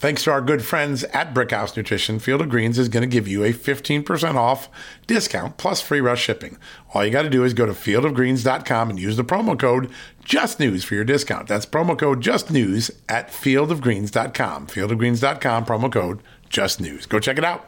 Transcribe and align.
Thanks 0.00 0.24
to 0.24 0.30
our 0.30 0.40
good 0.40 0.64
friends 0.64 1.04
at 1.04 1.34
Brickhouse 1.34 1.76
Nutrition, 1.76 2.20
Field 2.20 2.40
of 2.40 2.48
Greens 2.48 2.78
is 2.78 2.88
going 2.88 3.02
to 3.02 3.06
give 3.06 3.28
you 3.28 3.44
a 3.44 3.52
15% 3.52 4.34
off 4.34 4.70
discount 5.06 5.58
plus 5.58 5.82
free 5.82 6.00
rush 6.00 6.22
shipping. 6.22 6.56
All 6.94 7.04
you 7.04 7.10
got 7.10 7.24
to 7.24 7.28
do 7.28 7.44
is 7.44 7.52
go 7.52 7.66
to 7.66 7.72
fieldofgreens.com 7.72 8.88
and 8.88 8.98
use 8.98 9.18
the 9.18 9.24
promo 9.24 9.58
code 9.58 9.90
JUSTNEWS 10.24 10.84
for 10.84 10.94
your 10.94 11.04
discount. 11.04 11.48
That's 11.48 11.66
promo 11.66 11.98
code 11.98 12.22
JUSTNEWS 12.22 12.92
at 13.10 13.28
fieldofgreens.com. 13.28 14.68
Fieldofgreens.com, 14.68 15.66
promo 15.66 15.92
code 15.92 16.22
JUSTNEWS. 16.48 17.06
Go 17.06 17.20
check 17.20 17.36
it 17.36 17.44
out. 17.44 17.66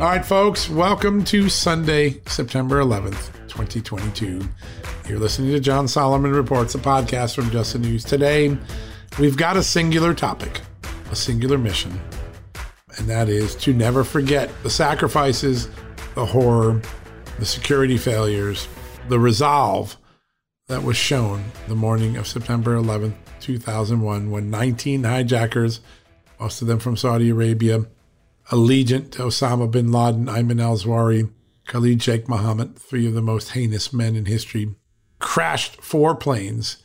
All 0.00 0.08
right, 0.08 0.24
folks, 0.24 0.70
welcome 0.70 1.22
to 1.24 1.50
Sunday, 1.50 2.22
September 2.26 2.80
11th, 2.80 3.28
2022. 3.52 4.40
You're 5.06 5.18
listening 5.18 5.52
to 5.52 5.60
John 5.60 5.86
Solomon 5.86 6.32
Reports, 6.32 6.74
a 6.74 6.78
podcast 6.78 7.34
from 7.34 7.50
Just 7.50 7.74
the 7.74 7.80
News. 7.80 8.02
Today, 8.02 8.56
we've 9.18 9.36
got 9.36 9.58
a 9.58 9.62
singular 9.62 10.14
topic, 10.14 10.62
a 11.10 11.16
singular 11.16 11.58
mission, 11.58 12.00
and 12.96 13.06
that 13.08 13.28
is 13.28 13.54
to 13.56 13.74
never 13.74 14.04
forget 14.04 14.50
the 14.62 14.70
sacrifices, 14.70 15.68
the 16.14 16.24
horror, 16.24 16.80
the 17.38 17.44
security 17.44 17.98
failures, 17.98 18.68
the 19.10 19.18
resolve 19.18 19.98
that 20.68 20.82
was 20.82 20.96
shown 20.96 21.44
the 21.68 21.74
morning 21.74 22.16
of 22.16 22.26
September 22.26 22.74
11th, 22.76 23.14
2001, 23.40 24.30
when 24.30 24.50
19 24.50 25.04
hijackers, 25.04 25.80
most 26.40 26.62
of 26.62 26.68
them 26.68 26.78
from 26.78 26.96
Saudi 26.96 27.28
Arabia, 27.28 27.84
allegiant 28.50 29.10
to 29.10 29.24
Osama 29.24 29.70
bin 29.70 29.92
Laden, 29.92 30.24
Ayman 30.24 30.62
al 30.62 30.78
Zawahiri, 30.78 31.30
Khalid 31.66 32.02
Sheikh 32.02 32.28
Mohammed, 32.28 32.78
three 32.78 33.06
of 33.06 33.14
the 33.14 33.22
most 33.22 33.50
heinous 33.50 33.92
men 33.92 34.16
in 34.16 34.26
history, 34.26 34.74
crashed 35.18 35.80
four 35.80 36.14
planes 36.14 36.78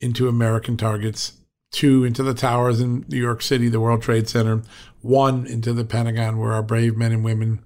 into 0.00 0.28
American 0.28 0.76
targets 0.76 1.34
two 1.70 2.04
into 2.04 2.22
the 2.22 2.34
towers 2.34 2.80
in 2.80 3.04
New 3.08 3.18
York 3.18 3.40
City, 3.40 3.68
the 3.68 3.80
World 3.80 4.02
Trade 4.02 4.28
Center, 4.28 4.62
one 5.00 5.46
into 5.46 5.72
the 5.72 5.86
Pentagon, 5.86 6.36
where 6.36 6.52
our 6.52 6.62
brave 6.62 6.96
men 6.96 7.12
and 7.12 7.24
women 7.24 7.64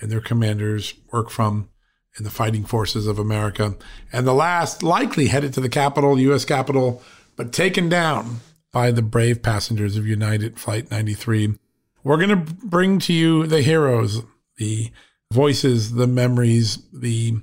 and 0.00 0.12
their 0.12 0.20
commanders 0.20 0.94
work 1.12 1.28
from 1.28 1.68
in 2.16 2.24
the 2.24 2.30
fighting 2.30 2.64
forces 2.64 3.08
of 3.08 3.18
America. 3.18 3.76
And 4.12 4.26
the 4.26 4.32
last 4.32 4.84
likely 4.84 5.26
headed 5.26 5.52
to 5.54 5.60
the 5.60 5.68
Capitol, 5.68 6.20
U.S. 6.20 6.44
Capitol, 6.44 7.02
but 7.34 7.52
taken 7.52 7.88
down 7.88 8.40
by 8.72 8.92
the 8.92 9.02
brave 9.02 9.42
passengers 9.42 9.96
of 9.96 10.06
United 10.06 10.58
Flight 10.58 10.90
93 10.90 11.58
we're 12.04 12.16
going 12.16 12.30
to 12.30 12.54
bring 12.64 12.98
to 13.00 13.12
you 13.12 13.46
the 13.46 13.60
heroes, 13.60 14.22
the 14.56 14.90
voices, 15.32 15.94
the 15.94 16.06
memories, 16.06 16.78
the 16.92 17.36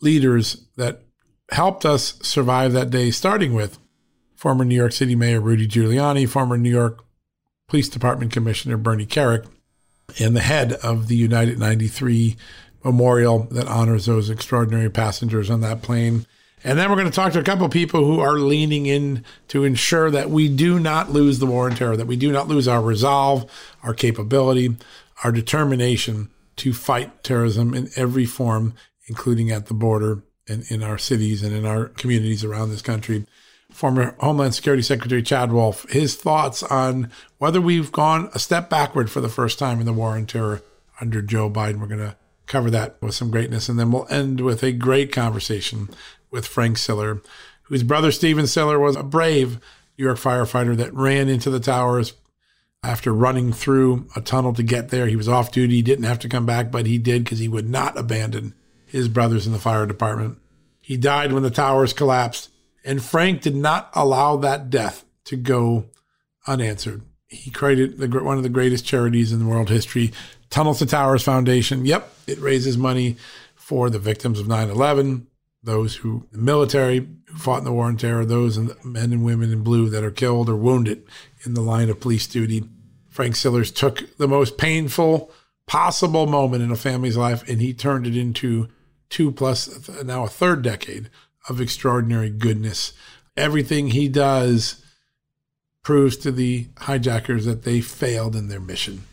leaders 0.00 0.66
that 0.76 1.02
helped 1.50 1.84
us 1.84 2.18
survive 2.22 2.72
that 2.72 2.90
day, 2.90 3.10
starting 3.10 3.54
with 3.54 3.78
former 4.34 4.64
New 4.64 4.74
York 4.74 4.92
City 4.92 5.14
Mayor 5.14 5.40
Rudy 5.40 5.66
Giuliani, 5.66 6.28
former 6.28 6.56
New 6.56 6.70
York 6.70 7.04
Police 7.68 7.88
Department 7.88 8.32
Commissioner 8.32 8.76
Bernie 8.76 9.06
Kerik, 9.06 9.46
and 10.18 10.34
the 10.34 10.40
head 10.40 10.74
of 10.74 11.08
the 11.08 11.16
United 11.16 11.58
93 11.58 12.36
memorial 12.84 13.40
that 13.50 13.66
honors 13.66 14.06
those 14.06 14.30
extraordinary 14.30 14.88
passengers 14.88 15.50
on 15.50 15.60
that 15.60 15.82
plane. 15.82 16.24
And 16.64 16.78
then 16.78 16.88
we're 16.88 16.96
going 16.96 17.10
to 17.10 17.14
talk 17.14 17.32
to 17.34 17.40
a 17.40 17.44
couple 17.44 17.66
of 17.66 17.72
people 17.72 18.04
who 18.04 18.20
are 18.20 18.38
leaning 18.38 18.86
in 18.86 19.24
to 19.48 19.64
ensure 19.64 20.10
that 20.10 20.30
we 20.30 20.48
do 20.48 20.80
not 20.80 21.10
lose 21.10 21.38
the 21.38 21.46
war 21.46 21.66
on 21.66 21.76
terror, 21.76 21.96
that 21.96 22.06
we 22.06 22.16
do 22.16 22.32
not 22.32 22.48
lose 22.48 22.66
our 22.66 22.80
resolve, 22.80 23.50
our 23.82 23.94
capability, 23.94 24.76
our 25.22 25.30
determination 25.30 26.30
to 26.58 26.72
fight 26.72 27.22
terrorism 27.24 27.74
in 27.74 27.88
every 27.96 28.26
form, 28.26 28.74
including 29.06 29.50
at 29.50 29.66
the 29.66 29.74
border 29.74 30.22
and 30.48 30.64
in 30.70 30.82
our 30.82 30.98
cities 30.98 31.42
and 31.42 31.54
in 31.54 31.64
our 31.64 31.86
communities 31.86 32.44
around 32.44 32.70
this 32.70 32.82
country. 32.82 33.26
Former 33.70 34.16
Homeland 34.18 34.54
Security 34.54 34.82
Secretary 34.82 35.22
Chad 35.22 35.52
Wolf, 35.52 35.88
his 35.90 36.16
thoughts 36.16 36.62
on 36.62 37.10
whether 37.36 37.60
we've 37.60 37.92
gone 37.92 38.30
a 38.34 38.38
step 38.38 38.70
backward 38.70 39.10
for 39.10 39.20
the 39.20 39.28
first 39.28 39.58
time 39.58 39.78
in 39.78 39.86
the 39.86 39.92
war 39.92 40.10
on 40.10 40.26
terror 40.26 40.62
under 41.00 41.20
Joe 41.20 41.50
Biden. 41.50 41.80
We're 41.80 41.86
going 41.86 42.00
to 42.00 42.16
cover 42.46 42.70
that 42.70 43.00
with 43.02 43.14
some 43.14 43.30
greatness. 43.30 43.68
And 43.68 43.78
then 43.78 43.92
we'll 43.92 44.08
end 44.10 44.40
with 44.40 44.62
a 44.62 44.72
great 44.72 45.12
conversation 45.12 45.90
with 46.30 46.46
Frank 46.46 46.78
Siller, 46.78 47.20
whose 47.64 47.82
brother 47.82 48.10
Stephen 48.10 48.46
Siller 48.46 48.78
was 48.78 48.96
a 48.96 49.02
brave 49.02 49.60
New 49.98 50.04
York 50.04 50.18
firefighter 50.18 50.76
that 50.76 50.94
ran 50.94 51.28
into 51.28 51.50
the 51.50 51.60
towers 51.60 52.14
after 52.82 53.12
running 53.12 53.52
through 53.52 54.06
a 54.14 54.20
tunnel 54.20 54.52
to 54.54 54.62
get 54.62 54.90
there. 54.90 55.06
He 55.06 55.16
was 55.16 55.28
off 55.28 55.52
duty, 55.52 55.76
he 55.76 55.82
didn't 55.82 56.04
have 56.04 56.18
to 56.20 56.28
come 56.28 56.46
back, 56.46 56.70
but 56.70 56.86
he 56.86 56.98
did 56.98 57.24
because 57.24 57.38
he 57.38 57.48
would 57.48 57.68
not 57.68 57.98
abandon 57.98 58.54
his 58.86 59.08
brothers 59.08 59.46
in 59.46 59.52
the 59.52 59.58
fire 59.58 59.86
department. 59.86 60.38
He 60.80 60.96
died 60.96 61.32
when 61.32 61.42
the 61.42 61.50
towers 61.50 61.92
collapsed, 61.92 62.50
and 62.84 63.02
Frank 63.02 63.42
did 63.42 63.56
not 63.56 63.90
allow 63.94 64.36
that 64.36 64.70
death 64.70 65.04
to 65.24 65.36
go 65.36 65.86
unanswered. 66.46 67.02
He 67.26 67.50
created 67.50 67.98
the, 67.98 68.08
one 68.08 68.38
of 68.38 68.42
the 68.42 68.48
greatest 68.48 68.86
charities 68.86 69.32
in 69.32 69.46
world 69.46 69.68
history, 69.68 70.12
Tunnels 70.48 70.78
to 70.78 70.86
Towers 70.86 71.22
Foundation. 71.22 71.84
Yep, 71.84 72.10
it 72.26 72.38
raises 72.38 72.78
money 72.78 73.16
for 73.54 73.90
the 73.90 73.98
victims 73.98 74.40
of 74.40 74.48
9 74.48 74.70
11, 74.70 75.26
those 75.68 75.96
who, 75.96 76.26
the 76.32 76.38
military 76.38 77.06
who 77.26 77.38
fought 77.38 77.58
in 77.58 77.64
the 77.64 77.72
war 77.72 77.84
on 77.84 77.96
terror, 77.96 78.24
those 78.24 78.56
and 78.56 78.72
men 78.82 79.12
and 79.12 79.22
women 79.22 79.52
in 79.52 79.62
blue 79.62 79.90
that 79.90 80.02
are 80.02 80.10
killed 80.10 80.48
or 80.48 80.56
wounded 80.56 81.02
in 81.44 81.54
the 81.54 81.60
line 81.60 81.90
of 81.90 82.00
police 82.00 82.26
duty. 82.26 82.64
Frank 83.10 83.36
Sillers 83.36 83.70
took 83.70 84.16
the 84.16 84.28
most 84.28 84.56
painful 84.56 85.30
possible 85.66 86.26
moment 86.26 86.62
in 86.62 86.70
a 86.70 86.76
family's 86.76 87.16
life 87.16 87.46
and 87.46 87.60
he 87.60 87.74
turned 87.74 88.06
it 88.06 88.16
into 88.16 88.68
two 89.10 89.30
plus 89.30 89.88
now 90.02 90.24
a 90.24 90.28
third 90.28 90.62
decade 90.62 91.10
of 91.48 91.60
extraordinary 91.60 92.30
goodness. 92.30 92.94
Everything 93.36 93.88
he 93.88 94.08
does 94.08 94.82
proves 95.82 96.16
to 96.16 96.32
the 96.32 96.68
hijackers 96.78 97.44
that 97.44 97.64
they 97.64 97.80
failed 97.82 98.34
in 98.34 98.48
their 98.48 98.60
mission. 98.60 99.04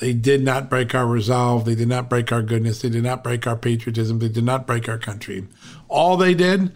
They 0.00 0.12
did 0.12 0.42
not 0.42 0.68
break 0.68 0.94
our 0.94 1.06
resolve. 1.06 1.64
They 1.64 1.74
did 1.74 1.88
not 1.88 2.10
break 2.10 2.32
our 2.32 2.42
goodness. 2.42 2.82
They 2.82 2.88
did 2.88 3.04
not 3.04 3.22
break 3.22 3.46
our 3.46 3.56
patriotism. 3.56 4.18
They 4.18 4.28
did 4.28 4.44
not 4.44 4.66
break 4.66 4.88
our 4.88 4.98
country. 4.98 5.46
All 5.88 6.16
they 6.16 6.34
did 6.34 6.72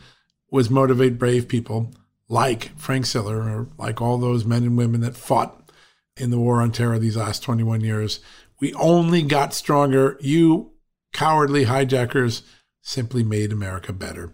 was 0.51 0.71
motivate 0.71 1.19
brave 1.19 1.49
people 1.49 1.93
like 2.29 2.79
Frank 2.79 3.07
Siller 3.07 3.41
or 3.41 3.69
like 3.77 4.01
all 4.01 4.19
those 4.19 4.45
men 4.45 4.63
and 4.63 4.77
women 4.77 5.01
that 5.01 5.17
fought 5.17 5.73
in 6.17 6.31
the 6.31 6.39
war 6.39 6.61
on 6.61 6.73
terror 6.73 6.99
these 6.99 7.17
last 7.17 7.43
21 7.43 7.81
years. 7.81 8.21
We 8.61 8.73
only 8.75 9.23
got 9.23 9.55
stronger. 9.55 10.17
You 10.21 10.73
cowardly 11.13 11.65
hijackers 11.65 12.43
simply 12.83 13.23
made 13.23 13.53
America 13.53 13.93
better 13.93 14.33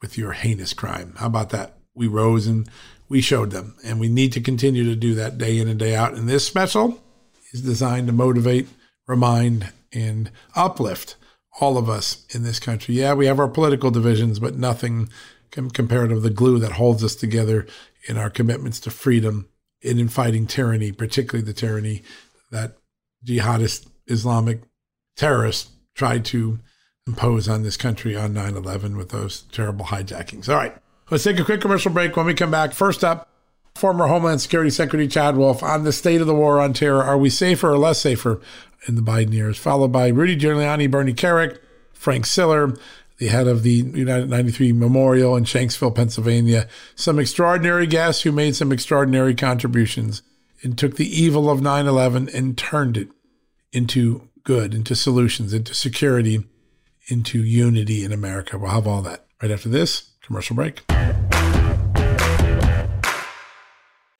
with 0.00 0.18
your 0.18 0.32
heinous 0.32 0.72
crime. 0.72 1.14
How 1.18 1.26
about 1.26 1.50
that? 1.50 1.78
We 1.94 2.06
rose 2.06 2.46
and 2.46 2.68
we 3.08 3.20
showed 3.20 3.52
them, 3.52 3.76
and 3.84 4.00
we 4.00 4.08
need 4.08 4.32
to 4.32 4.40
continue 4.40 4.84
to 4.84 4.96
do 4.96 5.14
that 5.14 5.38
day 5.38 5.58
in 5.58 5.68
and 5.68 5.78
day 5.78 5.94
out. 5.94 6.14
And 6.14 6.28
this 6.28 6.44
special 6.46 7.02
is 7.56 7.62
designed 7.62 8.06
to 8.06 8.12
motivate, 8.12 8.68
remind, 9.06 9.72
and 9.92 10.30
uplift 10.54 11.16
all 11.60 11.78
of 11.78 11.88
us 11.88 12.26
in 12.34 12.42
this 12.42 12.60
country. 12.60 12.94
Yeah, 12.96 13.14
we 13.14 13.26
have 13.26 13.40
our 13.40 13.48
political 13.48 13.90
divisions, 13.90 14.38
but 14.38 14.56
nothing 14.56 15.08
compared 15.50 16.10
to 16.10 16.20
the 16.20 16.30
glue 16.30 16.58
that 16.58 16.72
holds 16.72 17.02
us 17.02 17.14
together 17.14 17.66
in 18.08 18.18
our 18.18 18.28
commitments 18.28 18.78
to 18.80 18.90
freedom 18.90 19.48
and 19.82 19.98
in 19.98 20.08
fighting 20.08 20.46
tyranny, 20.46 20.92
particularly 20.92 21.44
the 21.44 21.54
tyranny 21.54 22.02
that 22.50 22.76
jihadist 23.24 23.88
Islamic 24.06 24.60
terrorists 25.16 25.70
tried 25.94 26.24
to 26.26 26.58
impose 27.06 27.48
on 27.48 27.62
this 27.62 27.76
country 27.76 28.14
on 28.16 28.34
9 28.34 28.56
11 28.56 28.96
with 28.96 29.10
those 29.10 29.42
terrible 29.52 29.86
hijackings. 29.86 30.48
All 30.48 30.56
right, 30.56 30.76
let's 31.10 31.24
take 31.24 31.38
a 31.38 31.44
quick 31.44 31.60
commercial 31.60 31.92
break. 31.92 32.16
When 32.16 32.26
we 32.26 32.34
come 32.34 32.50
back, 32.50 32.72
first 32.72 33.02
up, 33.02 33.28
former 33.76 34.06
Homeland 34.06 34.40
Security 34.40 34.70
Secretary 34.70 35.06
Chad 35.06 35.36
Wolf 35.36 35.62
on 35.62 35.84
the 35.84 35.92
state 35.92 36.20
of 36.20 36.26
the 36.26 36.34
war 36.34 36.60
on 36.60 36.72
terror. 36.72 37.02
Are 37.02 37.18
we 37.18 37.30
safer 37.30 37.70
or 37.70 37.78
less 37.78 38.00
safer 38.00 38.40
in 38.88 38.94
the 38.94 39.02
Biden 39.02 39.32
years? 39.32 39.58
Followed 39.58 39.92
by 39.92 40.08
Rudy 40.08 40.36
Giuliani, 40.36 40.90
Bernie 40.90 41.12
Kerik, 41.12 41.58
Frank 41.92 42.26
Siller, 42.26 42.76
the 43.18 43.28
head 43.28 43.46
of 43.46 43.62
the 43.62 43.72
United 43.72 44.28
93 44.28 44.72
Memorial 44.72 45.36
in 45.36 45.44
Shanksville, 45.44 45.94
Pennsylvania. 45.94 46.68
Some 46.94 47.18
extraordinary 47.18 47.86
guests 47.86 48.22
who 48.22 48.32
made 48.32 48.56
some 48.56 48.72
extraordinary 48.72 49.34
contributions 49.34 50.22
and 50.62 50.76
took 50.76 50.96
the 50.96 51.08
evil 51.08 51.50
of 51.50 51.60
9 51.60 51.86
11 51.86 52.30
and 52.30 52.56
turned 52.56 52.96
it 52.96 53.08
into 53.72 54.28
good, 54.42 54.74
into 54.74 54.94
solutions, 54.94 55.52
into 55.52 55.74
security, 55.74 56.44
into 57.08 57.42
unity 57.42 58.04
in 58.04 58.12
America. 58.12 58.58
We'll 58.58 58.70
have 58.70 58.86
all 58.86 59.02
that 59.02 59.26
right 59.42 59.50
after 59.50 59.68
this 59.68 60.10
commercial 60.22 60.56
break. 60.56 60.82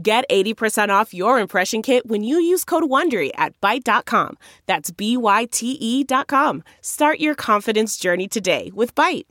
Get 0.00 0.24
80% 0.30 0.88
off 0.88 1.12
your 1.12 1.38
impression 1.38 1.82
kit 1.82 2.06
when 2.06 2.22
you 2.22 2.40
use 2.40 2.64
code 2.64 2.84
WONDERY 2.84 3.30
at 3.34 3.58
Byte.com. 3.60 4.36
That's 4.66 4.90
B-Y-T-E 4.90 6.04
dot 6.04 6.26
com. 6.26 6.62
Start 6.80 7.20
your 7.20 7.34
confidence 7.34 7.96
journey 7.96 8.28
today 8.28 8.70
with 8.74 8.94
Byte. 8.94 9.26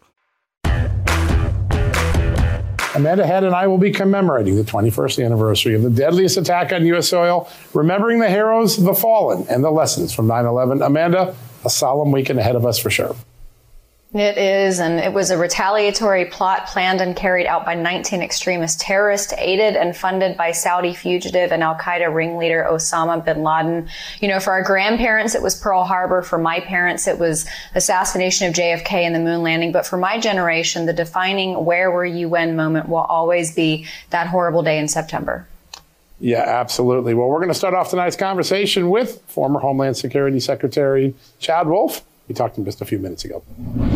Amanda 2.95 3.25
Head 3.25 3.43
and 3.43 3.53
I 3.55 3.67
will 3.67 3.77
be 3.77 3.91
commemorating 3.91 4.55
the 4.55 4.63
21st 4.63 5.23
anniversary 5.23 5.75
of 5.75 5.83
the 5.83 5.89
deadliest 5.89 6.37
attack 6.37 6.73
on 6.73 6.85
U.S. 6.87 7.07
soil, 7.07 7.49
remembering 7.73 8.19
the 8.19 8.29
heroes, 8.29 8.77
the 8.77 8.95
fallen, 8.95 9.45
and 9.47 9.63
the 9.63 9.69
lessons 9.69 10.11
from 10.11 10.27
9-11. 10.27 10.85
Amanda, 10.85 11.35
a 11.63 11.69
solemn 11.69 12.11
weekend 12.11 12.39
ahead 12.39 12.55
of 12.55 12.65
us 12.65 12.79
for 12.79 12.89
sure. 12.89 13.15
It 14.11 14.39
is, 14.39 14.79
and 14.79 14.99
it 14.99 15.13
was 15.13 15.29
a 15.29 15.37
retaliatory 15.37 16.25
plot 16.25 16.65
planned 16.65 16.99
and 16.99 17.15
carried 17.15 17.45
out 17.45 17.63
by 17.63 17.75
19 17.75 18.23
extremist 18.23 18.81
terrorists, 18.81 19.33
aided 19.37 19.75
and 19.75 19.95
funded 19.95 20.35
by 20.35 20.51
Saudi 20.51 20.95
fugitive 20.95 21.51
and 21.51 21.61
Al 21.61 21.75
Qaeda 21.75 22.11
ringleader 22.11 22.67
Osama 22.67 23.23
bin 23.23 23.43
Laden. 23.43 23.87
You 24.19 24.29
know, 24.29 24.39
for 24.39 24.51
our 24.51 24.63
grandparents, 24.63 25.35
it 25.35 25.43
was 25.43 25.53
Pearl 25.53 25.83
Harbor. 25.83 26.23
For 26.23 26.39
my 26.39 26.59
parents, 26.59 27.07
it 27.07 27.19
was 27.19 27.47
assassination 27.75 28.47
of 28.47 28.55
JFK 28.55 28.93
and 28.93 29.13
the 29.13 29.19
moon 29.19 29.43
landing. 29.43 29.71
But 29.71 29.85
for 29.85 29.97
my 29.97 30.19
generation, 30.19 30.87
the 30.87 30.93
defining 30.93 31.63
where 31.63 31.91
were 31.91 32.03
you 32.03 32.29
when 32.29 32.55
moment 32.55 32.89
will 32.89 32.97
always 32.97 33.53
be 33.53 33.85
that 34.09 34.25
horrible 34.25 34.63
day 34.63 34.79
in 34.79 34.87
September. 34.87 35.47
Yeah, 36.19 36.41
absolutely. 36.41 37.13
Well, 37.13 37.27
we're 37.27 37.37
going 37.37 37.49
to 37.49 37.53
start 37.53 37.75
off 37.75 37.91
tonight's 37.91 38.15
conversation 38.15 38.89
with 38.89 39.21
former 39.27 39.59
Homeland 39.59 39.97
Security 39.97 40.39
Secretary 40.39 41.13
Chad 41.37 41.67
Wolf. 41.67 42.03
We 42.29 42.35
talked 42.35 42.55
to 42.55 42.61
him 42.61 42.65
just 42.65 42.79
a 42.79 42.85
few 42.85 42.99
minutes 42.99 43.25
ago. 43.25 43.43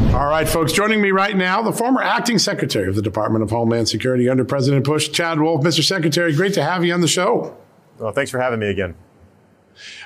All 0.08 0.25
right, 0.25 0.50
folks, 0.50 0.74
joining 0.74 1.00
me 1.02 1.12
right 1.12 1.38
now, 1.38 1.62
the 1.62 1.72
former 1.72 2.02
acting 2.02 2.40
secretary 2.40 2.90
of 2.90 2.96
the 2.96 3.02
Department 3.02 3.44
of 3.44 3.52
Homeland 3.52 3.88
Security 3.88 4.28
under 4.28 4.44
President 4.44 4.84
Bush, 4.84 5.10
Chad 5.12 5.40
Wolf. 5.40 5.63
Mr. 5.63 5.84
Secretary, 5.84 6.36
great 6.36 6.56
to 6.56 6.63
have 6.63 6.84
you 6.84 6.94
on 6.94 7.02
the 7.02 7.08
show. 7.08 7.56
Well, 8.00 8.12
thanks 8.12 8.32
for 8.32 8.40
having 8.40 8.60
me 8.60 8.68
again. 8.70 8.96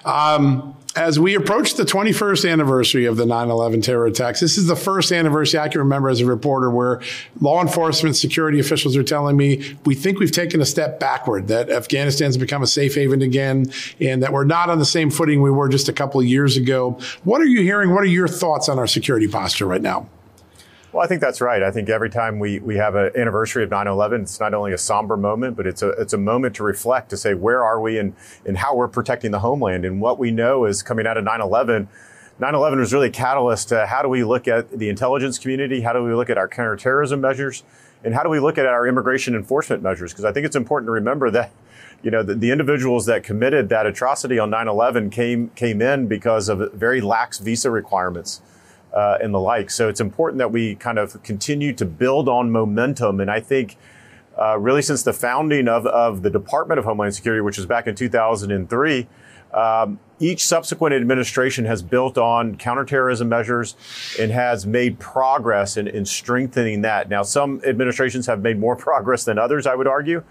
Um, 0.06 0.76
as 0.98 1.20
we 1.20 1.36
approach 1.36 1.76
the 1.76 1.84
21st 1.84 2.52
anniversary 2.52 3.06
of 3.06 3.18
the 3.18 3.26
9 3.26 3.50
11 3.50 3.82
terror 3.82 4.08
attacks, 4.08 4.40
this 4.40 4.58
is 4.58 4.66
the 4.66 4.76
first 4.76 5.12
anniversary 5.12 5.60
I 5.60 5.68
can 5.68 5.80
remember 5.80 6.10
as 6.10 6.22
a 6.22 6.26
reporter 6.26 6.72
where 6.72 7.02
law 7.40 7.62
enforcement 7.62 8.16
security 8.16 8.60
officials 8.60 8.98
are 8.98 9.04
telling 9.04 9.38
me 9.38 9.78
we 9.86 9.94
think 9.94 10.20
we've 10.20 10.32
taken 10.32 10.60
a 10.60 10.66
step 10.66 11.00
backward, 11.00 11.50
that 11.50 11.70
Afghanistan's 11.70 12.38
become 12.38 12.64
a 12.64 12.68
safe 12.68 12.96
haven 12.96 13.22
again, 13.22 13.72
and 14.02 14.24
that 14.24 14.34
we're 14.34 14.44
not 14.44 14.70
on 14.70 14.80
the 14.80 14.86
same 14.86 15.12
footing 15.12 15.42
we 15.42 15.52
were 15.52 15.70
just 15.70 15.88
a 15.88 15.94
couple 15.94 16.20
of 16.20 16.26
years 16.26 16.58
ago. 16.58 17.00
What 17.24 17.42
are 17.42 17.46
you 17.46 17.62
hearing? 17.62 17.94
What 17.94 18.02
are 18.04 18.08
your 18.08 18.28
thoughts 18.28 18.68
on 18.68 18.80
our 18.80 18.88
security 18.88 19.28
posture 19.28 19.68
right 19.68 19.82
now? 19.82 20.10
Well, 20.98 21.06
I 21.06 21.08
think 21.08 21.22
that's 21.22 21.42
right. 21.42 21.62
I 21.62 21.70
think 21.70 21.90
every 21.90 22.10
time 22.10 22.40
we, 22.40 22.58
we 22.58 22.78
have 22.78 22.96
an 22.96 23.12
anniversary 23.16 23.64
of 23.64 23.70
9-11, 23.70 24.24
it's 24.24 24.40
not 24.40 24.56
only 24.56 24.74
a 24.74 24.80
somber 24.80 25.16
moment, 25.16 25.56
but 25.56 25.68
it's 25.68 25.84
a, 25.84 25.90
it's 25.90 26.14
a 26.14 26.18
moment 26.18 26.56
to 26.56 26.64
reflect, 26.64 27.12
to 27.12 27.18
say, 27.18 27.36
where 27.36 27.64
are 27.64 27.80
we 27.80 28.00
and, 28.00 28.16
and 28.48 28.58
how 28.58 28.76
we're 28.76 28.88
protecting 28.88 29.30
the 29.30 29.42
homeland. 29.42 29.86
And 29.86 30.02
what 30.02 30.18
we 30.18 30.32
know 30.32 30.66
is 30.66 30.82
coming 30.82 31.06
out 31.06 31.16
of 31.16 31.24
9-11, 31.24 31.86
9-11 32.42 32.78
was 32.80 32.94
really 32.94 33.10
a 33.10 33.12
catalyst 33.12 33.70
to 33.70 33.86
how 33.86 34.02
do 34.02 34.10
we 34.10 34.24
look 34.24 34.48
at 34.48 34.72
the 34.72 34.90
intelligence 34.90 35.38
community? 35.38 35.82
How 35.82 35.94
do 35.94 36.02
we 36.02 36.16
look 36.16 36.32
at 36.32 36.38
our 36.40 36.48
counterterrorism 36.48 37.22
measures? 37.22 37.62
And 38.04 38.16
how 38.16 38.24
do 38.24 38.30
we 38.30 38.40
look 38.40 38.58
at 38.58 38.66
our 38.66 38.88
immigration 38.88 39.36
enforcement 39.36 39.84
measures? 39.84 40.14
Because 40.14 40.26
I 40.26 40.32
think 40.32 40.48
it's 40.48 40.56
important 40.56 40.88
to 40.88 40.94
remember 40.94 41.30
that 41.30 41.52
you 42.02 42.10
know, 42.10 42.24
the, 42.24 42.34
the, 42.34 42.50
individuals 42.50 43.06
that 43.06 43.24
committed 43.24 43.70
that 43.70 43.86
atrocity 43.86 44.40
on 44.40 44.50
9-11 44.50 45.12
came, 45.12 45.50
came 45.50 45.80
in 45.80 46.08
because 46.08 46.50
of 46.50 46.74
very 46.74 47.02
lax 47.02 47.38
visa 47.38 47.70
requirements 47.70 48.42
uh, 48.98 49.20
and 49.22 49.32
the 49.32 49.40
like. 49.40 49.70
So 49.70 49.90
it's 49.90 50.02
important 50.02 50.40
that 50.40 50.52
we 50.52 50.74
kind 50.74 50.98
of 50.98 51.22
continue 51.22 51.72
to 51.74 51.86
build 51.86 52.28
on 52.28 52.52
momentum. 52.52 53.20
And 53.20 53.30
I 53.30 53.40
think 53.40 53.78
uh, 54.40 54.58
really 54.58 54.82
since 54.82 55.04
the 55.04 55.14
founding 55.14 55.68
of, 55.68 55.86
of 55.86 56.24
the 56.24 56.32
Department 56.32 56.80
of 56.80 56.86
Homeland 56.86 57.14
Security, 57.14 57.42
which 57.42 57.58
was 57.58 57.68
back 57.68 57.86
in 57.86 57.94
2003. 57.94 59.08
Um, 59.54 60.00
each 60.20 60.46
subsequent 60.46 60.96
administration 60.96 61.66
has 61.66 61.84
built 61.84 62.18
on 62.18 62.58
counterterrorism 62.58 63.30
measures 63.30 63.76
and 64.20 64.32
has 64.32 64.66
made 64.66 64.98
progress 65.00 65.78
in, 65.78 65.88
in 65.88 66.04
strengthening 66.04 66.82
that. 66.82 67.08
Now, 67.08 67.22
some 67.22 67.62
administrations 67.66 68.26
have 68.26 68.42
made 68.42 68.58
more 68.58 68.76
progress 68.88 69.26
than 69.26 69.38
others, 69.38 69.68
I 69.68 69.76
would 69.76 69.88
argue. 69.88 70.24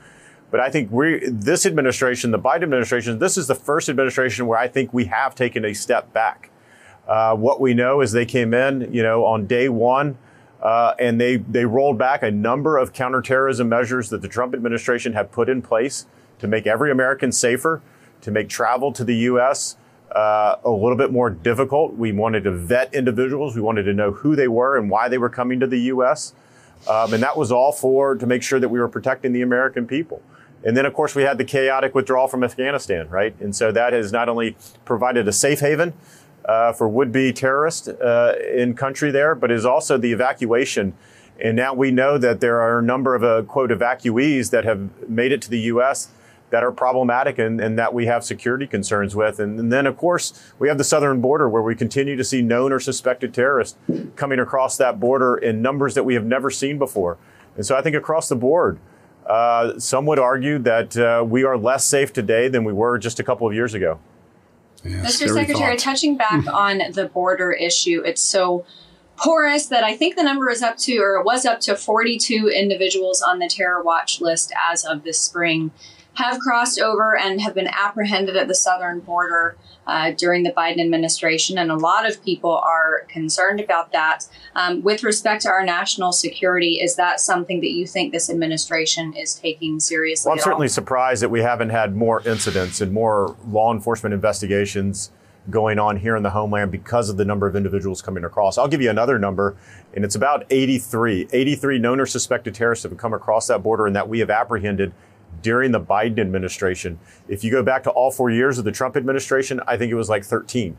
But 0.51 0.59
I 0.59 0.71
think 0.71 0.91
we, 0.91 1.29
this 1.29 1.67
administration, 1.67 2.33
the 2.33 2.39
Biden 2.39 2.65
administration, 2.65 3.21
this 3.21 3.37
is 3.37 3.47
the 3.47 3.55
first 3.55 3.89
administration 3.89 4.49
where 4.49 4.59
I 4.59 4.67
think 4.67 4.93
we 4.93 5.05
have 5.05 5.37
taken 5.37 5.65
a 5.65 5.73
step 5.73 6.13
back. 6.13 6.51
Uh, 7.07 7.35
what 7.37 7.61
we 7.61 7.75
know 7.75 8.01
is 8.01 8.13
they 8.13 8.27
came 8.27 8.53
in, 8.53 8.93
you 8.93 9.03
know, 9.03 9.25
on 9.25 9.47
day 9.47 9.69
one, 9.69 10.19
uh, 10.61 10.95
and 10.99 11.21
they 11.21 11.37
they 11.37 11.65
rolled 11.65 11.99
back 11.99 12.23
a 12.23 12.31
number 12.31 12.77
of 12.79 12.93
counterterrorism 12.93 13.69
measures 13.69 14.11
that 14.11 14.23
the 14.23 14.29
Trump 14.29 14.55
administration 14.55 15.13
had 15.13 15.31
put 15.31 15.49
in 15.49 15.63
place 15.63 16.07
to 16.39 16.49
make 16.49 16.67
every 16.67 16.91
American 16.91 17.31
safer, 17.31 17.83
to 18.21 18.31
make 18.31 18.49
travel 18.49 18.93
to 18.93 19.05
the 19.05 19.15
U.S. 19.17 19.77
Uh, 20.11 20.57
a 20.65 20.71
little 20.71 20.97
bit 20.97 21.13
more 21.13 21.31
difficult. 21.31 21.95
We 21.95 22.13
wanted 22.13 22.45
to 22.45 22.53
vet 22.53 22.93
individuals. 22.95 23.55
We 23.55 23.63
wanted 23.63 23.85
to 23.85 23.93
know 23.93 24.13
who 24.13 24.35
they 24.35 24.49
were 24.49 24.77
and 24.77 24.91
why 24.91 25.09
they 25.09 25.19
were 25.19 25.29
coming 25.29 25.61
to 25.61 25.67
the 25.67 25.81
U.S. 25.83 26.35
Um, 26.89 27.15
and 27.15 27.23
that 27.23 27.37
was 27.37 27.53
all 27.53 27.73
for 27.73 28.15
to 28.17 28.27
make 28.27 28.43
sure 28.43 28.59
that 28.59 28.69
we 28.69 28.81
were 28.81 28.89
protecting 28.89 29.33
the 29.33 29.43
American 29.43 29.87
people. 29.87 30.23
And 30.65 30.77
then, 30.77 30.87
of 30.87 30.95
course, 30.95 31.15
we 31.15 31.23
had 31.23 31.39
the 31.39 31.45
chaotic 31.45 31.95
withdrawal 31.95 32.29
from 32.29 32.43
Afghanistan, 32.43 33.09
right? 33.09 33.39
And 33.41 33.55
so 33.55 33.71
that 33.73 33.93
has 33.93 34.11
not 34.11 34.29
only 34.29 34.57
provided 34.85 35.29
a 35.29 35.33
safe 35.33 35.61
haven 35.61 35.93
uh, 36.47 36.73
for 36.73 36.88
would-be 36.88 37.33
terrorists 37.33 37.88
uh, 37.88 38.38
in 38.55 38.75
country 38.75 39.11
there, 39.11 39.35
but 39.35 39.50
is 39.50 39.67
also 39.67 39.99
the 39.99 40.12
evacuation. 40.12 40.95
And 41.41 41.57
now 41.57 41.75
we 41.75 41.91
know 41.91 42.17
that 42.19 42.41
there 42.41 42.61
are 42.61 42.79
a 42.79 42.83
number 42.83 43.15
of 43.15 43.25
uh, 43.25 43.43
quote 43.43 43.71
evacuees 43.71 44.50
that 44.50 44.65
have 44.65 45.09
made 45.09 45.33
it 45.33 45.43
to 45.43 45.50
the 45.50 45.59
U.S. 45.61 46.09
that 46.50 46.62
are 46.62 46.73
problematic 46.73 47.38
and, 47.38 47.61
and 47.61 47.79
that 47.79 47.93
we 47.93 48.07
have 48.07 48.25
security 48.25 48.67
concerns 48.67 49.15
with. 49.15 49.38
And, 49.38 49.59
and, 49.59 49.73
then, 49.73 49.87
of 49.87 49.97
course, 49.97 50.53
we 50.59 50.69
have 50.69 50.79
the 50.79 50.85
southern 50.85 51.21
border 51.21 51.49
where 51.49 51.62
we 51.62 51.75
continue 51.75 52.17
to 52.17 52.25
see 52.25 52.41
known 52.41 52.73
or 52.73 52.81
suspected 52.81 53.35
terrorists 53.35 53.76
coming 54.15 54.38
across 54.38 54.76
that 54.79 54.99
border 54.99 55.37
in 55.37 55.61
numbers 55.61 55.95
that 55.95 56.05
we 56.05 56.15
have 56.15 56.25
never 56.25 56.50
seen 56.50 56.79
before. 56.79 57.19
And 57.57 57.67
so 57.67 57.76
I 57.76 57.83
think 57.83 57.97
across 57.97 58.29
the 58.29 58.37
board, 58.37 58.79
uh, 59.26 59.79
some 59.79 60.07
would 60.07 60.21
argue 60.21 60.59
that 60.61 60.97
uh, 60.97 61.25
we 61.26 61.45
are 61.45 61.59
less 61.59 61.85
safe 61.85 62.12
today 62.12 62.49
than 62.49 62.65
we 62.65 62.73
were 62.73 62.97
just 62.97 63.19
a 63.19 63.25
couple 63.25 63.47
of 63.47 63.53
years 63.53 63.75
ago. 63.75 63.99
Yeah, 64.88 65.05
Mr. 65.05 65.33
Secretary, 65.33 65.76
thought. 65.76 65.78
touching 65.78 66.16
back 66.16 66.45
hmm. 66.45 66.49
on 66.49 66.83
the 66.93 67.11
border 67.12 67.52
issue, 67.52 68.02
it's 68.05 68.23
so 68.23 68.64
porous 69.16 69.66
that 69.66 69.83
I 69.83 69.97
think 69.97 70.16
the 70.16 70.23
number 70.23 70.50
is 70.50 70.62
up 70.62 70.76
to, 70.78 70.99
or 70.99 71.16
it 71.16 71.25
was 71.25 71.47
up 71.47 71.61
to 71.61 71.76
42 71.76 72.49
individuals 72.49 73.23
on 73.23 73.38
the 73.38 73.49
terror 73.49 73.83
watch 73.83 74.21
list 74.21 74.52
as 74.71 74.85
of 74.85 75.05
this 75.05 75.21
spring 75.21 75.71
have 76.17 76.39
crossed 76.41 76.81
over 76.81 77.17
and 77.17 77.41
have 77.41 77.55
been 77.55 77.69
apprehended 77.69 78.37
at 78.37 78.49
the 78.49 78.55
southern 78.55 79.01
border 79.01 79.57
uh, 79.87 80.13
during 80.13 80.43
the 80.43 80.51
Biden 80.51 80.81
administration. 80.81 81.59
And 81.59 81.71
a 81.71 81.77
lot 81.77 82.09
of 82.09 82.23
people 82.25 82.57
are 82.57 83.05
concerned 83.09 83.61
about 83.61 83.93
that. 83.93 84.27
Um, 84.55 84.83
with 84.83 85.05
respect 85.05 85.43
to 85.43 85.51
our 85.51 85.65
national 85.65 86.13
security, 86.13 86.81
is 86.81 86.97
that 86.97 87.21
something 87.21 87.61
that 87.61 87.71
you 87.71 87.87
think 87.87 88.13
this 88.13 88.31
administration 88.31 89.15
is 89.15 89.35
taking 89.35 89.79
seriously? 89.79 90.31
Well, 90.31 90.39
I'm 90.39 90.43
certainly 90.43 90.65
all? 90.65 90.71
surprised 90.71 91.23
that 91.23 91.29
we 91.29 91.41
haven't 91.41 91.71
had 91.71 91.95
more 91.95 92.27
incidents 92.27 92.81
and 92.81 92.93
more 92.93 93.37
law 93.47 93.73
enforcement 93.73 94.15
investigations 94.15 95.13
going 95.51 95.79
on 95.79 95.97
here 95.97 96.17
in 96.17 96.23
the 96.23 96.31
homeland 96.31 96.73
because 96.73 97.09
of 97.09 97.19
the 97.19 97.25
number 97.25 97.47
of 97.47 97.55
individuals 97.55 98.03
coming 98.03 98.25
across. 98.25 98.59
I'll 98.59 98.69
give 98.69 98.83
you 98.83 98.91
another 98.91 99.19
number, 99.19 99.57
and 99.95 100.05
it's 100.05 100.15
about 100.15 100.45
83. 100.51 101.29
83 101.31 101.79
known 101.79 102.01
or 102.01 102.07
suspected 102.07 102.55
terrorists 102.55 102.83
have 102.83 102.97
come 102.97 103.15
across 103.15 103.47
that 103.47 103.63
border 103.63 103.87
and 103.87 103.95
that 103.95 104.09
we 104.09 104.19
have 104.21 104.31
apprehended 104.31 104.93
during 105.47 105.71
the 105.71 105.81
Biden 105.81 106.19
administration. 106.19 106.99
If 107.29 107.45
you 107.45 107.53
go 107.53 107.62
back 107.62 107.85
to 107.85 107.91
all 107.91 108.11
four 108.11 108.31
years 108.31 108.59
of 108.59 108.65
the 108.65 108.73
Trump 108.73 108.97
administration, 108.97 109.61
I 109.69 109.76
think 109.76 109.93
it 109.93 109.95
was 109.95 110.09
like 110.09 110.25
13. 110.25 110.76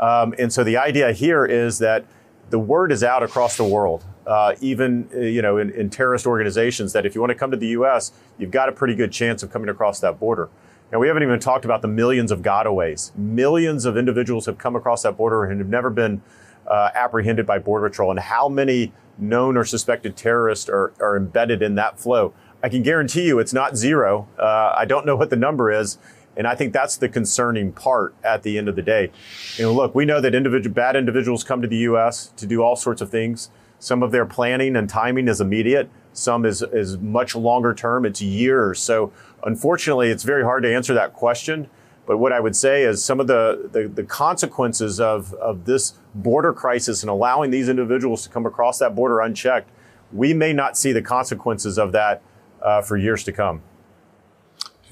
Um, 0.00 0.34
and 0.36 0.52
so 0.52 0.64
the 0.64 0.78
idea 0.78 1.12
here 1.12 1.46
is 1.46 1.78
that 1.78 2.04
the 2.48 2.58
word 2.58 2.90
is 2.90 3.04
out 3.04 3.22
across 3.22 3.56
the 3.56 3.62
world, 3.62 4.04
uh, 4.26 4.56
even 4.60 5.08
uh, 5.14 5.20
you 5.20 5.42
know 5.42 5.58
in, 5.58 5.70
in, 5.70 5.90
terrorist 5.90 6.26
organizations, 6.26 6.92
that 6.92 7.06
if 7.06 7.14
you 7.14 7.20
want 7.20 7.30
to 7.30 7.36
come 7.36 7.52
to 7.52 7.56
the 7.56 7.68
U.S., 7.68 8.10
you've 8.36 8.50
got 8.50 8.68
a 8.68 8.72
pretty 8.72 8.96
good 8.96 9.12
chance 9.12 9.44
of 9.44 9.52
coming 9.52 9.68
across 9.68 10.00
that 10.00 10.18
border. 10.18 10.48
Now 10.90 10.98
we 10.98 11.06
haven't 11.06 11.22
even 11.22 11.38
talked 11.38 11.64
about 11.64 11.80
the 11.80 11.86
millions 11.86 12.32
of 12.32 12.42
gotaways. 12.42 13.16
Millions 13.16 13.84
of 13.84 13.96
individuals 13.96 14.46
have 14.46 14.58
come 14.58 14.74
across 14.74 15.04
that 15.04 15.16
border 15.16 15.44
and 15.44 15.60
have 15.60 15.68
never 15.68 15.88
been 15.88 16.20
uh, 16.66 16.90
apprehended 16.94 17.46
by 17.46 17.60
Border 17.60 17.88
Patrol, 17.88 18.10
and 18.10 18.18
how 18.18 18.48
many 18.48 18.92
known 19.20 19.56
or 19.56 19.64
suspected 19.64 20.16
terrorists 20.16 20.68
are, 20.68 20.92
are 20.98 21.16
embedded 21.16 21.62
in 21.62 21.76
that 21.76 21.98
flow. 22.00 22.34
I 22.62 22.68
can 22.68 22.82
guarantee 22.82 23.26
you 23.26 23.38
it's 23.38 23.52
not 23.52 23.76
zero. 23.76 24.28
Uh, 24.38 24.74
I 24.76 24.84
don't 24.84 25.06
know 25.06 25.16
what 25.16 25.30
the 25.30 25.36
number 25.36 25.70
is. 25.70 25.98
And 26.36 26.46
I 26.46 26.54
think 26.54 26.72
that's 26.72 26.96
the 26.96 27.08
concerning 27.08 27.72
part 27.72 28.14
at 28.22 28.44
the 28.44 28.56
end 28.56 28.68
of 28.68 28.76
the 28.76 28.82
day. 28.82 29.10
You 29.56 29.64
know, 29.64 29.72
look, 29.72 29.94
we 29.94 30.04
know 30.04 30.20
that 30.20 30.34
individual, 30.34 30.72
bad 30.72 30.96
individuals 30.96 31.42
come 31.42 31.60
to 31.60 31.68
the 31.68 31.78
U.S. 31.78 32.28
to 32.36 32.46
do 32.46 32.62
all 32.62 32.76
sorts 32.76 33.00
of 33.00 33.10
things. 33.10 33.50
Some 33.78 34.02
of 34.02 34.12
their 34.12 34.26
planning 34.26 34.76
and 34.76 34.88
timing 34.88 35.26
is 35.26 35.40
immediate. 35.40 35.90
Some 36.12 36.44
is, 36.44 36.62
is 36.62 36.98
much 36.98 37.34
longer 37.34 37.74
term. 37.74 38.04
It's 38.04 38.22
years. 38.22 38.80
So 38.80 39.12
unfortunately, 39.44 40.10
it's 40.10 40.22
very 40.22 40.44
hard 40.44 40.62
to 40.62 40.72
answer 40.72 40.94
that 40.94 41.14
question. 41.14 41.68
But 42.06 42.18
what 42.18 42.32
I 42.32 42.40
would 42.40 42.56
say 42.56 42.84
is 42.84 43.04
some 43.04 43.20
of 43.20 43.26
the, 43.26 43.68
the, 43.72 43.88
the, 43.88 44.02
consequences 44.02 44.98
of, 44.98 45.32
of 45.34 45.64
this 45.64 45.94
border 46.14 46.52
crisis 46.52 47.02
and 47.02 47.10
allowing 47.10 47.50
these 47.50 47.68
individuals 47.68 48.24
to 48.24 48.30
come 48.30 48.46
across 48.46 48.78
that 48.78 48.96
border 48.96 49.20
unchecked, 49.20 49.70
we 50.12 50.34
may 50.34 50.52
not 50.52 50.76
see 50.76 50.92
the 50.92 51.02
consequences 51.02 51.78
of 51.78 51.92
that 51.92 52.22
uh, 52.62 52.82
for 52.82 52.96
years 52.96 53.24
to 53.24 53.32
come. 53.32 53.62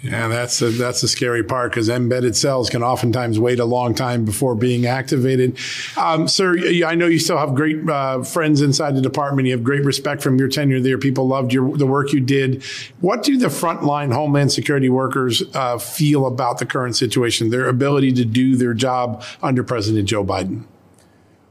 Yeah, 0.01 0.29
that's 0.29 0.63
a, 0.63 0.71
that's 0.71 1.01
the 1.01 1.09
scary 1.09 1.43
part 1.43 1.73
because 1.73 1.89
embedded 1.89 2.37
cells 2.37 2.71
can 2.71 2.85
oftentimes 2.85 3.41
wait 3.41 3.59
a 3.59 3.65
long 3.65 3.97
time 3.97 4.25
before 4.25 4.55
being 4.55 4.87
activated. 4.87 5.59
Um, 5.97 6.29
sir, 6.29 6.57
I 6.85 6.95
know 6.95 7.07
you 7.07 7.19
still 7.19 7.37
have 7.37 7.57
great 7.57 7.89
uh, 7.89 8.23
friends 8.23 8.61
inside 8.61 8.95
the 8.95 9.01
department. 9.01 9.47
You 9.47 9.55
have 9.55 9.65
great 9.65 9.85
respect 9.85 10.23
from 10.23 10.39
your 10.39 10.47
tenure 10.47 10.81
there. 10.81 10.99
People 10.99 11.27
loved 11.27 11.53
your 11.53 11.77
the 11.77 11.87
work 11.87 12.13
you 12.13 12.21
did. 12.21 12.63
What 13.01 13.25
do 13.25 13.37
the 13.39 13.49
frontline 13.49 14.13
Homeland 14.13 14.53
Security 14.53 14.89
workers 14.89 15.43
uh, 15.55 15.79
feel 15.79 16.27
about 16.27 16.59
the 16.59 16.67
current 16.67 16.95
situation, 16.95 17.51
their 17.51 17.69
ability 17.69 18.13
to 18.13 18.25
do 18.25 18.55
their 18.55 18.75
job 18.75 19.25
under 19.43 19.65
President 19.65 20.09
Joe 20.09 20.25
Biden? 20.25 20.65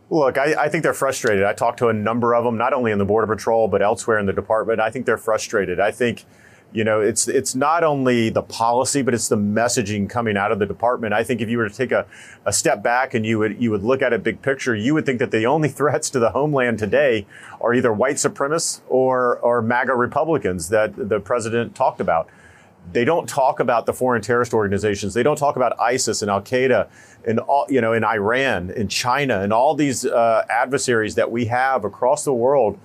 Look, 0.09 0.37
I, 0.37 0.53
I, 0.53 0.69
think 0.69 0.83
they're 0.83 0.93
frustrated. 0.93 1.43
I 1.43 1.53
talked 1.53 1.79
to 1.79 1.89
a 1.89 1.93
number 1.93 2.33
of 2.33 2.45
them, 2.45 2.57
not 2.57 2.71
only 2.71 2.91
in 2.91 2.97
the 2.97 3.05
Border 3.05 3.27
Patrol, 3.27 3.67
but 3.67 3.81
elsewhere 3.81 4.19
in 4.19 4.25
the 4.25 4.33
department. 4.33 4.79
I 4.79 4.89
think 4.89 5.05
they're 5.05 5.17
frustrated. 5.17 5.81
I 5.81 5.91
think, 5.91 6.23
you 6.71 6.85
know, 6.85 7.01
it's 7.01 7.27
it's 7.27 7.55
not 7.55 7.83
only 7.83 8.29
the 8.29 8.41
policy, 8.41 9.01
but 9.01 9.13
it's 9.13 9.27
the 9.27 9.37
messaging 9.37 10.09
coming 10.09 10.37
out 10.37 10.53
of 10.53 10.59
the 10.59 10.65
department. 10.65 11.13
I 11.13 11.23
think 11.25 11.41
if 11.41 11.49
you 11.49 11.57
were 11.57 11.67
to 11.67 11.75
take 11.75 11.91
a, 11.91 12.05
a 12.45 12.53
step 12.53 12.81
back 12.81 13.13
and 13.13 13.25
you 13.25 13.39
would 13.39 13.61
you 13.61 13.69
would 13.71 13.83
look 13.83 14.01
at 14.01 14.13
a 14.13 14.19
big 14.19 14.41
picture, 14.41 14.73
you 14.73 14.93
would 14.93 15.05
think 15.05 15.19
that 15.19 15.31
the 15.31 15.45
only 15.45 15.69
threats 15.79 16.09
to 16.11 16.19
the 16.19 16.29
homeland 16.29 16.79
today 16.79 17.25
are 17.59 17.73
either 17.73 17.91
white 17.91 18.15
supremacists 18.15 18.81
or 18.87 19.39
or 19.39 19.61
MAGA 19.61 19.93
Republicans 19.93 20.69
that 20.69 20.93
the 20.95 21.19
president 21.19 21.75
talked 21.75 21.99
about. 21.99 22.29
They 22.94 23.06
don't 23.06 23.27
talk 23.27 23.60
about 23.60 23.86
the 23.86 23.94
foreign 23.94 24.22
terrorist 24.22 24.53
organizations. 24.53 25.13
They 25.13 25.24
don't 25.24 25.38
talk 25.38 25.56
about 25.56 25.79
ISIS 25.79 26.22
and 26.22 26.32
Al 26.32 26.41
Qaeda 26.41 26.88
and 27.25 27.39
all, 27.39 27.65
you 27.70 27.82
know, 27.82 27.94
in 27.94 28.03
Iran, 28.03 28.70
in 28.72 28.88
China, 28.88 29.41
and 29.41 29.51
all 29.51 29.75
these 29.75 30.06
uh, 30.06 30.46
adversaries 30.50 31.15
that 31.15 31.29
we 31.29 31.46
have 31.46 31.84
across 31.84 32.24
the 32.24 32.34
world 32.34 32.79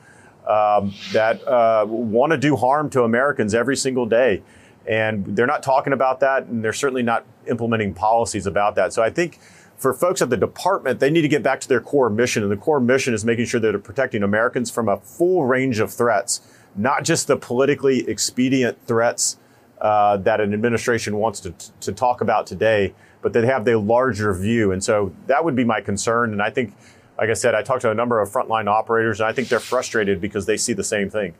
um, 0.46 0.92
that 1.12 1.46
uh, 1.46 1.86
want 1.88 2.32
to 2.32 2.38
do 2.38 2.56
harm 2.56 2.90
to 2.90 3.02
Americans 3.04 3.54
every 3.54 3.76
single 3.76 4.06
day. 4.06 4.42
And 4.86 5.24
they're 5.36 5.46
not 5.46 5.62
talking 5.62 5.92
about 5.92 6.18
that, 6.20 6.46
and 6.46 6.64
they're 6.64 6.72
certainly 6.72 7.04
not 7.04 7.24
implementing 7.46 7.94
policies 7.94 8.46
about 8.46 8.74
that. 8.74 8.92
So 8.92 9.02
I 9.02 9.10
think 9.10 9.38
for 9.76 9.94
folks 9.94 10.20
at 10.20 10.30
the 10.30 10.36
department, 10.36 10.98
they 10.98 11.10
need 11.10 11.22
to 11.22 11.28
get 11.28 11.42
back 11.42 11.60
to 11.60 11.68
their 11.68 11.80
core 11.80 12.10
mission. 12.10 12.42
And 12.42 12.50
the 12.50 12.56
core 12.56 12.80
mission 12.80 13.14
is 13.14 13.24
making 13.24 13.46
sure 13.46 13.60
that 13.60 13.70
they're 13.70 13.78
protecting 13.78 14.24
Americans 14.24 14.70
from 14.70 14.88
a 14.88 14.96
full 14.98 15.44
range 15.44 15.78
of 15.78 15.92
threats, 15.92 16.40
not 16.74 17.04
just 17.04 17.28
the 17.28 17.36
politically 17.36 18.08
expedient 18.08 18.84
threats 18.86 19.36
uh, 19.82 20.16
that 20.18 20.40
an 20.40 20.54
administration 20.54 21.16
wants 21.16 21.40
to, 21.40 21.52
to 21.80 21.92
talk 21.92 22.20
about 22.20 22.46
today, 22.46 22.94
but 23.20 23.32
they 23.32 23.44
have 23.44 23.64
the 23.64 23.76
larger 23.78 24.32
view. 24.32 24.70
And 24.70 24.82
so 24.82 25.12
that 25.26 25.44
would 25.44 25.56
be 25.56 25.64
my 25.64 25.80
concern. 25.80 26.32
And 26.32 26.40
I 26.40 26.50
think, 26.50 26.72
like 27.18 27.28
I 27.28 27.34
said, 27.34 27.56
I 27.56 27.62
talked 27.62 27.82
to 27.82 27.90
a 27.90 27.94
number 27.94 28.20
of 28.20 28.30
frontline 28.30 28.68
operators, 28.68 29.20
and 29.20 29.28
I 29.28 29.32
think 29.32 29.48
they're 29.48 29.58
frustrated 29.58 30.20
because 30.20 30.46
they 30.46 30.56
see 30.56 30.72
the 30.72 30.84
same 30.84 31.10
thing. 31.10 31.34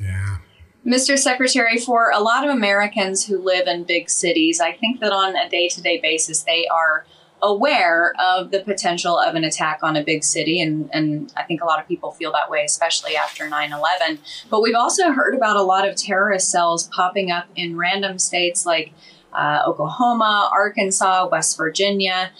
Yeah. 0.00 0.38
Mr. 0.86 1.18
Secretary, 1.18 1.76
for 1.76 2.10
a 2.10 2.20
lot 2.20 2.42
of 2.42 2.50
Americans 2.50 3.26
who 3.26 3.38
live 3.38 3.68
in 3.68 3.84
big 3.84 4.08
cities, 4.08 4.58
I 4.58 4.72
think 4.72 5.00
that 5.00 5.12
on 5.12 5.36
a 5.36 5.48
day 5.48 5.68
to 5.68 5.82
day 5.82 6.00
basis, 6.00 6.42
they 6.42 6.66
are 6.66 7.04
aware 7.42 8.14
of 8.20 8.52
the 8.52 8.60
potential 8.60 9.18
of 9.18 9.34
an 9.34 9.42
attack 9.44 9.80
on 9.82 9.96
a 9.96 10.04
big 10.04 10.22
city. 10.22 10.60
And, 10.60 10.88
and 10.92 11.32
I 11.36 11.42
think 11.42 11.60
a 11.60 11.64
lot 11.64 11.80
of 11.80 11.88
people 11.88 12.12
feel 12.12 12.32
that 12.32 12.48
way, 12.48 12.64
especially 12.64 13.16
after 13.16 13.48
9 13.48 13.72
11. 13.72 14.20
But 14.48 14.62
we've 14.62 14.76
also 14.76 15.10
heard 15.10 15.34
about 15.34 15.56
a 15.56 15.62
lot 15.62 15.86
of 15.86 15.96
terrorist 15.96 16.50
cells 16.50 16.88
popping 16.88 17.30
up 17.30 17.46
in 17.56 17.76
random 17.76 18.18
states 18.18 18.64
like 18.64 18.92
uh, 19.32 19.62
Oklahoma, 19.66 20.50
Arkansas, 20.52 21.28
West 21.30 21.56
Virginia. 21.56 22.30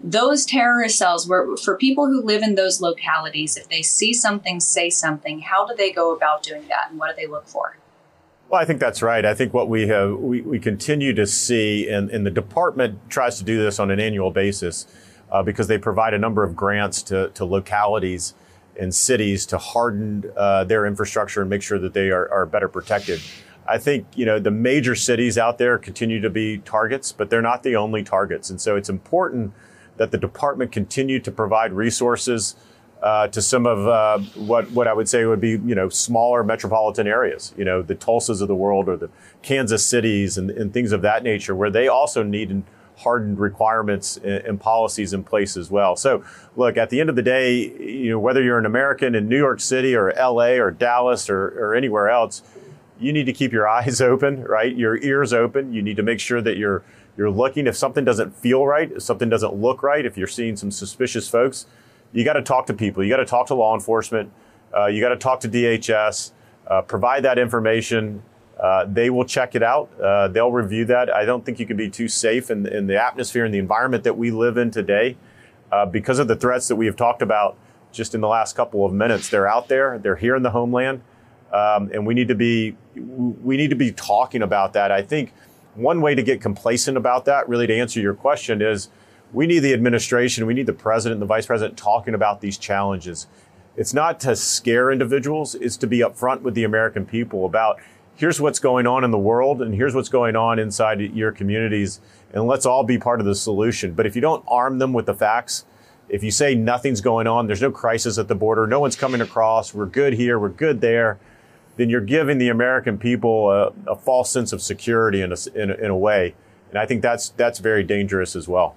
Those 0.00 0.44
terrorist 0.44 0.98
cells 0.98 1.28
were 1.28 1.56
for 1.56 1.76
people 1.76 2.06
who 2.06 2.22
live 2.22 2.42
in 2.42 2.56
those 2.56 2.80
localities. 2.80 3.56
If 3.56 3.68
they 3.68 3.82
see 3.82 4.12
something, 4.12 4.58
say 4.60 4.90
something. 4.90 5.40
How 5.40 5.64
do 5.64 5.74
they 5.74 5.92
go 5.92 6.14
about 6.14 6.42
doing 6.42 6.66
that, 6.68 6.90
and 6.90 6.98
what 6.98 7.14
do 7.14 7.20
they 7.20 7.28
look 7.28 7.46
for? 7.46 7.76
Well, 8.52 8.60
I 8.60 8.66
think 8.66 8.80
that's 8.80 9.00
right. 9.00 9.24
I 9.24 9.32
think 9.32 9.54
what 9.54 9.70
we 9.70 9.88
have, 9.88 10.18
we, 10.18 10.42
we 10.42 10.58
continue 10.58 11.14
to 11.14 11.26
see, 11.26 11.88
and, 11.88 12.10
and 12.10 12.26
the 12.26 12.30
department 12.30 12.98
tries 13.08 13.38
to 13.38 13.44
do 13.44 13.56
this 13.58 13.78
on 13.78 13.90
an 13.90 13.98
annual 13.98 14.30
basis 14.30 14.86
uh, 15.30 15.42
because 15.42 15.68
they 15.68 15.78
provide 15.78 16.12
a 16.12 16.18
number 16.18 16.44
of 16.44 16.54
grants 16.54 17.02
to, 17.04 17.30
to 17.30 17.46
localities 17.46 18.34
and 18.78 18.94
cities 18.94 19.46
to 19.46 19.56
harden 19.56 20.30
uh, 20.36 20.64
their 20.64 20.84
infrastructure 20.84 21.40
and 21.40 21.48
make 21.48 21.62
sure 21.62 21.78
that 21.78 21.94
they 21.94 22.10
are, 22.10 22.30
are 22.30 22.44
better 22.44 22.68
protected. 22.68 23.22
I 23.66 23.78
think 23.78 24.06
you 24.14 24.26
know 24.26 24.38
the 24.38 24.50
major 24.50 24.94
cities 24.94 25.38
out 25.38 25.56
there 25.56 25.78
continue 25.78 26.20
to 26.20 26.28
be 26.28 26.58
targets, 26.58 27.10
but 27.10 27.30
they're 27.30 27.40
not 27.40 27.62
the 27.62 27.76
only 27.76 28.02
targets, 28.02 28.50
and 28.50 28.60
so 28.60 28.76
it's 28.76 28.90
important 28.90 29.54
that 29.96 30.10
the 30.10 30.18
department 30.18 30.72
continue 30.72 31.20
to 31.20 31.30
provide 31.30 31.72
resources 31.72 32.54
uh, 33.02 33.26
to 33.28 33.42
some 33.42 33.66
of 33.66 33.86
uh, 33.88 34.18
what 34.36 34.70
what 34.70 34.86
I 34.86 34.92
would 34.92 35.08
say 35.08 35.24
would 35.24 35.40
be 35.40 35.50
you 35.50 35.74
know 35.74 35.88
smaller 35.88 36.44
metropolitan 36.44 37.08
areas, 37.08 37.52
you 37.56 37.64
know 37.64 37.82
the 37.82 37.96
Tulsas 37.96 38.40
of 38.40 38.48
the 38.48 38.54
world 38.54 38.88
or 38.88 38.96
the 38.96 39.10
Kansas 39.42 39.84
cities 39.84 40.38
and, 40.38 40.50
and 40.50 40.72
things 40.72 40.92
of 40.92 41.02
that 41.02 41.24
nature, 41.24 41.54
where 41.54 41.70
they 41.70 41.88
also 41.88 42.22
need 42.22 42.62
hardened 42.98 43.40
requirements 43.40 44.18
and, 44.18 44.60
policies 44.60 45.12
in 45.12 45.24
place 45.24 45.56
as 45.56 45.70
well. 45.70 45.96
So, 45.96 46.22
look, 46.54 46.76
at 46.76 46.90
the 46.90 47.00
end 47.00 47.10
of 47.10 47.16
the 47.16 47.22
day, 47.22 47.70
you 47.80 48.10
know 48.10 48.20
whether 48.20 48.40
you're 48.40 48.58
an 48.58 48.66
American 48.66 49.16
in 49.16 49.28
New 49.28 49.38
York 49.38 49.58
City 49.58 49.96
or 49.96 50.12
L.A. 50.12 50.60
or 50.60 50.70
Dallas 50.70 51.28
or, 51.28 51.48
or 51.58 51.74
anywhere 51.74 52.08
else, 52.08 52.42
you 53.00 53.12
need 53.12 53.26
to 53.26 53.32
keep 53.32 53.50
your 53.50 53.68
eyes 53.80 54.00
open, 54.00 54.44
right? 54.44 54.76
Your 54.76 54.96
ears 54.98 55.32
open. 55.32 55.72
You 55.72 55.82
need 55.82 55.96
to 55.96 56.04
make 56.04 56.20
sure 56.20 56.40
that 56.40 56.56
you're 56.56 56.84
you're 57.16 57.30
looking 57.30 57.66
if 57.66 57.76
something 57.76 58.04
doesn't 58.04 58.36
feel 58.36 58.64
right, 58.64 58.92
if 58.92 59.02
something 59.02 59.28
doesn't 59.28 59.54
look 59.54 59.82
right, 59.82 60.06
if 60.06 60.16
you're 60.16 60.28
seeing 60.28 60.56
some 60.56 60.70
suspicious 60.70 61.28
folks 61.28 61.66
you 62.12 62.24
got 62.24 62.34
to 62.34 62.42
talk 62.42 62.66
to 62.66 62.74
people. 62.74 63.02
You 63.02 63.10
got 63.10 63.18
to 63.18 63.24
talk 63.24 63.46
to 63.48 63.54
law 63.54 63.74
enforcement. 63.74 64.32
Uh, 64.76 64.86
you 64.86 65.00
got 65.00 65.10
to 65.10 65.16
talk 65.16 65.40
to 65.40 65.48
DHS. 65.48 66.32
Uh, 66.66 66.82
provide 66.82 67.24
that 67.24 67.38
information. 67.38 68.22
Uh, 68.58 68.84
they 68.86 69.10
will 69.10 69.24
check 69.24 69.54
it 69.54 69.62
out. 69.62 69.90
Uh, 70.00 70.28
they'll 70.28 70.52
review 70.52 70.84
that. 70.84 71.12
I 71.12 71.24
don't 71.24 71.44
think 71.44 71.58
you 71.58 71.66
can 71.66 71.76
be 71.76 71.90
too 71.90 72.08
safe 72.08 72.50
in, 72.50 72.66
in 72.66 72.86
the 72.86 73.02
atmosphere 73.02 73.44
and 73.44 73.52
the 73.52 73.58
environment 73.58 74.04
that 74.04 74.16
we 74.16 74.30
live 74.30 74.56
in 74.56 74.70
today 74.70 75.16
uh, 75.72 75.86
because 75.86 76.18
of 76.18 76.28
the 76.28 76.36
threats 76.36 76.68
that 76.68 76.76
we 76.76 76.86
have 76.86 76.96
talked 76.96 77.22
about 77.22 77.56
just 77.90 78.14
in 78.14 78.20
the 78.20 78.28
last 78.28 78.54
couple 78.54 78.86
of 78.86 78.92
minutes. 78.92 79.28
They're 79.28 79.48
out 79.48 79.68
there. 79.68 79.98
They're 79.98 80.16
here 80.16 80.36
in 80.36 80.42
the 80.42 80.50
homeland, 80.50 81.02
um, 81.52 81.90
and 81.92 82.06
we 82.06 82.14
need 82.14 82.28
to 82.28 82.34
be 82.34 82.76
we 82.94 83.56
need 83.56 83.70
to 83.70 83.76
be 83.76 83.92
talking 83.92 84.42
about 84.42 84.74
that. 84.74 84.90
I 84.92 85.02
think 85.02 85.32
one 85.74 86.00
way 86.00 86.14
to 86.14 86.22
get 86.22 86.40
complacent 86.40 86.96
about 86.96 87.24
that, 87.24 87.48
really, 87.48 87.66
to 87.66 87.76
answer 87.76 88.00
your 88.00 88.14
question, 88.14 88.62
is 88.62 88.88
we 89.32 89.46
need 89.46 89.60
the 89.60 89.72
administration, 89.72 90.46
we 90.46 90.54
need 90.54 90.66
the 90.66 90.72
president 90.72 91.14
and 91.14 91.22
the 91.22 91.26
vice 91.26 91.46
president 91.46 91.78
talking 91.78 92.14
about 92.14 92.40
these 92.40 92.58
challenges. 92.58 93.26
It's 93.76 93.94
not 93.94 94.20
to 94.20 94.36
scare 94.36 94.92
individuals, 94.92 95.54
it's 95.54 95.76
to 95.78 95.86
be 95.86 96.00
upfront 96.00 96.42
with 96.42 96.54
the 96.54 96.64
American 96.64 97.06
people 97.06 97.46
about 97.46 97.80
here's 98.14 98.40
what's 98.40 98.58
going 98.58 98.86
on 98.86 99.04
in 99.04 99.10
the 99.10 99.18
world 99.18 99.62
and 99.62 99.74
here's 99.74 99.94
what's 99.94 100.10
going 100.10 100.36
on 100.36 100.58
inside 100.58 101.00
your 101.00 101.32
communities, 101.32 102.00
and 102.32 102.46
let's 102.46 102.66
all 102.66 102.84
be 102.84 102.98
part 102.98 103.20
of 103.20 103.26
the 103.26 103.34
solution. 103.34 103.94
But 103.94 104.06
if 104.06 104.14
you 104.14 104.20
don't 104.20 104.44
arm 104.46 104.78
them 104.78 104.92
with 104.92 105.06
the 105.06 105.14
facts, 105.14 105.64
if 106.10 106.22
you 106.22 106.30
say 106.30 106.54
nothing's 106.54 107.00
going 107.00 107.26
on, 107.26 107.46
there's 107.46 107.62
no 107.62 107.70
crisis 107.70 108.18
at 108.18 108.28
the 108.28 108.34
border, 108.34 108.66
no 108.66 108.80
one's 108.80 108.96
coming 108.96 109.22
across, 109.22 109.72
we're 109.72 109.86
good 109.86 110.12
here, 110.12 110.38
we're 110.38 110.50
good 110.50 110.82
there, 110.82 111.18
then 111.76 111.88
you're 111.88 112.02
giving 112.02 112.36
the 112.36 112.50
American 112.50 112.98
people 112.98 113.50
a, 113.50 113.72
a 113.86 113.96
false 113.96 114.30
sense 114.30 114.52
of 114.52 114.60
security 114.60 115.22
in 115.22 115.32
a, 115.32 115.36
in 115.54 115.70
a, 115.70 115.74
in 115.74 115.90
a 115.90 115.96
way. 115.96 116.34
And 116.68 116.78
I 116.78 116.84
think 116.84 117.00
that's, 117.00 117.30
that's 117.30 117.60
very 117.60 117.82
dangerous 117.82 118.36
as 118.36 118.46
well. 118.46 118.76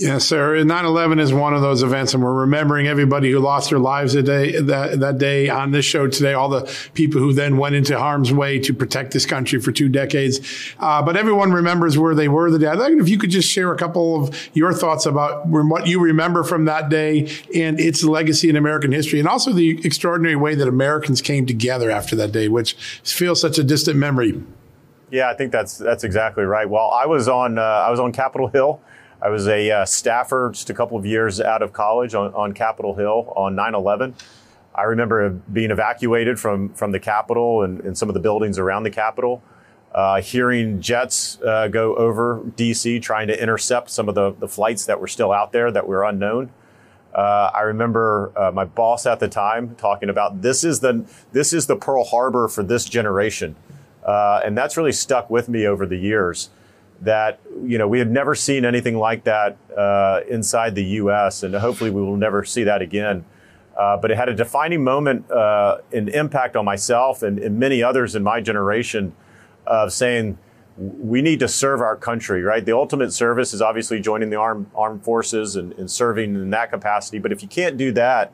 Yes, 0.00 0.24
sir. 0.24 0.64
9 0.64 0.84
11 0.86 1.18
is 1.18 1.30
one 1.30 1.52
of 1.52 1.60
those 1.60 1.82
events, 1.82 2.14
and 2.14 2.22
we're 2.22 2.32
remembering 2.32 2.86
everybody 2.86 3.30
who 3.30 3.38
lost 3.38 3.68
their 3.68 3.78
lives 3.78 4.14
that 4.14 4.22
day, 4.22 4.58
that, 4.58 4.98
that 5.00 5.18
day 5.18 5.50
on 5.50 5.72
this 5.72 5.84
show 5.84 6.08
today, 6.08 6.32
all 6.32 6.48
the 6.48 6.74
people 6.94 7.20
who 7.20 7.34
then 7.34 7.58
went 7.58 7.74
into 7.74 7.98
harm's 7.98 8.32
way 8.32 8.58
to 8.60 8.72
protect 8.72 9.12
this 9.12 9.26
country 9.26 9.60
for 9.60 9.72
two 9.72 9.90
decades. 9.90 10.40
Uh, 10.78 11.02
but 11.02 11.18
everyone 11.18 11.52
remembers 11.52 11.98
where 11.98 12.14
they 12.14 12.28
were 12.28 12.50
the 12.50 12.58
day. 12.58 12.68
I'd 12.68 12.78
like 12.78 12.94
if 12.94 13.10
you 13.10 13.18
could 13.18 13.28
just 13.28 13.50
share 13.50 13.74
a 13.74 13.76
couple 13.76 14.24
of 14.24 14.48
your 14.54 14.72
thoughts 14.72 15.04
about 15.04 15.46
what 15.46 15.86
you 15.86 16.00
remember 16.00 16.44
from 16.44 16.64
that 16.64 16.88
day 16.88 17.30
and 17.54 17.78
its 17.78 18.02
legacy 18.02 18.48
in 18.48 18.56
American 18.56 18.92
history, 18.92 19.18
and 19.18 19.28
also 19.28 19.52
the 19.52 19.84
extraordinary 19.84 20.36
way 20.36 20.54
that 20.54 20.66
Americans 20.66 21.20
came 21.20 21.44
together 21.44 21.90
after 21.90 22.16
that 22.16 22.32
day, 22.32 22.48
which 22.48 22.72
feels 23.04 23.38
such 23.38 23.58
a 23.58 23.62
distant 23.62 23.98
memory. 23.98 24.42
Yeah, 25.10 25.28
I 25.28 25.34
think 25.34 25.52
that's 25.52 25.76
that's 25.76 26.04
exactly 26.04 26.44
right. 26.44 26.70
Well, 26.70 26.90
I 26.90 27.04
was 27.04 27.28
on 27.28 27.58
uh, 27.58 27.62
I 27.62 27.90
was 27.90 28.00
on 28.00 28.12
Capitol 28.12 28.48
Hill 28.48 28.80
I 29.22 29.28
was 29.28 29.48
a 29.48 29.70
uh, 29.70 29.84
staffer 29.84 30.50
just 30.52 30.70
a 30.70 30.74
couple 30.74 30.96
of 30.96 31.04
years 31.04 31.40
out 31.40 31.62
of 31.62 31.72
college 31.72 32.14
on, 32.14 32.32
on 32.34 32.52
Capitol 32.52 32.94
Hill 32.94 33.32
on 33.36 33.54
9 33.54 33.74
11. 33.74 34.14
I 34.74 34.82
remember 34.84 35.28
being 35.30 35.70
evacuated 35.70 36.38
from, 36.38 36.70
from 36.70 36.92
the 36.92 37.00
Capitol 37.00 37.62
and, 37.62 37.80
and 37.80 37.98
some 37.98 38.08
of 38.08 38.14
the 38.14 38.20
buildings 38.20 38.58
around 38.58 38.84
the 38.84 38.90
Capitol, 38.90 39.42
uh, 39.94 40.22
hearing 40.22 40.80
jets 40.80 41.40
uh, 41.42 41.68
go 41.68 41.94
over 41.96 42.40
DC 42.56 43.02
trying 43.02 43.26
to 43.26 43.42
intercept 43.42 43.90
some 43.90 44.08
of 44.08 44.14
the, 44.14 44.32
the 44.32 44.48
flights 44.48 44.86
that 44.86 45.00
were 45.00 45.08
still 45.08 45.32
out 45.32 45.52
there 45.52 45.70
that 45.70 45.86
were 45.86 46.04
unknown. 46.04 46.50
Uh, 47.12 47.50
I 47.52 47.62
remember 47.62 48.32
uh, 48.36 48.52
my 48.52 48.64
boss 48.64 49.04
at 49.04 49.18
the 49.18 49.28
time 49.28 49.74
talking 49.74 50.08
about 50.08 50.42
this 50.42 50.62
is 50.62 50.78
the 50.78 51.04
this 51.32 51.52
is 51.52 51.66
the 51.66 51.74
Pearl 51.74 52.04
Harbor 52.04 52.46
for 52.46 52.62
this 52.62 52.84
generation, 52.84 53.56
uh, 54.04 54.40
and 54.44 54.56
that's 54.56 54.76
really 54.76 54.92
stuck 54.92 55.28
with 55.28 55.48
me 55.48 55.66
over 55.66 55.86
the 55.86 55.96
years 55.96 56.50
that 57.00 57.40
you 57.62 57.78
know 57.78 57.88
we 57.88 57.98
had 57.98 58.10
never 58.10 58.34
seen 58.34 58.64
anything 58.64 58.96
like 58.96 59.24
that 59.24 59.56
uh, 59.76 60.20
inside 60.28 60.74
the 60.74 60.84
U.S. 60.84 61.42
and 61.42 61.54
hopefully 61.54 61.90
we 61.90 62.02
will 62.02 62.16
never 62.16 62.44
see 62.44 62.64
that 62.64 62.82
again. 62.82 63.24
Uh, 63.76 63.96
but 63.96 64.10
it 64.10 64.16
had 64.16 64.28
a 64.28 64.34
defining 64.34 64.84
moment, 64.84 65.30
uh, 65.30 65.78
an 65.92 66.08
impact 66.08 66.54
on 66.54 66.64
myself 66.64 67.22
and, 67.22 67.38
and, 67.38 67.58
many 67.58 67.82
others 67.82 68.14
in 68.14 68.22
my 68.22 68.38
generation 68.38 69.14
of 69.66 69.90
saying 69.90 70.36
we 70.76 71.22
need 71.22 71.40
to 71.40 71.48
serve 71.48 71.80
our 71.80 71.96
country. 71.96 72.42
Right, 72.42 72.64
the 72.64 72.76
ultimate 72.76 73.12
service 73.12 73.54
is 73.54 73.62
obviously 73.62 74.00
joining 74.00 74.28
the 74.28 74.36
armed 74.36 74.70
armed 74.74 75.02
forces 75.02 75.56
and, 75.56 75.72
and 75.74 75.90
serving 75.90 76.34
in 76.34 76.50
that 76.50 76.70
capacity. 76.70 77.18
But 77.18 77.32
if 77.32 77.42
you 77.42 77.48
can't 77.48 77.78
do 77.78 77.92
that, 77.92 78.32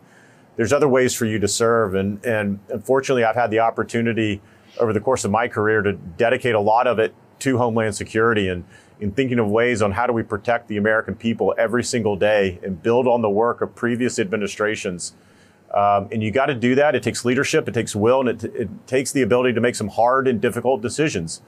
there's 0.56 0.72
other 0.72 0.88
ways 0.88 1.14
for 1.14 1.26
you 1.26 1.38
to 1.38 1.48
serve. 1.48 1.94
And 1.94 2.24
and 2.24 2.58
unfortunately, 2.68 3.22
I've 3.22 3.36
had 3.36 3.52
the 3.52 3.60
opportunity 3.60 4.40
over 4.80 4.92
the 4.92 5.00
course 5.00 5.24
of 5.24 5.30
my 5.30 5.46
career 5.46 5.82
to 5.82 5.92
dedicate 5.92 6.54
a 6.54 6.60
lot 6.60 6.86
of 6.86 6.98
it 6.98 7.14
to 7.40 7.58
Homeland 7.58 7.94
Security 7.94 8.48
and 8.48 8.64
in 8.98 9.12
thinking 9.12 9.38
of 9.38 9.48
ways 9.48 9.82
on 9.82 9.92
how 9.92 10.06
do 10.06 10.12
we 10.12 10.22
protect 10.22 10.68
the 10.68 10.76
American 10.76 11.14
people 11.14 11.54
every 11.58 11.84
single 11.84 12.16
day 12.16 12.58
and 12.62 12.82
build 12.82 13.06
on 13.06 13.20
the 13.22 13.28
work 13.28 13.60
of 13.60 13.74
previous 13.74 14.18
administrations. 14.18 15.14
Um, 15.74 16.08
and 16.10 16.22
you 16.22 16.30
got 16.30 16.46
to 16.46 16.54
do 16.54 16.74
that. 16.76 16.94
It 16.94 17.02
takes 17.02 17.24
leadership, 17.24 17.68
it 17.68 17.74
takes 17.74 17.94
will, 17.94 18.20
and 18.20 18.42
it, 18.42 18.44
it, 18.54 18.86
takes 18.86 19.12
the 19.12 19.22
ability 19.22 19.52
to 19.54 19.60
make 19.60 19.74
some 19.74 19.88
hard 19.88 20.26
and 20.26 20.40
difficult 20.40 20.80
decisions. 20.80 21.42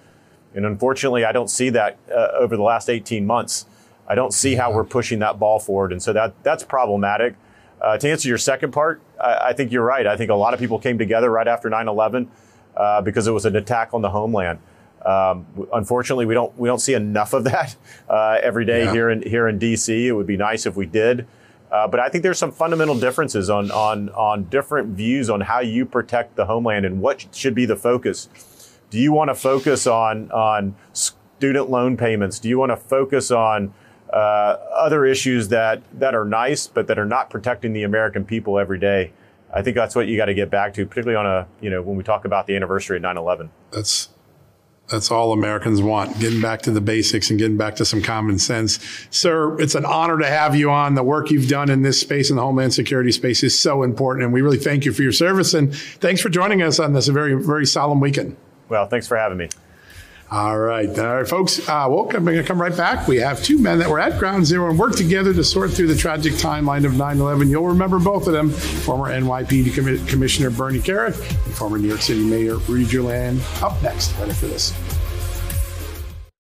And 0.55 0.67
unfortunately, 0.67 1.25
I 1.25 1.33
don't 1.33 1.49
see 1.49 1.71
that 1.71 1.97
uh, 2.11 2.29
over 2.39 2.57
the 2.57 2.63
last 2.63 2.91
18 2.91 3.25
months. 3.27 3.65
I 4.07 4.15
don't 4.15 4.33
see 4.33 4.57
how 4.57 4.73
we're 4.73 4.85
pushing 4.85 5.19
that 5.21 5.39
ball 5.39 5.59
forward. 5.59 5.93
And 5.93 6.03
so 6.03 6.13
that, 6.13 6.35
that's 6.43 6.65
problematic. 6.65 7.37
Uh, 7.81 7.97
to 7.97 8.11
answer 8.11 8.29
your 8.29 8.39
second 8.39 8.73
part, 8.73 9.01
I, 9.21 9.49
I, 9.49 9.53
think 9.53 9.71
you're 9.71 9.85
right. 9.85 10.07
I 10.07 10.17
think 10.17 10.31
a 10.31 10.35
lot 10.35 10.53
of 10.53 10.61
people 10.61 10.79
came 10.79 10.99
together 10.99 11.31
right 11.31 11.47
after 11.47 11.71
9 11.71 11.87
11 11.87 12.31
uh, 12.77 13.01
because 13.03 13.27
it 13.27 13.31
was 13.31 13.47
an 13.47 13.55
attack 13.55 13.91
on 13.95 14.03
the 14.03 14.11
homeland. 14.11 14.59
Um, 15.05 15.47
unfortunately, 15.73 16.27
we 16.27 16.35
don't 16.35 16.57
we 16.59 16.69
don't 16.69 16.81
see 16.81 16.95
enough 16.95 17.33
of 17.33 17.45
that 17.45 17.77
uh, 18.09 18.39
every 18.43 18.65
day 18.65 18.85
yeah. 18.85 18.93
here 18.93 19.11
in 19.11 19.23
here 19.23 19.49
in 19.49 19.59
DC. 19.59 20.07
It 20.07 20.13
would 20.13 20.27
be 20.27 20.37
nice 20.37 20.67
if 20.67 20.77
we 20.77 20.87
did, 20.87 21.27
uh, 21.71 21.87
but 21.87 22.01
I 22.01 22.09
think 22.09 22.23
there's 22.23 22.39
some 22.39 22.53
fundamental 22.53 22.99
differences 22.99 23.51
on 23.51 23.71
on 23.71 24.09
on 24.11 24.45
different 24.45 24.91
views 24.91 25.31
on 25.31 25.43
how 25.43 25.61
you 25.61 25.87
protect 25.87 26.37
the 26.37 26.47
homeland 26.47 26.85
and 26.85 27.01
what 27.01 27.27
should 27.35 27.55
be 27.55 27.65
the 27.65 27.77
focus. 27.77 28.29
Do 28.91 28.99
you 28.99 29.13
want 29.13 29.29
to 29.29 29.35
focus 29.35 29.87
on 29.87 30.31
on 30.33 30.75
student 30.93 31.71
loan 31.71 31.97
payments? 31.97 32.39
Do 32.39 32.49
you 32.49 32.59
want 32.59 32.71
to 32.71 32.77
focus 32.77 33.31
on 33.31 33.73
uh, 34.13 34.57
other 34.75 35.05
issues 35.05 35.49
that 35.49 35.83
that 35.99 36.15
are 36.15 36.25
nice 36.25 36.67
but 36.67 36.87
that 36.89 36.99
are 36.99 37.07
not 37.07 37.31
protecting 37.31 37.73
the 37.73 37.85
American 37.85 38.25
people 38.25 38.59
every 38.59 38.79
day? 38.79 39.13
I 39.53 39.63
think 39.63 39.77
that's 39.77 39.95
what 39.95 40.09
you 40.09 40.17
got 40.17 40.27
to 40.27 40.35
get 40.35 40.51
back 40.51 40.75
to, 40.75 40.85
particularly 40.85 41.17
on 41.17 41.27
a 41.27 41.47
you 41.61 41.71
know 41.71 41.83
when 41.83 41.97
we 41.97 42.03
talk 42.03 42.25
about 42.25 42.47
the 42.47 42.57
anniversary 42.57 42.97
of 42.97 43.03
9/11. 43.03 43.51
That's 43.71 44.09
that's 44.89 45.11
all 45.11 45.33
Americans 45.33 45.83
want, 45.83 46.19
getting 46.19 46.41
back 46.41 46.63
to 46.63 46.71
the 46.71 46.81
basics 46.81 47.31
and 47.31 47.39
getting 47.39 47.57
back 47.57 47.77
to 47.77 47.85
some 47.85 48.01
common 48.01 48.39
sense. 48.39 48.79
Sir, 49.11 49.59
it's 49.61 49.75
an 49.75 49.85
honor 49.85 50.19
to 50.19 50.27
have 50.27 50.57
you 50.57 50.71
on. 50.71 50.95
The 50.95 51.03
work 51.03 51.31
you've 51.31 51.49
done 51.49 51.71
in 51.71 51.83
this 51.83 52.01
space, 52.01 52.31
in 52.31 52.37
the 52.37 52.43
Homeland 52.43 52.73
Security 52.73 53.13
space, 53.13 53.43
is 53.43 53.59
so 53.59 53.83
important. 53.83 54.25
And 54.25 54.33
we 54.33 54.41
really 54.41 54.59
thank 54.59 54.85
you 54.85 54.93
for 54.93 55.03
your 55.03 55.13
service. 55.13 55.53
And 55.55 55.75
thanks 55.75 56.21
for 56.21 56.31
joining 56.31 56.63
us 56.63 56.79
on 56.79 56.95
this 56.95 57.09
very, 57.09 57.35
very 57.35 57.67
solemn 57.67 58.01
weekend. 58.01 58.37
Well, 58.69 58.87
thanks 58.87 59.07
for 59.07 59.17
having 59.17 59.39
me. 59.39 59.49
All 60.31 60.59
right. 60.59 60.99
All 60.99 61.17
right, 61.17 61.27
folks. 61.27 61.67
Uh, 61.67 61.87
we're 61.89 62.05
going 62.05 62.27
to 62.27 62.43
come 62.43 62.61
right 62.61 62.77
back. 62.77 63.09
We 63.09 63.17
have 63.17 63.43
two 63.43 63.59
men 63.59 63.79
that 63.79 63.89
were 63.89 63.99
at 63.99 64.19
Ground 64.19 64.45
Zero 64.45 64.69
and 64.69 64.79
worked 64.79 64.99
together 64.99 65.33
to 65.33 65.43
sort 65.43 65.71
through 65.71 65.87
the 65.87 65.97
tragic 65.97 66.35
timeline 66.35 66.85
of 66.85 66.97
9 66.99 67.19
11. 67.19 67.49
You'll 67.49 67.69
remember 67.69 67.99
both 67.99 68.27
of 68.27 68.35
them 68.35 68.51
former 68.51 69.07
NYPD 69.07 70.07
Commissioner 70.07 70.51
Bernie 70.51 70.81
Kerik 70.81 71.19
and 71.47 71.55
former 71.55 71.79
New 71.79 71.89
York 71.89 72.03
City 72.03 72.23
Mayor 72.23 72.59
Rudy 72.59 72.85
Giuliani. 72.85 73.41
Up 73.63 73.83
next, 73.83 74.13
right 74.19 74.29
after 74.29 74.49
this. 74.49 74.75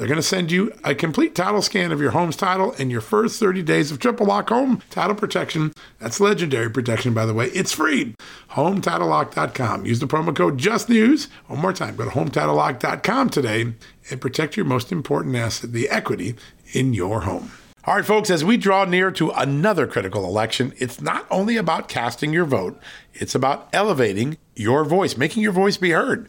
They're 0.00 0.08
going 0.08 0.16
to 0.16 0.22
send 0.22 0.50
you 0.50 0.72
a 0.82 0.94
complete 0.94 1.34
title 1.34 1.60
scan 1.60 1.92
of 1.92 2.00
your 2.00 2.12
home's 2.12 2.34
title 2.34 2.74
and 2.78 2.90
your 2.90 3.02
first 3.02 3.38
30 3.38 3.62
days 3.62 3.90
of 3.90 3.98
triple 3.98 4.24
lock 4.24 4.48
home 4.48 4.80
title 4.88 5.14
protection. 5.14 5.74
That's 5.98 6.20
legendary 6.20 6.70
protection, 6.70 7.12
by 7.12 7.26
the 7.26 7.34
way. 7.34 7.48
It's 7.48 7.72
free. 7.72 8.14
HomeTitleLock.com. 8.52 9.84
Use 9.84 10.00
the 10.00 10.06
promo 10.06 10.34
code 10.34 10.56
JUSTNEWS. 10.56 11.28
One 11.48 11.60
more 11.60 11.74
time, 11.74 11.96
go 11.96 12.06
to 12.06 12.10
HomeTitleLock.com 12.12 13.28
today 13.28 13.74
and 14.10 14.20
protect 14.22 14.56
your 14.56 14.64
most 14.64 14.90
important 14.90 15.36
asset, 15.36 15.72
the 15.72 15.90
equity 15.90 16.34
in 16.72 16.94
your 16.94 17.20
home. 17.20 17.52
All 17.84 17.96
right, 17.96 18.04
folks, 18.04 18.30
as 18.30 18.44
we 18.44 18.56
draw 18.56 18.84
near 18.84 19.10
to 19.12 19.30
another 19.30 19.86
critical 19.86 20.24
election, 20.24 20.72
it's 20.78 21.00
not 21.00 21.26
only 21.30 21.56
about 21.56 21.88
casting 21.88 22.32
your 22.32 22.44
vote, 22.44 22.78
it's 23.14 23.34
about 23.34 23.68
elevating 23.72 24.38
your 24.54 24.84
voice, 24.84 25.16
making 25.16 25.42
your 25.42 25.52
voice 25.52 25.78
be 25.78 25.90
heard. 25.90 26.28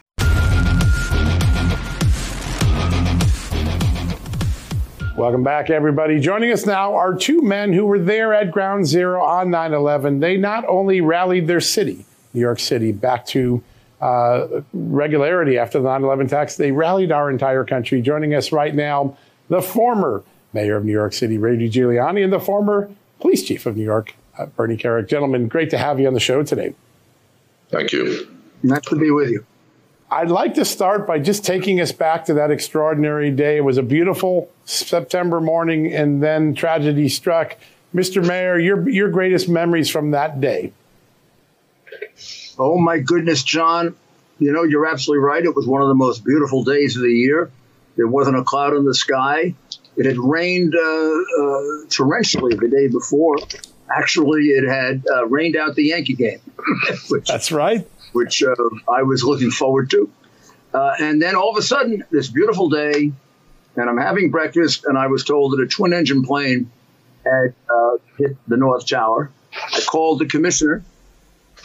Welcome 5.21 5.43
back, 5.43 5.69
everybody. 5.69 6.19
Joining 6.19 6.51
us 6.51 6.65
now 6.65 6.95
are 6.95 7.13
two 7.13 7.43
men 7.43 7.73
who 7.73 7.85
were 7.85 7.99
there 7.99 8.33
at 8.33 8.49
Ground 8.49 8.87
Zero 8.87 9.21
on 9.21 9.51
9 9.51 9.71
11. 9.71 10.19
They 10.19 10.35
not 10.35 10.65
only 10.67 10.99
rallied 10.99 11.45
their 11.45 11.61
city, 11.61 12.05
New 12.33 12.39
York 12.39 12.59
City, 12.59 12.91
back 12.91 13.27
to 13.27 13.63
uh, 14.01 14.47
regularity 14.73 15.59
after 15.59 15.77
the 15.77 15.87
9 15.87 16.05
11 16.05 16.25
attacks, 16.25 16.55
they 16.55 16.71
rallied 16.71 17.11
our 17.11 17.29
entire 17.29 17.63
country. 17.63 18.01
Joining 18.01 18.33
us 18.33 18.51
right 18.51 18.73
now, 18.73 19.15
the 19.47 19.61
former 19.61 20.23
mayor 20.53 20.75
of 20.75 20.85
New 20.85 20.91
York 20.91 21.13
City, 21.13 21.37
Rudy 21.37 21.69
Giuliani, 21.69 22.23
and 22.23 22.33
the 22.33 22.39
former 22.39 22.89
police 23.19 23.43
chief 23.43 23.67
of 23.67 23.77
New 23.77 23.83
York, 23.83 24.15
uh, 24.39 24.47
Bernie 24.47 24.75
Kerik. 24.75 25.07
Gentlemen, 25.07 25.47
great 25.47 25.69
to 25.69 25.77
have 25.77 25.99
you 25.99 26.07
on 26.07 26.15
the 26.15 26.19
show 26.19 26.41
today. 26.41 26.73
Thank 27.69 27.91
you. 27.91 28.27
Nice 28.63 28.85
to 28.85 28.95
be 28.95 29.11
with 29.11 29.29
you. 29.29 29.45
I'd 30.11 30.29
like 30.29 30.55
to 30.55 30.65
start 30.65 31.07
by 31.07 31.19
just 31.19 31.45
taking 31.45 31.79
us 31.79 31.93
back 31.93 32.25
to 32.25 32.33
that 32.33 32.51
extraordinary 32.51 33.31
day. 33.31 33.55
It 33.55 33.61
was 33.61 33.77
a 33.77 33.83
beautiful 33.83 34.51
September 34.65 35.39
morning, 35.39 35.93
and 35.93 36.21
then 36.21 36.53
tragedy 36.53 37.07
struck. 37.07 37.55
Mr. 37.95 38.25
Mayor, 38.25 38.59
your 38.59 38.89
your 38.89 39.09
greatest 39.09 39.47
memories 39.47 39.89
from 39.89 40.11
that 40.11 40.41
day? 40.41 40.73
Oh 42.59 42.77
my 42.77 42.99
goodness, 42.99 43.41
John! 43.41 43.95
You 44.37 44.51
know 44.51 44.63
you're 44.63 44.85
absolutely 44.85 45.23
right. 45.23 45.43
It 45.43 45.55
was 45.55 45.65
one 45.65 45.81
of 45.81 45.87
the 45.87 45.95
most 45.95 46.25
beautiful 46.25 46.65
days 46.65 46.97
of 46.97 47.03
the 47.03 47.13
year. 47.13 47.49
There 47.95 48.07
wasn't 48.07 48.37
a 48.37 48.43
cloud 48.43 48.75
in 48.75 48.83
the 48.83 48.93
sky. 48.93 49.55
It 49.95 50.05
had 50.05 50.17
rained 50.17 50.73
uh, 50.75 50.79
uh, 50.79 51.87
torrentially 51.87 52.59
the 52.59 52.67
day 52.69 52.87
before. 52.87 53.37
Actually, 53.89 54.43
it 54.47 54.67
had 54.67 55.05
uh, 55.09 55.25
rained 55.27 55.55
out 55.55 55.75
the 55.75 55.85
Yankee 55.85 56.15
game. 56.15 56.39
which, 57.09 57.27
That's 57.27 57.51
right. 57.51 57.87
Which 58.13 58.43
uh, 58.43 58.55
I 58.87 59.03
was 59.03 59.23
looking 59.23 59.51
forward 59.51 59.89
to. 59.91 60.11
Uh, 60.73 60.93
and 60.99 61.21
then 61.21 61.35
all 61.35 61.51
of 61.51 61.57
a 61.57 61.61
sudden, 61.61 62.03
this 62.11 62.27
beautiful 62.29 62.69
day, 62.69 63.11
and 63.75 63.89
I'm 63.89 63.97
having 63.97 64.31
breakfast, 64.31 64.85
and 64.85 64.97
I 64.97 65.07
was 65.07 65.23
told 65.23 65.53
that 65.53 65.61
a 65.61 65.67
twin 65.67 65.93
engine 65.93 66.23
plane 66.23 66.71
had 67.25 67.53
uh, 67.69 67.97
hit 68.17 68.37
the 68.47 68.57
North 68.57 68.87
Tower. 68.87 69.31
I 69.53 69.81
called 69.81 70.19
the 70.19 70.25
commissioner, 70.25 70.83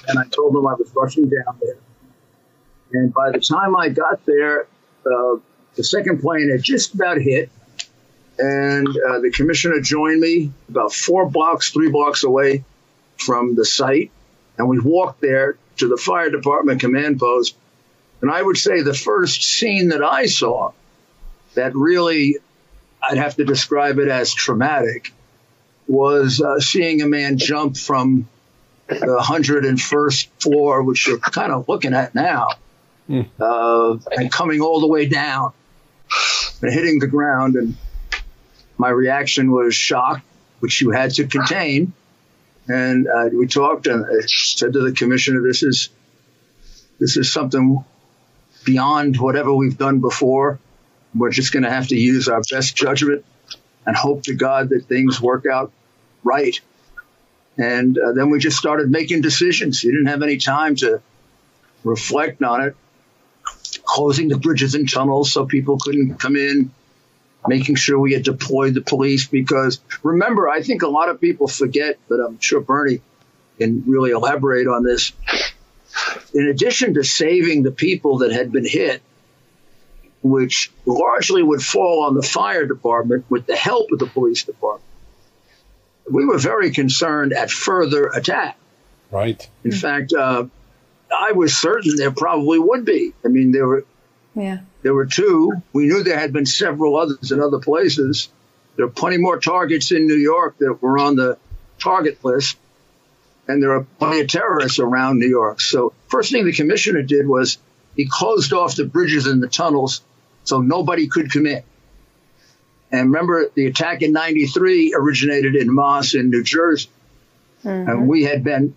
and 0.09 0.19
I 0.19 0.25
told 0.25 0.55
him 0.55 0.67
I 0.67 0.75
was 0.75 0.91
rushing 0.95 1.29
down 1.29 1.59
there. 1.63 1.77
And 2.93 3.13
by 3.13 3.31
the 3.31 3.41
time 3.41 3.77
I 3.77 3.89
got 3.89 4.25
there, 4.27 4.67
the 5.05 5.85
second 5.85 6.21
plane 6.21 6.51
had 6.51 6.63
just 6.63 6.95
about 6.95 7.19
hit 7.19 7.51
and 8.39 8.89
uh, 8.89 9.21
the 9.21 9.31
commissioner 9.31 9.81
joined 9.81 10.21
me 10.21 10.53
about 10.69 10.93
four 10.93 11.29
blocks, 11.29 11.71
three 11.71 11.91
blocks 11.91 12.23
away 12.25 12.65
from 13.17 13.55
the 13.55 13.65
site. 13.65 14.11
And 14.59 14.69
we 14.69 14.79
walked 14.79 15.21
there 15.21 15.57
to 15.79 15.89
the 15.89 15.97
fire 15.97 16.31
department 16.31 16.81
command 16.81 17.19
post. 17.19 17.57
And 18.21 18.31
I 18.31 18.43
would 18.43 18.57
say 18.57 18.81
the 18.83 18.95
first 18.95 19.43
scene 19.43 19.91
that 19.91 20.03
I 20.03 20.27
saw 20.27 20.73
that 21.55 21.75
really, 21.75 22.37
I'd 23.03 23.19
have 23.19 23.37
to 23.37 23.45
describe 23.45 23.99
it 23.99 24.09
as 24.09 24.33
traumatic, 24.33 25.13
was 25.87 26.41
uh, 26.41 26.59
seeing 26.61 27.03
a 27.03 27.07
man 27.07 27.39
jump 27.39 27.77
from 27.77 28.29
the 28.89 29.23
101st 29.23 30.29
floor, 30.41 30.83
which 30.83 31.07
you're 31.07 31.19
kind 31.19 31.53
of 31.53 31.69
looking 31.69 31.95
at 31.95 32.15
now, 32.15 32.49
mm. 33.09 33.29
uh, 33.41 33.99
and 34.13 34.31
coming 34.31 34.61
all 34.61 34.81
the 34.81 34.87
way 34.87 35.07
down 35.07 35.53
and 36.63 36.73
hitting 36.73 36.99
the 36.99 37.07
ground. 37.07 37.57
And 37.57 37.77
my 38.79 38.89
reaction 38.89 39.51
was 39.51 39.75
shock, 39.75 40.23
which 40.61 40.81
you 40.81 40.91
had 40.91 41.13
to 41.15 41.27
contain. 41.27 41.93
And 42.69 43.07
uh, 43.07 43.29
we 43.33 43.47
talked 43.47 43.87
and 43.87 44.05
I 44.05 44.27
said 44.27 44.73
to 44.73 44.81
the 44.81 44.93
commissioner, 44.93 45.43
"This 45.43 45.63
is 45.63 45.89
this 46.99 47.17
is 47.17 47.33
something 47.33 47.85
beyond 48.65 49.19
whatever 49.19 49.53
we've 49.55 49.79
done 49.79 50.01
before. 50.01 50.59
We're 51.15 51.31
just 51.31 51.53
going 51.53 51.63
to 51.63 51.71
have 51.71 51.89
to 51.89 51.97
use 51.97 52.29
our 52.29 52.43
best 52.51 52.75
judgment 52.77 53.25
and 53.87 53.97
hope 53.97 54.25
to 54.25 54.35
God 54.35 54.71
that 54.71 54.87
things 54.87 55.21
work 55.21 55.47
out 55.47 55.73
right." 56.25 56.59
And 57.59 57.97
uh, 57.97 58.13
then 58.13 58.31
we 58.31 58.39
just 58.39 58.59
started 58.59 58.91
making 58.91 59.23
decisions. 59.23 59.83
You 59.83 59.93
didn't 59.93 60.09
have 60.09 60.23
any 60.23 60.37
time 60.37 60.77
to 60.77 61.01
reflect 61.85 62.43
on 62.43 62.63
it. 62.63 62.77
Closing 63.85 64.29
the 64.29 64.37
bridges 64.39 64.75
and 64.75 64.91
tunnels 64.91 65.33
so 65.33 65.47
people 65.47 65.79
couldn't 65.79 66.17
come 66.17 66.37
in 66.37 66.71
making 67.49 67.77
sure 67.77 67.99
we 67.99 68.13
had 68.13 68.23
deployed 68.23 68.75
the 68.75 68.81
police. 68.81 69.27
Because 69.27 69.81
remember, 70.03 70.49
I 70.49 70.63
think 70.63 70.83
a 70.83 70.89
lot 70.89 71.09
of 71.09 71.21
people 71.21 71.49
forget, 71.49 71.99
but 72.09 72.21
I'm 72.21 72.39
sure 72.41 72.61
Bernie 72.61 73.01
can 73.59 73.85
really 73.87 74.11
elaborate 74.11 74.67
on 74.67 74.85
this. 74.85 75.13
in 76.35 76.49
addition 76.49 76.95
to 76.95 77.05
saving 77.05 77.63
the 77.63 77.71
people 77.71 78.19
that 78.19 78.33
had 78.33 78.53
been 78.53 78.67
hit, 78.67 79.03
which 80.23 80.71
largely 80.85 81.43
would 81.43 81.63
fall 81.63 82.05
on 82.05 82.15
the 82.15 82.23
fire 82.23 82.67
department 82.67 83.25
with 83.29 83.47
the 83.47 83.57
help 83.57 83.91
of 83.93 83.99
the 83.99 84.07
police 84.07 84.45
department, 84.45 84.85
we 86.11 86.25
were 86.25 86.39
very 86.39 86.71
concerned 86.71 87.33
at 87.33 87.51
further 87.51 88.07
attack. 88.09 88.57
Right. 89.11 89.49
In 89.65 89.71
mm-hmm. 89.71 89.81
fact, 89.81 90.13
uh, 90.13 90.47
I 91.17 91.33
was 91.33 91.57
certain 91.57 91.97
there 91.97 92.11
probably 92.11 92.59
would 92.59 92.85
be. 92.85 93.13
I 93.25 93.29
mean, 93.29 93.53
there 93.53 93.67
were 93.67 93.85
yeah. 94.35 94.59
There 94.87 94.95
were 94.95 95.07
two. 95.07 95.51
We 95.73 95.87
knew 95.87 96.05
there 96.05 96.17
had 96.17 96.33
been 96.33 96.47
several 96.47 96.97
others 96.97 97.33
in 97.33 97.41
other 97.41 97.59
places. 97.59 98.29
There 98.77 98.87
are 98.87 98.89
plenty 98.89 99.17
more 99.17 99.41
targets 99.41 99.91
in 99.91 100.07
New 100.07 100.15
York 100.15 100.59
that 100.59 100.81
were 100.81 100.97
on 100.97 101.17
the 101.17 101.39
target 101.81 102.25
list, 102.25 102.57
and 103.49 103.61
there 103.61 103.73
are 103.73 103.85
plenty 103.99 104.21
of 104.21 104.29
terrorists 104.29 104.79
around 104.79 105.19
New 105.19 105.27
York. 105.27 105.61
So, 105.61 105.93
first 106.07 106.31
thing 106.31 106.45
the 106.45 106.53
commissioner 106.53 107.03
did 107.03 107.27
was 107.27 107.59
he 107.97 108.07
closed 108.09 108.53
off 108.53 108.77
the 108.77 108.85
bridges 108.85 109.27
and 109.27 109.43
the 109.43 109.49
tunnels 109.49 110.03
so 110.45 110.61
nobody 110.61 111.09
could 111.09 111.33
come 111.33 111.47
in. 111.47 111.65
And 112.93 113.11
remember, 113.11 113.51
the 113.53 113.67
attack 113.67 114.03
in 114.03 114.13
'93 114.13 114.95
originated 114.97 115.57
in 115.57 115.75
Moss 115.75 116.15
in 116.15 116.31
New 116.31 116.45
Jersey, 116.45 116.91
mm-hmm. 117.65 117.91
and 117.91 118.07
we 118.07 118.23
had 118.23 118.45
been 118.45 118.77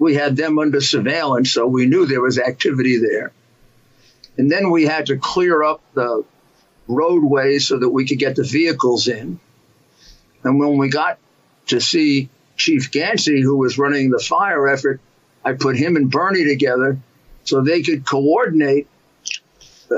we 0.00 0.16
had 0.16 0.34
them 0.34 0.58
under 0.58 0.80
surveillance, 0.80 1.52
so 1.52 1.68
we 1.68 1.86
knew 1.86 2.04
there 2.04 2.20
was 2.20 2.36
activity 2.36 2.98
there. 2.98 3.30
And 4.38 4.50
then 4.50 4.70
we 4.70 4.84
had 4.84 5.06
to 5.06 5.16
clear 5.16 5.62
up 5.62 5.80
the 5.94 6.24
roadway 6.88 7.58
so 7.58 7.78
that 7.78 7.88
we 7.88 8.06
could 8.06 8.18
get 8.18 8.36
the 8.36 8.44
vehicles 8.44 9.08
in. 9.08 9.40
And 10.44 10.58
when 10.58 10.76
we 10.76 10.88
got 10.88 11.18
to 11.66 11.80
see 11.80 12.28
Chief 12.56 12.90
Ganci, 12.90 13.42
who 13.42 13.56
was 13.56 13.78
running 13.78 14.10
the 14.10 14.18
fire 14.18 14.68
effort, 14.68 15.00
I 15.44 15.52
put 15.52 15.76
him 15.76 15.96
and 15.96 16.10
Bernie 16.10 16.44
together 16.44 16.98
so 17.44 17.60
they 17.60 17.82
could 17.82 18.04
coordinate 18.06 18.88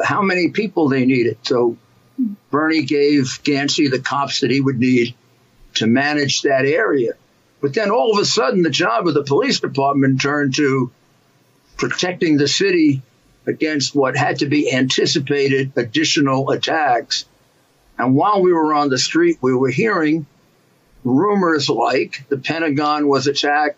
how 0.05 0.23
many 0.23 0.51
people 0.51 0.89
they 0.89 1.05
needed. 1.07 1.39
So 1.43 1.77
Bernie 2.51 2.83
gave 2.83 3.25
Ganci 3.43 3.91
the 3.91 4.01
cops 4.01 4.41
that 4.41 4.51
he 4.51 4.61
would 4.61 4.79
need 4.79 5.15
to 5.75 5.87
manage 5.87 6.43
that 6.43 6.65
area. 6.65 7.13
But 7.61 7.75
then 7.75 7.91
all 7.91 8.13
of 8.13 8.19
a 8.19 8.25
sudden, 8.25 8.63
the 8.63 8.71
job 8.71 9.09
of 9.09 9.15
the 9.15 9.25
police 9.25 9.61
department 9.61 10.21
turned 10.21 10.55
to 10.57 10.91
protecting 11.77 12.37
the 12.37 12.49
city 12.49 13.03
against 13.49 13.95
what 13.95 14.17
had 14.17 14.41
to 14.41 14.47
be 14.47 14.73
anticipated 14.73 15.73
additional 15.77 16.51
attacks. 16.51 17.25
And 17.97 18.15
while 18.15 18.43
we 18.43 18.53
were 18.53 18.75
on 18.75 18.91
the 18.91 18.99
street, 18.99 19.39
we 19.41 19.55
were 19.55 19.71
hearing 19.71 20.27
rumors 21.05 21.69
like 21.69 22.25
the 22.29 22.39
Pentagon 22.39 23.09
was 23.09 23.27
attacked, 23.27 23.77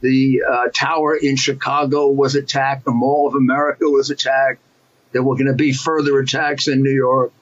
the 0.00 0.42
uh, 0.42 0.68
tower 0.74 1.14
in 1.14 1.36
Chicago 1.36 2.08
was 2.08 2.34
attacked, 2.34 2.84
the 2.84 2.90
Mall 2.90 3.28
of 3.28 3.34
America 3.34 3.88
was 3.88 4.10
attacked. 4.10 4.60
There 5.12 5.22
were 5.22 5.36
going 5.36 5.46
to 5.46 5.54
be 5.54 5.72
further 5.72 6.18
attacks 6.18 6.66
in 6.68 6.82
New 6.82 6.90
York. 6.90 7.32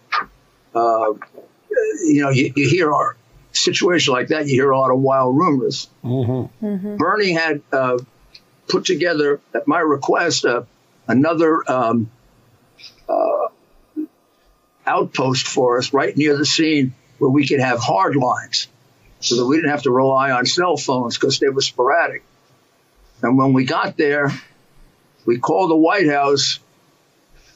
Uh, 0.74 1.14
you 2.05 2.22
know, 2.22 2.31
you, 2.31 2.53
you 2.55 2.68
hear 2.68 2.92
our 2.92 3.16
situation 3.53 4.12
like 4.12 4.29
that, 4.29 4.46
you 4.46 4.55
hear 4.55 4.70
a 4.70 4.79
lot 4.79 4.90
of 4.90 4.98
wild 5.00 5.37
rumors. 5.37 5.88
Mm-hmm. 6.05 6.66
Mm-hmm. 6.66 6.96
Bernie 6.96 7.33
had 7.33 7.62
uh, 7.72 7.98
put 8.68 8.85
together, 8.85 9.40
at 9.55 9.66
my 9.66 9.81
request, 9.81 10.44
uh, 10.44 10.62
another 11.11 11.70
um, 11.70 12.11
uh, 13.09 13.49
outpost 14.87 15.46
for 15.46 15.79
us 15.79 15.92
right 15.92 16.16
near 16.16 16.37
the 16.37 16.46
scene 16.46 16.94
where 17.18 17.31
we 17.31 17.46
could 17.46 17.61
have 17.61 17.79
hard 17.81 18.16
lines 18.16 18.68
so 19.20 19.37
that 19.37 19.46
we 19.46 19.57
didn't 19.57 19.70
have 19.70 19.83
to 19.83 19.90
rely 19.90 20.31
on 20.31 20.46
cell 20.46 20.77
phones 20.77 21.18
because 21.18 21.38
they 21.38 21.49
were 21.49 21.61
sporadic. 21.61 22.23
And 23.23 23.37
when 23.37 23.53
we 23.53 23.64
got 23.64 23.96
there, 23.96 24.31
we 25.27 25.38
called 25.38 25.70
the 25.70 25.77
White 25.77 26.09
House. 26.09 26.59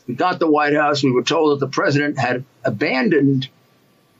We 0.06 0.14
got 0.14 0.38
the 0.38 0.50
White 0.50 0.74
House. 0.74 1.02
We 1.02 1.12
were 1.12 1.22
told 1.22 1.52
that 1.52 1.64
the 1.64 1.70
president 1.70 2.18
had 2.18 2.44
abandoned, 2.62 3.48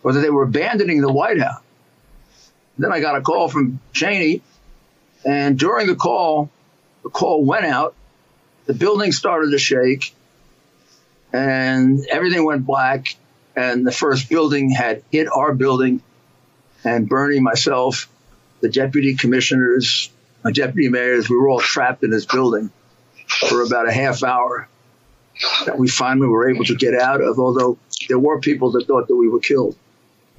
or 0.02 0.12
that 0.12 0.20
they 0.20 0.30
were 0.30 0.44
abandoning 0.44 1.02
the 1.02 1.12
White 1.12 1.40
House. 1.40 1.60
Then 2.78 2.92
I 2.92 3.00
got 3.00 3.16
a 3.16 3.20
call 3.20 3.48
from 3.48 3.80
Cheney, 3.92 4.42
and 5.24 5.58
during 5.58 5.86
the 5.86 5.94
call, 5.94 6.50
the 7.02 7.10
call 7.10 7.44
went 7.44 7.66
out. 7.66 7.94
The 8.66 8.74
building 8.74 9.12
started 9.12 9.50
to 9.50 9.58
shake, 9.58 10.14
and 11.32 12.04
everything 12.06 12.44
went 12.44 12.64
black. 12.66 13.16
And 13.56 13.86
the 13.86 13.92
first 13.92 14.28
building 14.28 14.70
had 14.70 15.04
hit 15.12 15.28
our 15.28 15.54
building, 15.54 16.02
and 16.84 17.08
Bernie, 17.08 17.38
myself, 17.38 18.08
the 18.60 18.68
deputy 18.68 19.14
commissioners, 19.14 20.10
my 20.42 20.50
deputy 20.50 20.88
mayors, 20.88 21.30
we 21.30 21.36
were 21.36 21.48
all 21.48 21.60
trapped 21.60 22.02
in 22.02 22.10
this 22.10 22.26
building 22.26 22.70
for 23.28 23.62
about 23.62 23.88
a 23.88 23.92
half 23.92 24.24
hour 24.24 24.68
that 25.66 25.78
we 25.78 25.88
finally 25.88 26.26
were 26.26 26.48
able 26.48 26.64
to 26.64 26.74
get 26.74 26.94
out 26.94 27.20
of, 27.20 27.38
although 27.38 27.78
there 28.08 28.18
were 28.18 28.40
people 28.40 28.72
that 28.72 28.86
thought 28.86 29.08
that 29.08 29.16
we 29.16 29.28
were 29.28 29.40
killed. 29.40 29.76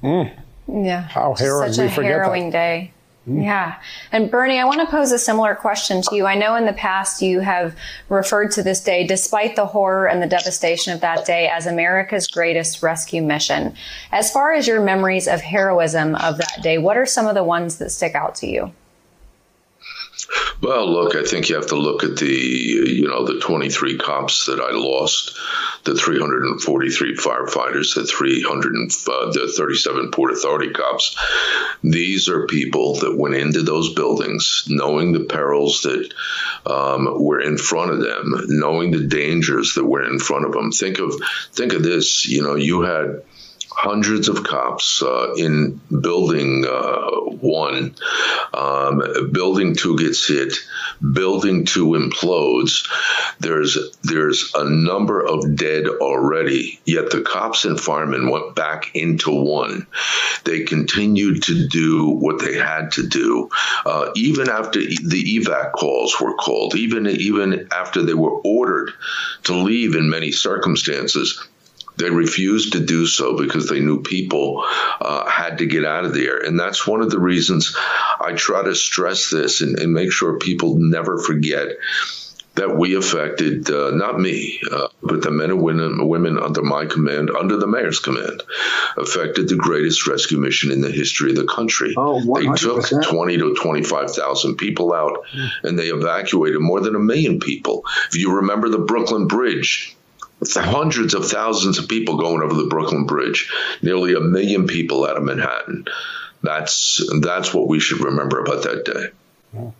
Mm. 0.02 0.32
Yeah. 0.68 1.02
How 1.02 1.34
harrowing. 1.34 1.72
Such 1.72 1.98
a 1.98 2.02
harrowing 2.02 2.50
that. 2.50 2.58
day. 2.58 2.92
Mm. 3.28 3.42
Yeah. 3.42 3.80
And 4.12 4.30
Bernie, 4.30 4.58
I 4.58 4.64
want 4.64 4.80
to 4.80 4.86
pose 4.86 5.10
a 5.10 5.18
similar 5.18 5.54
question 5.54 6.00
to 6.02 6.14
you. 6.14 6.26
I 6.26 6.36
know 6.36 6.54
in 6.54 6.64
the 6.64 6.72
past 6.72 7.22
you 7.22 7.40
have 7.40 7.74
referred 8.08 8.52
to 8.52 8.62
this 8.62 8.80
day, 8.80 9.06
despite 9.06 9.56
the 9.56 9.66
horror 9.66 10.06
and 10.06 10.22
the 10.22 10.28
devastation 10.28 10.92
of 10.92 11.00
that 11.00 11.26
day, 11.26 11.48
as 11.48 11.66
America's 11.66 12.28
greatest 12.28 12.82
rescue 12.82 13.22
mission. 13.22 13.74
As 14.12 14.30
far 14.30 14.52
as 14.52 14.68
your 14.68 14.80
memories 14.80 15.26
of 15.26 15.40
heroism 15.40 16.14
of 16.16 16.38
that 16.38 16.60
day, 16.62 16.78
what 16.78 16.96
are 16.96 17.06
some 17.06 17.26
of 17.26 17.34
the 17.34 17.44
ones 17.44 17.78
that 17.78 17.90
stick 17.90 18.14
out 18.14 18.36
to 18.36 18.46
you? 18.46 18.72
Well, 20.62 20.90
look, 20.90 21.14
I 21.14 21.22
think 21.22 21.48
you 21.48 21.56
have 21.56 21.68
to 21.68 21.76
look 21.76 22.02
at 22.02 22.16
the, 22.16 22.26
you 22.26 23.08
know, 23.08 23.24
the 23.24 23.40
23 23.40 23.98
cops 23.98 24.46
that 24.46 24.58
I 24.58 24.72
lost, 24.72 25.36
the 25.84 25.94
343 25.94 27.16
firefighters, 27.16 27.94
the 27.94 28.04
300, 28.04 28.74
uh, 28.74 29.32
the 29.32 29.52
37 29.54 30.10
Port 30.10 30.32
Authority 30.32 30.72
cops. 30.72 31.16
These 31.84 32.28
are 32.28 32.46
people 32.46 32.96
that 33.00 33.16
went 33.16 33.34
into 33.34 33.62
those 33.62 33.92
buildings 33.92 34.64
knowing 34.68 35.12
the 35.12 35.24
perils 35.24 35.82
that 35.82 36.12
um, 36.64 37.22
were 37.22 37.40
in 37.40 37.58
front 37.58 37.90
of 37.90 38.00
them, 38.00 38.34
knowing 38.48 38.90
the 38.90 39.06
dangers 39.06 39.74
that 39.74 39.84
were 39.84 40.04
in 40.04 40.18
front 40.18 40.46
of 40.46 40.52
them. 40.52 40.72
Think 40.72 40.98
of, 40.98 41.14
think 41.52 41.74
of 41.74 41.82
this. 41.82 42.26
You 42.26 42.42
know, 42.42 42.54
you 42.54 42.80
had 42.82 43.22
hundreds 43.76 44.30
of 44.30 44.42
cops 44.42 45.02
uh, 45.02 45.34
in 45.36 45.78
building 46.00 46.64
uh, 46.66 47.10
one. 47.40 47.94
Um, 48.54 49.30
building 49.32 49.76
two 49.76 49.98
gets 49.98 50.26
hit. 50.26 50.54
Building 51.12 51.66
two 51.66 51.88
implodes. 51.88 52.88
There's 53.38 53.76
there's 54.02 54.50
a 54.54 54.64
number 54.64 55.20
of 55.20 55.56
dead 55.56 55.88
already. 55.88 56.80
Yet 56.86 57.10
the 57.10 57.20
cops 57.20 57.66
and 57.66 57.78
firemen 57.78 58.30
went 58.30 58.54
back 58.54 58.92
into 58.94 59.30
one. 59.30 59.86
They 60.44 60.64
continued 60.64 61.42
to 61.44 61.68
do 61.68 62.08
what 62.08 62.40
they 62.40 62.54
had 62.54 62.92
to 62.92 63.06
do, 63.06 63.50
uh, 63.84 64.10
even 64.16 64.48
after 64.48 64.80
the 64.80 65.38
evac 65.38 65.72
calls 65.72 66.18
were 66.18 66.34
called. 66.34 66.76
Even 66.76 67.06
even 67.06 67.68
after 67.70 68.02
they 68.02 68.14
were 68.14 68.40
ordered 68.42 68.92
to 69.44 69.54
leave 69.54 69.94
in 69.94 70.08
many 70.08 70.32
circumstances 70.32 71.46
they 71.96 72.10
refused 72.10 72.72
to 72.72 72.80
do 72.80 73.06
so 73.06 73.36
because 73.36 73.68
they 73.68 73.80
knew 73.80 74.02
people 74.02 74.64
uh, 75.00 75.28
had 75.28 75.58
to 75.58 75.66
get 75.66 75.84
out 75.84 76.04
of 76.04 76.14
there. 76.14 76.38
And 76.38 76.58
that's 76.58 76.86
one 76.86 77.00
of 77.00 77.10
the 77.10 77.18
reasons 77.18 77.76
I 78.20 78.32
try 78.32 78.62
to 78.62 78.74
stress 78.74 79.30
this 79.30 79.60
and, 79.60 79.78
and 79.78 79.92
make 79.92 80.12
sure 80.12 80.38
people 80.38 80.76
never 80.78 81.18
forget 81.18 81.68
that 82.56 82.74
we 82.74 82.96
affected, 82.96 83.70
uh, 83.70 83.90
not 83.90 84.18
me, 84.18 84.58
uh, 84.72 84.88
but 85.02 85.22
the 85.22 85.30
men 85.30 85.50
and 85.50 85.62
women, 85.62 86.08
women 86.08 86.38
under 86.38 86.62
my 86.62 86.86
command, 86.86 87.30
under 87.30 87.58
the 87.58 87.66
mayor's 87.66 88.00
command, 88.00 88.42
affected 88.96 89.48
the 89.48 89.56
greatest 89.56 90.06
rescue 90.06 90.38
mission 90.38 90.70
in 90.70 90.80
the 90.80 90.90
history 90.90 91.30
of 91.30 91.36
the 91.36 91.44
country. 91.44 91.94
Oh, 91.96 92.20
they 92.34 92.46
took 92.56 92.88
20 93.02 93.36
to 93.38 93.54
25,000 93.54 94.56
people 94.56 94.94
out 94.94 95.24
and 95.62 95.78
they 95.78 95.88
evacuated 95.88 96.60
more 96.60 96.80
than 96.80 96.94
a 96.94 96.98
million 96.98 97.40
people. 97.40 97.84
If 98.08 98.16
you 98.16 98.36
remember 98.36 98.70
the 98.70 98.78
Brooklyn 98.78 99.26
Bridge, 99.26 99.95
hundreds 100.54 101.14
of 101.14 101.26
thousands 101.26 101.78
of 101.78 101.88
people 101.88 102.18
going 102.18 102.42
over 102.42 102.54
the 102.54 102.68
Brooklyn 102.68 103.06
Bridge, 103.06 103.50
nearly 103.82 104.14
a 104.14 104.20
million 104.20 104.66
people 104.66 105.06
out 105.06 105.16
of 105.16 105.22
Manhattan. 105.22 105.86
That's 106.42 107.02
that's 107.20 107.52
what 107.52 107.68
we 107.68 107.80
should 107.80 108.00
remember 108.00 108.40
about 108.40 108.62
that 108.64 108.84
day. 108.84 109.72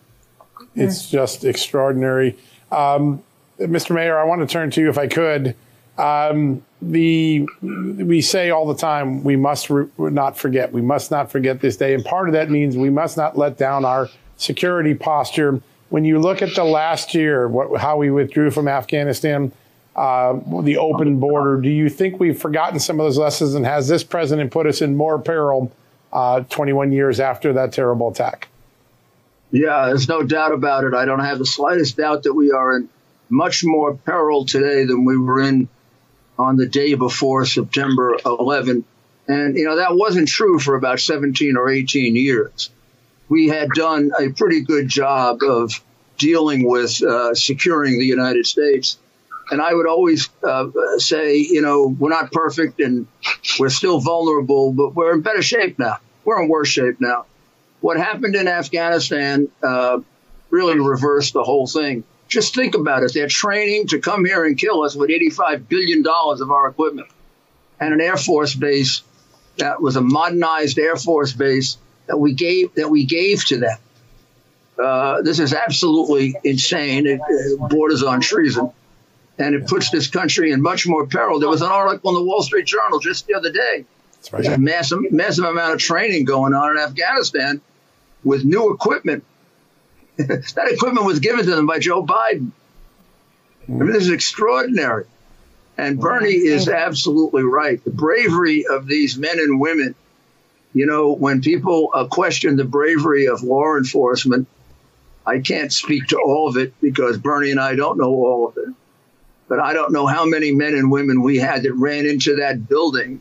It's 0.74 1.08
just 1.08 1.44
extraordinary. 1.44 2.36
Um, 2.70 3.22
Mr. 3.58 3.94
Mayor, 3.94 4.18
I 4.18 4.24
want 4.24 4.42
to 4.42 4.46
turn 4.46 4.70
to 4.72 4.80
you 4.80 4.90
if 4.90 4.98
I 4.98 5.06
could. 5.06 5.54
Um, 5.96 6.62
the 6.82 7.46
we 7.62 8.20
say 8.20 8.50
all 8.50 8.66
the 8.66 8.74
time 8.74 9.24
we 9.24 9.36
must 9.36 9.70
re- 9.70 9.88
not 9.98 10.36
forget. 10.36 10.72
We 10.72 10.82
must 10.82 11.10
not 11.10 11.30
forget 11.30 11.60
this 11.60 11.76
day, 11.76 11.94
and 11.94 12.04
part 12.04 12.28
of 12.28 12.34
that 12.34 12.50
means 12.50 12.76
we 12.76 12.90
must 12.90 13.16
not 13.16 13.38
let 13.38 13.56
down 13.56 13.84
our 13.84 14.08
security 14.36 14.94
posture. 14.94 15.60
When 15.88 16.04
you 16.04 16.18
look 16.18 16.42
at 16.42 16.54
the 16.54 16.64
last 16.64 17.14
year, 17.14 17.48
what, 17.48 17.80
how 17.80 17.96
we 17.96 18.10
withdrew 18.10 18.50
from 18.50 18.68
Afghanistan, 18.68 19.52
uh, 19.96 20.38
the 20.62 20.76
open 20.76 21.18
border. 21.18 21.60
Do 21.60 21.70
you 21.70 21.88
think 21.88 22.20
we've 22.20 22.38
forgotten 22.38 22.78
some 22.78 23.00
of 23.00 23.06
those 23.06 23.18
lessons, 23.18 23.54
and 23.54 23.64
has 23.64 23.88
this 23.88 24.04
president 24.04 24.52
put 24.52 24.66
us 24.66 24.82
in 24.82 24.94
more 24.94 25.18
peril 25.18 25.72
uh, 26.12 26.40
21 26.40 26.92
years 26.92 27.18
after 27.18 27.52
that 27.54 27.72
terrible 27.72 28.10
attack? 28.10 28.48
Yeah, 29.50 29.86
there's 29.86 30.08
no 30.08 30.22
doubt 30.22 30.52
about 30.52 30.84
it. 30.84 30.92
I 30.92 31.06
don't 31.06 31.20
have 31.20 31.38
the 31.38 31.46
slightest 31.46 31.96
doubt 31.96 32.24
that 32.24 32.34
we 32.34 32.50
are 32.50 32.76
in 32.76 32.88
much 33.30 33.64
more 33.64 33.94
peril 33.94 34.44
today 34.44 34.84
than 34.84 35.04
we 35.04 35.16
were 35.16 35.40
in 35.40 35.68
on 36.38 36.56
the 36.56 36.66
day 36.66 36.94
before 36.94 37.46
September 37.46 38.18
11. 38.24 38.84
And, 39.28 39.56
you 39.56 39.64
know, 39.64 39.76
that 39.76 39.96
wasn't 39.96 40.28
true 40.28 40.58
for 40.58 40.76
about 40.76 41.00
17 41.00 41.56
or 41.56 41.70
18 41.70 42.14
years. 42.16 42.70
We 43.28 43.48
had 43.48 43.70
done 43.70 44.12
a 44.18 44.30
pretty 44.30 44.60
good 44.60 44.88
job 44.88 45.42
of 45.42 45.82
dealing 46.18 46.68
with 46.68 47.02
uh, 47.02 47.34
securing 47.34 47.98
the 47.98 48.04
United 48.04 48.46
States. 48.46 48.98
And 49.50 49.62
I 49.62 49.72
would 49.72 49.86
always 49.86 50.28
uh, 50.42 50.68
say, 50.98 51.36
you 51.36 51.62
know, 51.62 51.86
we're 51.86 52.10
not 52.10 52.32
perfect 52.32 52.80
and 52.80 53.06
we're 53.58 53.68
still 53.68 54.00
vulnerable, 54.00 54.72
but 54.72 54.94
we're 54.94 55.12
in 55.14 55.20
better 55.20 55.42
shape 55.42 55.78
now. 55.78 55.98
We're 56.24 56.42
in 56.42 56.48
worse 56.48 56.68
shape 56.68 57.00
now. 57.00 57.26
What 57.80 57.96
happened 57.96 58.34
in 58.34 58.48
Afghanistan 58.48 59.48
uh, 59.62 60.00
really 60.50 60.80
reversed 60.80 61.32
the 61.32 61.44
whole 61.44 61.66
thing. 61.66 62.02
Just 62.28 62.54
think 62.54 62.74
about 62.74 63.04
it. 63.04 63.12
They're 63.14 63.28
training 63.28 63.88
to 63.88 64.00
come 64.00 64.24
here 64.24 64.44
and 64.44 64.58
kill 64.58 64.82
us 64.82 64.96
with 64.96 65.10
$85 65.10 65.68
billion 65.68 66.04
of 66.06 66.50
our 66.50 66.68
equipment 66.68 67.08
and 67.78 67.94
an 67.94 68.00
Air 68.00 68.16
Force 68.16 68.54
base 68.54 69.02
that 69.58 69.80
was 69.80 69.96
a 69.96 70.00
modernized 70.00 70.78
Air 70.78 70.96
Force 70.96 71.32
base 71.32 71.78
that 72.06 72.18
we 72.18 72.34
gave 72.34 72.74
that 72.74 72.88
we 72.88 73.04
gave 73.04 73.44
to 73.46 73.58
them. 73.58 73.78
Uh, 74.82 75.22
this 75.22 75.38
is 75.38 75.54
absolutely 75.54 76.34
insane. 76.44 77.06
It, 77.06 77.20
it, 77.26 77.58
borders 77.70 78.02
on 78.02 78.20
treason, 78.20 78.70
and 79.38 79.54
it 79.54 79.66
puts 79.66 79.90
this 79.90 80.08
country 80.08 80.50
in 80.50 80.62
much 80.62 80.86
more 80.86 81.06
peril. 81.06 81.38
There 81.38 81.48
was 81.48 81.62
an 81.62 81.70
article 81.70 82.10
in 82.10 82.16
the 82.16 82.24
Wall 82.24 82.42
Street 82.42 82.66
Journal 82.66 82.98
just 82.98 83.26
the 83.26 83.34
other 83.34 83.52
day. 83.52 83.84
Right. 84.32 84.42
There's 84.42 84.54
a 84.54 84.58
massive, 84.58 85.12
massive 85.12 85.44
amount 85.44 85.74
of 85.74 85.80
training 85.80 86.24
going 86.24 86.54
on 86.54 86.72
in 86.72 86.78
Afghanistan 86.78 87.60
with 88.24 88.44
new 88.44 88.72
equipment. 88.72 89.24
that 90.16 90.68
equipment 90.70 91.06
was 91.06 91.20
given 91.20 91.44
to 91.44 91.54
them 91.54 91.66
by 91.66 91.78
Joe 91.78 92.04
Biden. 92.04 92.50
I 93.68 93.72
mean, 93.72 93.92
this 93.92 94.04
is 94.04 94.10
extraordinary. 94.10 95.04
And 95.78 96.00
Bernie 96.00 96.30
is 96.30 96.68
absolutely 96.68 97.42
right. 97.42 97.84
The 97.84 97.90
bravery 97.90 98.64
of 98.66 98.86
these 98.86 99.18
men 99.18 99.38
and 99.38 99.60
women, 99.60 99.94
you 100.72 100.86
know, 100.86 101.12
when 101.12 101.42
people 101.42 101.90
uh, 101.92 102.06
question 102.06 102.56
the 102.56 102.64
bravery 102.64 103.26
of 103.26 103.42
law 103.42 103.76
enforcement, 103.76 104.48
I 105.26 105.40
can't 105.40 105.72
speak 105.72 106.06
to 106.08 106.18
all 106.18 106.48
of 106.48 106.56
it 106.56 106.72
because 106.80 107.18
Bernie 107.18 107.50
and 107.50 107.60
I 107.60 107.74
don't 107.74 107.98
know 107.98 108.14
all 108.14 108.48
of 108.48 108.56
it. 108.56 108.74
But 109.48 109.60
I 109.60 109.72
don't 109.72 109.92
know 109.92 110.06
how 110.06 110.24
many 110.24 110.52
men 110.52 110.74
and 110.74 110.90
women 110.90 111.22
we 111.22 111.38
had 111.38 111.62
that 111.62 111.72
ran 111.74 112.06
into 112.06 112.36
that 112.36 112.68
building 112.68 113.20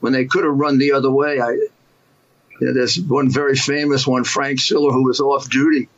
when 0.00 0.12
they 0.12 0.26
could 0.26 0.44
have 0.44 0.54
run 0.54 0.78
the 0.78 0.92
other 0.92 1.10
way. 1.10 1.40
I, 1.40 1.50
you 1.50 1.70
know, 2.60 2.74
there's 2.74 3.00
one 3.00 3.30
very 3.30 3.56
famous 3.56 4.06
one, 4.06 4.24
Frank 4.24 4.60
Siller, 4.60 4.92
who 4.92 5.04
was 5.04 5.20
off 5.20 5.48
duty. 5.48 5.88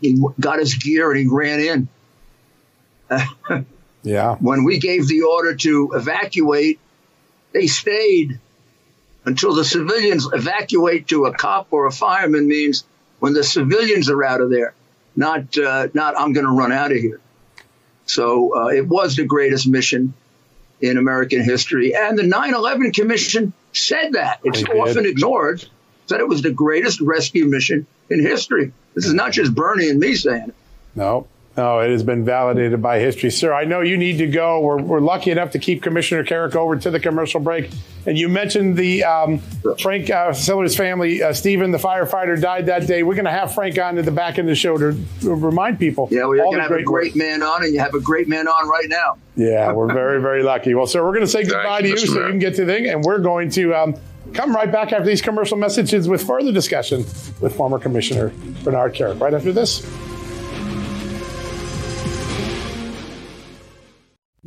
He 0.00 0.22
got 0.40 0.58
his 0.58 0.74
gear 0.74 1.10
and 1.10 1.20
he 1.20 1.26
ran 1.26 1.60
in. 1.60 1.88
yeah. 4.02 4.36
When 4.36 4.64
we 4.64 4.78
gave 4.78 5.06
the 5.06 5.22
order 5.22 5.54
to 5.54 5.92
evacuate, 5.94 6.80
they 7.52 7.66
stayed 7.66 8.40
until 9.24 9.54
the 9.54 9.64
civilians 9.64 10.28
evacuate 10.32 11.08
to 11.08 11.26
a 11.26 11.34
cop 11.34 11.68
or 11.70 11.86
a 11.86 11.92
fireman 11.92 12.48
means 12.48 12.84
when 13.18 13.32
the 13.32 13.44
civilians 13.44 14.08
are 14.08 14.24
out 14.24 14.40
of 14.40 14.50
there, 14.50 14.74
not 15.16 15.56
uh, 15.58 15.88
not 15.94 16.18
I'm 16.18 16.32
going 16.32 16.46
to 16.46 16.52
run 16.52 16.72
out 16.72 16.92
of 16.92 16.98
here. 16.98 17.20
So 18.08 18.56
uh, 18.56 18.68
it 18.68 18.88
was 18.88 19.16
the 19.16 19.24
greatest 19.24 19.68
mission 19.68 20.14
in 20.80 20.96
American 20.96 21.42
history, 21.42 21.94
and 21.94 22.18
the 22.18 22.22
9/11 22.22 22.94
Commission 22.94 23.52
said 23.72 24.12
that. 24.12 24.40
It's 24.44 24.64
often 24.64 25.06
ignored. 25.06 25.64
Said 26.06 26.20
it 26.20 26.28
was 26.28 26.40
the 26.40 26.50
greatest 26.50 27.00
rescue 27.00 27.44
mission 27.44 27.86
in 28.08 28.20
history. 28.20 28.72
This 28.94 29.04
is 29.04 29.12
not 29.12 29.32
just 29.32 29.54
Bernie 29.54 29.90
and 29.90 30.00
me 30.00 30.14
saying 30.14 30.48
it. 30.48 30.54
No, 30.94 31.26
no, 31.58 31.80
it 31.80 31.90
has 31.90 32.04
been 32.04 32.24
validated 32.24 32.80
by 32.80 33.00
history. 33.00 33.32
Sir, 33.32 33.52
I 33.52 33.64
know 33.64 33.80
you 33.80 33.96
need 33.96 34.18
to 34.18 34.28
go. 34.28 34.60
We're, 34.60 34.80
we're 34.80 35.00
lucky 35.00 35.32
enough 35.32 35.50
to 35.50 35.58
keep 35.58 35.82
Commissioner 35.82 36.22
Kerik 36.22 36.54
over 36.54 36.76
to 36.76 36.88
the 36.88 37.00
commercial 37.00 37.40
break. 37.40 37.68
And 38.06 38.16
you 38.16 38.28
mentioned 38.28 38.76
the 38.76 39.02
um, 39.02 39.40
Frank 39.80 40.08
uh, 40.08 40.32
Siller's 40.32 40.76
family. 40.76 41.20
Uh, 41.20 41.32
Stephen, 41.32 41.72
the 41.72 41.78
firefighter, 41.78 42.40
died 42.40 42.66
that 42.66 42.86
day. 42.86 43.02
We're 43.02 43.16
going 43.16 43.24
to 43.24 43.32
have 43.32 43.54
Frank 43.54 43.76
on 43.76 43.98
at 43.98 44.04
the 44.04 44.12
back 44.12 44.38
end 44.38 44.48
of 44.48 44.52
the 44.52 44.54
show 44.54 44.78
to, 44.78 44.96
to 45.22 45.34
remind 45.34 45.80
people. 45.80 46.06
Yeah, 46.12 46.26
we're 46.26 46.36
going 46.36 46.58
to 46.58 46.62
have 46.62 46.70
a 46.70 46.84
great 46.84 47.08
work. 47.08 47.16
man 47.16 47.42
on, 47.42 47.64
and 47.64 47.74
you 47.74 47.80
have 47.80 47.94
a 47.94 48.00
great 48.00 48.28
man 48.28 48.46
on 48.46 48.68
right 48.68 48.88
now. 48.88 49.16
Yeah, 49.34 49.72
we're 49.72 49.92
very, 49.92 50.22
very 50.22 50.44
lucky. 50.44 50.74
Well, 50.74 50.86
sir, 50.86 51.04
we're 51.04 51.12
going 51.12 51.26
to 51.26 51.26
say 51.26 51.42
goodbye 51.42 51.82
to 51.82 51.88
you 51.88 51.96
so 51.98 52.20
you 52.20 52.28
can 52.28 52.38
get 52.38 52.54
to 52.54 52.64
the 52.64 52.72
thing, 52.72 52.86
and 52.86 53.02
we're 53.02 53.18
going 53.18 53.50
to 53.50 53.74
um, 53.74 53.96
come 54.32 54.54
right 54.54 54.70
back 54.70 54.92
after 54.92 55.06
these 55.06 55.22
commercial 55.22 55.56
messages 55.56 56.08
with 56.08 56.24
further 56.24 56.52
discussion 56.52 56.98
with 57.40 57.56
former 57.56 57.80
Commissioner 57.80 58.32
Bernard 58.62 58.94
Kerik. 58.94 59.20
Right 59.20 59.34
after 59.34 59.52
this. 59.52 59.84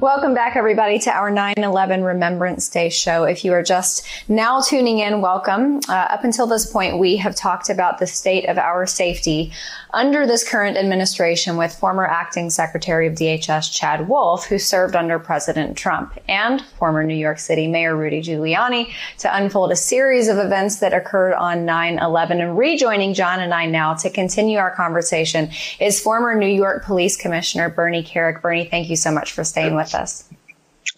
Welcome 0.00 0.32
back, 0.32 0.54
everybody, 0.54 1.00
to 1.00 1.10
our 1.10 1.28
9 1.28 1.54
11 1.56 2.04
Remembrance 2.04 2.68
Day 2.68 2.88
show. 2.88 3.24
If 3.24 3.44
you 3.44 3.52
are 3.52 3.64
just 3.64 4.06
now 4.28 4.60
tuning 4.60 5.00
in, 5.00 5.20
welcome. 5.20 5.80
Uh, 5.88 5.92
up 5.92 6.22
until 6.22 6.46
this 6.46 6.70
point, 6.70 7.00
we 7.00 7.16
have 7.16 7.34
talked 7.34 7.68
about 7.68 7.98
the 7.98 8.06
state 8.06 8.48
of 8.48 8.58
our 8.58 8.86
safety 8.86 9.50
under 9.92 10.24
this 10.24 10.48
current 10.48 10.76
administration 10.76 11.56
with 11.56 11.74
former 11.74 12.06
acting 12.06 12.48
Secretary 12.48 13.08
of 13.08 13.14
DHS 13.14 13.72
Chad 13.72 14.08
Wolf, 14.08 14.46
who 14.46 14.56
served 14.56 14.94
under 14.94 15.18
President 15.18 15.76
Trump, 15.76 16.16
and 16.28 16.60
former 16.78 17.02
New 17.02 17.16
York 17.16 17.40
City 17.40 17.66
Mayor 17.66 17.96
Rudy 17.96 18.22
Giuliani 18.22 18.92
to 19.18 19.34
unfold 19.34 19.72
a 19.72 19.76
series 19.76 20.28
of 20.28 20.38
events 20.38 20.76
that 20.76 20.92
occurred 20.92 21.34
on 21.34 21.64
9 21.64 21.98
11. 21.98 22.40
And 22.40 22.56
rejoining 22.56 23.14
John 23.14 23.40
and 23.40 23.52
I 23.52 23.66
now 23.66 23.94
to 23.94 24.10
continue 24.10 24.58
our 24.58 24.70
conversation 24.76 25.50
is 25.80 26.00
former 26.00 26.36
New 26.36 26.46
York 26.46 26.84
Police 26.84 27.16
Commissioner 27.16 27.68
Bernie 27.68 28.04
Kerik. 28.04 28.40
Bernie, 28.42 28.66
thank 28.66 28.88
you 28.88 28.96
so 28.96 29.10
much 29.10 29.32
for 29.32 29.42
staying 29.42 29.74
with 29.74 29.87
us. 29.94 30.28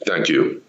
Thank 0.07 0.29
you. 0.29 0.62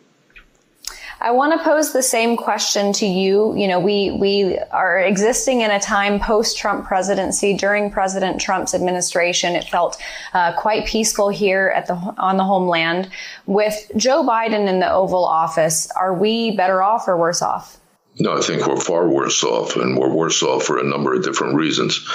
I 1.23 1.29
want 1.29 1.53
to 1.53 1.63
pose 1.63 1.93
the 1.93 2.01
same 2.01 2.35
question 2.35 2.93
to 2.93 3.05
you. 3.05 3.55
You 3.55 3.67
know, 3.67 3.79
we, 3.79 4.09
we 4.09 4.57
are 4.71 4.97
existing 4.97 5.61
in 5.61 5.69
a 5.69 5.79
time 5.79 6.19
post 6.19 6.57
Trump 6.57 6.87
presidency. 6.87 7.55
During 7.55 7.91
President 7.91 8.41
Trump's 8.41 8.73
administration, 8.73 9.55
it 9.55 9.65
felt 9.65 10.01
uh, 10.33 10.53
quite 10.53 10.87
peaceful 10.87 11.29
here 11.29 11.71
at 11.75 11.85
the, 11.85 11.93
on 11.93 12.37
the 12.37 12.43
homeland. 12.43 13.07
With 13.45 13.91
Joe 13.95 14.23
Biden 14.23 14.67
in 14.67 14.79
the 14.79 14.91
Oval 14.91 15.23
Office, 15.23 15.91
are 15.91 16.13
we 16.13 16.57
better 16.57 16.81
off 16.81 17.07
or 17.07 17.15
worse 17.15 17.43
off? 17.43 17.79
No, 18.21 18.37
I 18.37 18.41
think 18.41 18.67
we're 18.67 18.79
far 18.79 19.09
worse 19.09 19.43
off, 19.43 19.77
and 19.77 19.97
we're 19.97 20.13
worse 20.13 20.43
off 20.43 20.63
for 20.63 20.77
a 20.77 20.83
number 20.83 21.15
of 21.15 21.23
different 21.23 21.55
reasons. 21.55 22.05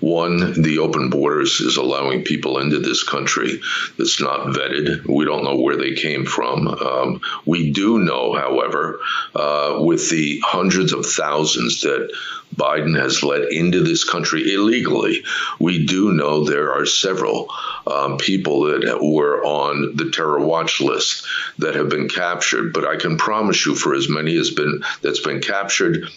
One, 0.00 0.52
the 0.62 0.80
open 0.80 1.08
borders 1.08 1.60
is 1.60 1.78
allowing 1.78 2.24
people 2.24 2.58
into 2.58 2.78
this 2.78 3.02
country 3.02 3.62
that's 3.96 4.20
not 4.20 4.48
vetted. 4.48 5.06
We 5.08 5.24
don't 5.24 5.44
know 5.44 5.58
where 5.58 5.78
they 5.78 5.94
came 5.94 6.26
from. 6.26 6.68
Um, 6.68 7.22
we 7.46 7.72
do 7.72 7.98
know, 7.98 8.34
however, 8.34 9.00
uh, 9.34 9.78
with 9.80 10.10
the 10.10 10.42
hundreds 10.44 10.92
of 10.92 11.06
thousands 11.06 11.80
that 11.80 12.14
Biden 12.56 12.98
has 12.98 13.22
let 13.22 13.52
into 13.52 13.82
this 13.82 14.04
country 14.04 14.54
illegally. 14.54 15.24
We 15.58 15.86
do 15.86 16.12
know 16.12 16.44
there 16.44 16.72
are 16.72 16.86
several 16.86 17.48
um, 17.86 18.18
people 18.18 18.62
that 18.62 19.00
were 19.02 19.44
on 19.44 19.96
the 19.96 20.10
terror 20.10 20.40
watch 20.40 20.80
list 20.80 21.26
that 21.58 21.74
have 21.74 21.88
been 21.88 22.08
captured. 22.08 22.72
But 22.72 22.86
I 22.86 22.96
can 22.96 23.18
promise 23.18 23.64
you, 23.66 23.74
for 23.74 23.94
as 23.94 24.08
many 24.08 24.36
as 24.36 24.50
been 24.50 24.82
that's 25.02 25.20
been 25.20 25.40
captured, 25.40 26.08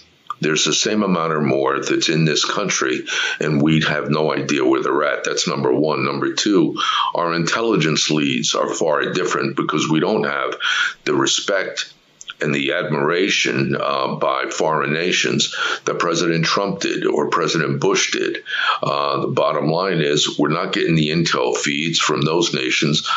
there's 0.41 0.63
the 0.63 0.73
same 0.73 1.03
amount 1.03 1.33
or 1.33 1.41
more 1.41 1.79
that's 1.79 2.09
in 2.09 2.23
this 2.23 2.45
country, 2.45 3.01
and 3.39 3.61
we 3.61 3.81
have 3.81 4.09
no 4.09 4.33
idea 4.33 4.65
where 4.65 4.81
they're 4.81 5.03
at. 5.03 5.25
That's 5.25 5.47
number 5.47 5.73
one. 5.73 6.05
Number 6.05 6.33
two, 6.33 6.77
our 7.13 7.33
intelligence 7.33 8.09
leads 8.09 8.55
are 8.55 8.73
far 8.73 9.11
different 9.11 9.57
because 9.57 9.89
we 9.89 9.99
don't 9.99 10.23
have 10.23 10.55
the 11.03 11.13
respect 11.13 11.93
and 12.41 12.53
the 12.53 12.73
admiration 12.73 13.75
uh, 13.79 14.15
by 14.15 14.45
foreign 14.49 14.93
nations 14.93 15.55
that 15.85 15.99
President 15.99 16.45
Trump 16.45 16.79
did 16.81 17.05
or 17.05 17.29
President 17.29 17.79
Bush 17.79 18.11
did. 18.11 18.43
Uh, 18.81 19.21
the 19.21 19.27
bottom 19.27 19.67
line 19.67 20.01
is 20.01 20.37
we're 20.37 20.49
not 20.49 20.73
getting 20.73 20.95
the 20.95 21.09
intel 21.09 21.55
feeds 21.55 21.99
from 21.99 22.21
those 22.21 22.53
nations 22.53 23.07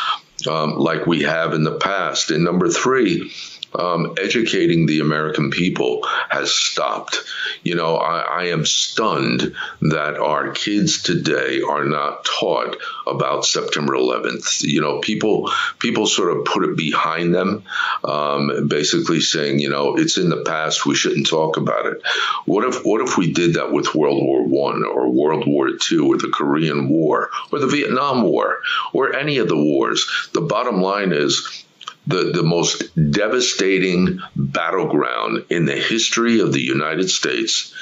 um, 0.47 0.77
like 0.77 1.05
we 1.05 1.23
have 1.23 1.53
in 1.53 1.63
the 1.63 1.77
past. 1.77 2.31
And 2.31 2.43
number 2.43 2.69
three, 2.69 3.31
um, 3.75 4.15
educating 4.21 4.85
the 4.85 4.99
American 4.99 5.51
people 5.51 6.01
has 6.29 6.53
stopped. 6.53 7.23
You 7.63 7.75
know, 7.75 7.95
I, 7.97 8.19
I, 8.19 8.43
am 8.47 8.65
stunned 8.65 9.55
that 9.81 10.17
our 10.17 10.51
kids 10.51 11.01
today 11.01 11.61
are 11.61 11.85
not 11.85 12.25
taught 12.25 12.77
about 13.07 13.45
September 13.45 13.93
11th. 13.93 14.63
You 14.63 14.81
know, 14.81 14.99
people 14.99 15.49
people 15.79 16.05
sort 16.05 16.35
of 16.35 16.45
put 16.45 16.63
it 16.63 16.75
behind 16.75 17.33
them, 17.33 17.63
um, 18.03 18.67
basically 18.67 19.21
saying, 19.21 19.59
you 19.59 19.69
know, 19.69 19.95
it's 19.95 20.17
in 20.17 20.29
the 20.29 20.43
past. 20.43 20.85
We 20.85 20.95
shouldn't 20.95 21.27
talk 21.27 21.57
about 21.57 21.85
it. 21.85 22.01
What 22.45 22.65
if 22.65 22.85
what 22.85 23.01
if 23.01 23.17
we 23.17 23.31
did 23.31 23.55
that 23.55 23.71
with 23.71 23.95
World 23.95 24.23
War 24.23 24.43
One 24.43 24.83
or 24.83 25.09
World 25.09 25.47
War 25.47 25.69
Two 25.79 26.07
or 26.07 26.17
the 26.17 26.29
Korean 26.29 26.89
War 26.89 27.29
or 27.51 27.59
the 27.59 27.67
Vietnam 27.67 28.23
War 28.23 28.59
or 28.93 29.15
any 29.15 29.37
of 29.37 29.47
the 29.47 29.57
wars? 29.57 30.29
The 30.33 30.41
bottom 30.41 30.81
line 30.81 31.11
is 31.11 31.65
the, 32.07 32.31
the 32.33 32.43
most 32.43 32.83
devastating 33.11 34.19
battleground 34.35 35.45
in 35.49 35.65
the 35.65 35.75
history 35.75 36.39
of 36.41 36.51
the 36.51 36.61
United 36.61 37.09
States 37.09 37.73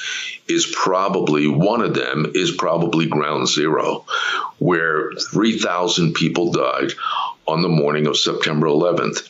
is 0.47 0.65
probably 0.65 1.47
one 1.47 1.81
of 1.81 1.93
them 1.93 2.31
is 2.35 2.51
probably 2.51 3.07
ground 3.07 3.47
zero, 3.47 4.05
where 4.59 5.11
3,000 5.13 6.13
people 6.13 6.51
died 6.51 6.91
on 7.47 7.61
the 7.61 7.69
morning 7.69 8.07
of 8.07 8.17
September 8.17 8.67
11th. 8.67 9.27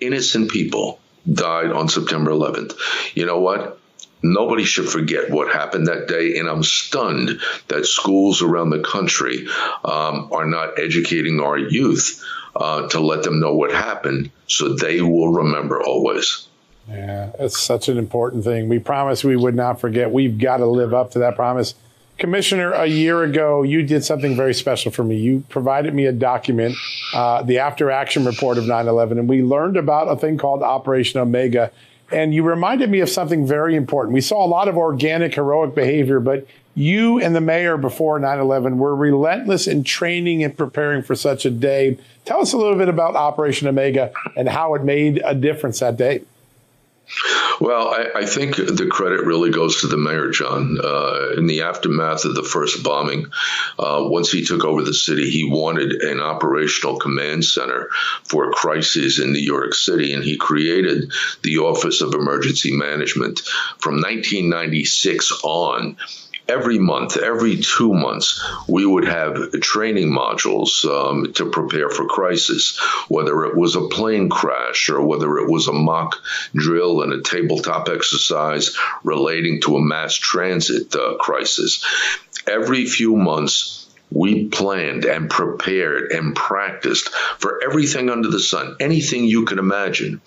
Innocent 0.00 0.50
people 0.50 1.00
died 1.32 1.70
on 1.70 1.88
September 1.88 2.30
11th. 2.30 2.74
You 3.14 3.26
know 3.26 3.40
what? 3.40 3.78
Nobody 4.22 4.64
should 4.64 4.88
forget 4.88 5.30
what 5.30 5.52
happened 5.52 5.86
that 5.86 6.08
day, 6.08 6.38
and 6.38 6.48
I'm 6.48 6.62
stunned 6.62 7.40
that 7.68 7.84
schools 7.84 8.40
around 8.40 8.70
the 8.70 8.80
country 8.80 9.46
um, 9.84 10.30
are 10.32 10.46
not 10.46 10.78
educating 10.78 11.40
our 11.40 11.58
youth 11.58 12.22
uh, 12.56 12.88
to 12.88 13.00
let 13.00 13.22
them 13.22 13.40
know 13.40 13.54
what 13.54 13.70
happened 13.70 14.30
so 14.46 14.74
they 14.74 15.00
will 15.00 15.32
remember 15.32 15.82
always. 15.82 16.48
Yeah, 16.88 17.30
that's 17.38 17.58
such 17.58 17.88
an 17.88 17.98
important 17.98 18.44
thing. 18.44 18.68
We 18.68 18.78
promised 18.78 19.24
we 19.24 19.36
would 19.36 19.54
not 19.54 19.80
forget. 19.80 20.12
We've 20.12 20.38
got 20.38 20.58
to 20.58 20.66
live 20.66 20.92
up 20.92 21.12
to 21.12 21.18
that 21.20 21.34
promise. 21.34 21.74
Commissioner, 22.18 22.70
a 22.72 22.86
year 22.86 23.24
ago, 23.24 23.62
you 23.62 23.82
did 23.82 24.04
something 24.04 24.36
very 24.36 24.54
special 24.54 24.92
for 24.92 25.02
me. 25.02 25.16
You 25.16 25.42
provided 25.48 25.94
me 25.94 26.06
a 26.06 26.12
document, 26.12 26.76
uh, 27.12 27.42
the 27.42 27.58
after 27.58 27.90
action 27.90 28.24
report 28.24 28.56
of 28.56 28.66
9 28.66 28.86
11, 28.86 29.18
and 29.18 29.28
we 29.28 29.42
learned 29.42 29.76
about 29.76 30.08
a 30.08 30.16
thing 30.16 30.38
called 30.38 30.62
Operation 30.62 31.20
Omega. 31.20 31.72
And 32.12 32.32
you 32.32 32.44
reminded 32.44 32.90
me 32.90 33.00
of 33.00 33.08
something 33.08 33.46
very 33.46 33.74
important. 33.74 34.14
We 34.14 34.20
saw 34.20 34.44
a 34.44 34.46
lot 34.46 34.68
of 34.68 34.76
organic, 34.76 35.34
heroic 35.34 35.74
behavior, 35.74 36.20
but 36.20 36.46
you 36.74 37.20
and 37.20 37.34
the 37.34 37.40
mayor 37.40 37.76
before 37.76 38.18
9 38.18 38.38
11 38.38 38.78
were 38.78 38.94
relentless 38.94 39.66
in 39.66 39.84
training 39.84 40.42
and 40.42 40.56
preparing 40.56 41.02
for 41.02 41.14
such 41.14 41.44
a 41.44 41.50
day. 41.50 41.98
Tell 42.24 42.40
us 42.40 42.52
a 42.52 42.56
little 42.56 42.76
bit 42.76 42.88
about 42.88 43.16
Operation 43.16 43.68
Omega 43.68 44.12
and 44.36 44.48
how 44.48 44.74
it 44.74 44.82
made 44.82 45.22
a 45.24 45.34
difference 45.34 45.80
that 45.80 45.96
day. 45.96 46.22
Well, 47.60 47.88
I, 47.88 48.20
I, 48.20 48.26
think 48.26 48.56
the 48.56 48.88
credit 48.90 49.24
really 49.24 49.50
goes 49.50 49.80
to 49.80 49.86
the 49.86 49.96
mayor, 49.96 50.30
John. 50.30 50.78
Uh, 50.82 51.34
in 51.36 51.46
the 51.46 51.62
aftermath 51.62 52.24
of 52.24 52.34
the 52.34 52.42
first 52.42 52.82
bombing, 52.82 53.26
uh, 53.78 54.00
once 54.04 54.32
he 54.32 54.44
took 54.44 54.64
over 54.64 54.82
the 54.82 54.94
city, 54.94 55.30
he 55.30 55.48
wanted 55.48 55.92
an 56.02 56.20
operational 56.20 56.98
command 56.98 57.44
center 57.44 57.90
for 58.24 58.50
crises 58.52 59.20
in 59.20 59.32
New 59.32 59.38
York 59.38 59.74
City, 59.74 60.14
and 60.14 60.24
he 60.24 60.36
created 60.36 61.12
the 61.42 61.58
Office 61.58 62.00
of 62.00 62.14
Emergency 62.14 62.74
Management. 62.76 63.40
From 63.78 63.96
1996 63.96 65.40
on, 65.44 65.96
every 66.48 66.78
month, 66.78 67.16
every 67.16 67.56
two 67.60 67.92
months, 67.92 68.42
we 68.68 68.84
would 68.84 69.04
have 69.04 69.52
training 69.60 70.10
modules 70.10 70.84
um, 70.84 71.32
to 71.34 71.50
prepare 71.50 71.88
for 71.88 72.06
crisis, 72.06 72.78
whether 73.08 73.44
it 73.46 73.56
was 73.56 73.76
a 73.76 73.88
plane 73.88 74.28
crash 74.28 74.88
or 74.88 75.04
whether 75.04 75.38
it 75.38 75.50
was 75.50 75.68
a 75.68 75.72
mock 75.72 76.16
drill 76.54 77.02
and 77.02 77.12
a 77.12 77.22
tabletop 77.22 77.88
exercise 77.88 78.76
relating 79.02 79.60
to 79.62 79.76
a 79.76 79.82
mass 79.82 80.14
transit 80.14 80.94
uh, 80.94 81.16
crisis. 81.16 81.84
Every 82.46 82.84
few 82.84 83.16
months, 83.16 83.83
we 84.14 84.46
planned 84.46 85.04
and 85.04 85.28
prepared 85.28 86.12
and 86.12 86.36
practiced 86.36 87.08
for 87.38 87.60
everything 87.64 88.08
under 88.08 88.28
the 88.28 88.38
sun, 88.38 88.76
anything 88.78 89.24
you 89.24 89.44
can 89.44 89.58
imagine. 89.58 90.20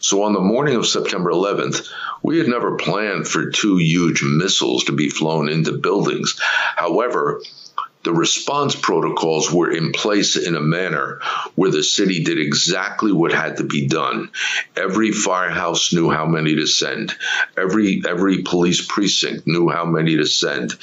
So 0.00 0.24
on 0.24 0.34
the 0.34 0.40
morning 0.40 0.76
of 0.76 0.86
September 0.86 1.30
11th, 1.30 1.88
we 2.22 2.38
had 2.38 2.48
never 2.48 2.76
planned 2.76 3.26
for 3.26 3.50
two 3.50 3.78
huge 3.78 4.22
missiles 4.22 4.84
to 4.84 4.92
be 4.92 5.08
flown 5.08 5.48
into 5.48 5.78
buildings. 5.78 6.38
However, 6.76 7.40
the 8.02 8.12
response 8.12 8.74
protocols 8.74 9.52
were 9.52 9.70
in 9.70 9.92
place 9.92 10.36
in 10.36 10.56
a 10.56 10.60
manner 10.60 11.20
where 11.54 11.70
the 11.70 11.82
city 11.82 12.24
did 12.24 12.38
exactly 12.38 13.12
what 13.12 13.32
had 13.32 13.58
to 13.58 13.64
be 13.64 13.86
done. 13.86 14.30
Every 14.74 15.12
firehouse 15.12 15.92
knew 15.92 16.10
how 16.10 16.24
many 16.24 16.54
to 16.56 16.66
send. 16.66 17.14
Every 17.58 18.02
every 18.08 18.42
police 18.42 18.86
precinct 18.86 19.46
knew 19.46 19.68
how 19.68 19.84
many 19.84 20.16
to 20.16 20.26
send. 20.26 20.74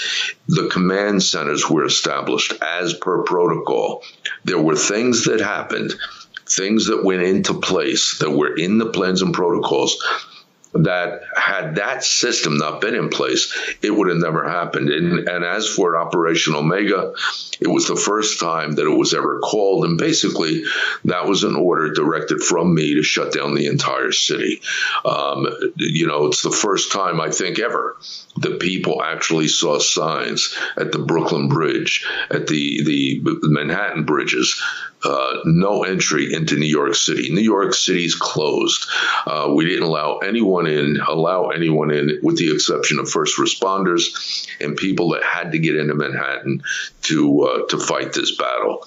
The 0.47 0.70
command 0.70 1.24
centers 1.24 1.68
were 1.68 1.86
established 1.86 2.53
as 2.61 2.93
per 2.93 3.24
protocol. 3.24 4.03
There 4.45 4.61
were 4.61 4.76
things 4.76 5.26
that 5.26 5.39
happened, 5.39 5.95
things 6.45 6.86
that 6.88 7.03
went 7.03 7.24
into 7.24 7.55
place 7.55 8.20
that 8.20 8.32
were 8.32 8.55
in 8.55 8.78
the 8.78 8.91
plans 8.91 9.24
and 9.24 9.34
protocols 9.34 9.97
that 10.84 11.22
had 11.36 11.76
that 11.76 12.04
system 12.04 12.58
not 12.58 12.82
been 12.82 12.96
in 12.96 13.10
place, 13.10 13.56
it 13.82 13.92
would 13.92 14.10
have 14.10 14.18
never 14.18 14.48
happened. 14.48 14.90
And, 14.90 15.28
and, 15.28 15.46
as 15.46 15.68
for 15.68 15.98
Operation 15.98 16.56
Omega, 16.56 17.14
it 17.60 17.68
was 17.68 17.88
the 17.88 17.96
first 17.96 18.40
time 18.40 18.74
that 18.74 18.86
it 18.86 18.98
was 18.98 19.14
ever 19.14 19.40
called. 19.40 19.86
And 19.86 19.98
basically, 19.98 20.64
that 21.06 21.28
was 21.28 21.44
an 21.44 21.56
order 21.56 21.92
directed 21.92 22.42
from 22.42 22.74
me 22.74 22.96
to 22.96 23.04
shut 23.04 23.34
down 23.34 23.56
the 23.56 23.68
entire 23.68 24.12
city. 24.12 24.62
Um, 25.06 25.48
you 25.78 26.08
know, 26.08 26.26
it's 26.28 26.44
the 26.44 26.52
first 26.52 26.92
time 26.92 27.22
I 27.22 27.32
think 27.32 27.60
ever 27.60 27.98
that 28.38 28.60
people 28.60 29.02
actually 29.02 29.48
saw 29.48 29.80
signs 29.80 30.56
at 30.76 30.92
the 30.92 31.00
Brooklyn 31.00 31.48
Bridge, 31.48 32.06
at 32.30 32.48
the, 32.48 32.84
the 32.84 33.40
Manhattan 33.44 34.04
bridges 34.04 34.62
uh, 35.08 35.41
no 35.45 35.84
entry 35.84 36.34
into 36.34 36.58
New 36.58 36.66
York 36.66 36.95
City. 36.95 37.30
New 37.32 37.41
York 37.41 37.74
City's 37.74 38.16
closed. 38.16 38.88
Uh, 39.26 39.53
we 39.55 39.66
didn't 39.66 39.84
allow 39.84 40.18
anyone 40.18 40.68
in, 40.68 40.99
allow 41.08 41.49
anyone 41.49 41.91
in, 41.91 42.20
with 42.22 42.38
the 42.38 42.53
exception 42.53 42.99
of 42.99 43.10
first 43.10 43.38
responders 43.38 44.47
and 44.60 44.76
people 44.76 45.10
that 45.10 45.24
had 45.24 45.51
to 45.53 45.60
get 45.60 45.76
into 45.76 45.95
Manhattan 45.95 46.62
to 47.03 47.41
uh, 47.43 47.68
to 47.68 47.80
fight 47.80 48.14
this 48.14 48.36
battle. 48.36 48.86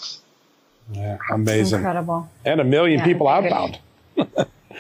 Yeah, 0.93 1.19
amazing, 1.33 1.79
incredible, 1.79 2.29
and 2.45 2.61
a 2.61 2.65
million 2.65 2.99
yeah, 2.99 3.05
people 3.05 3.29
outbound. 3.29 3.79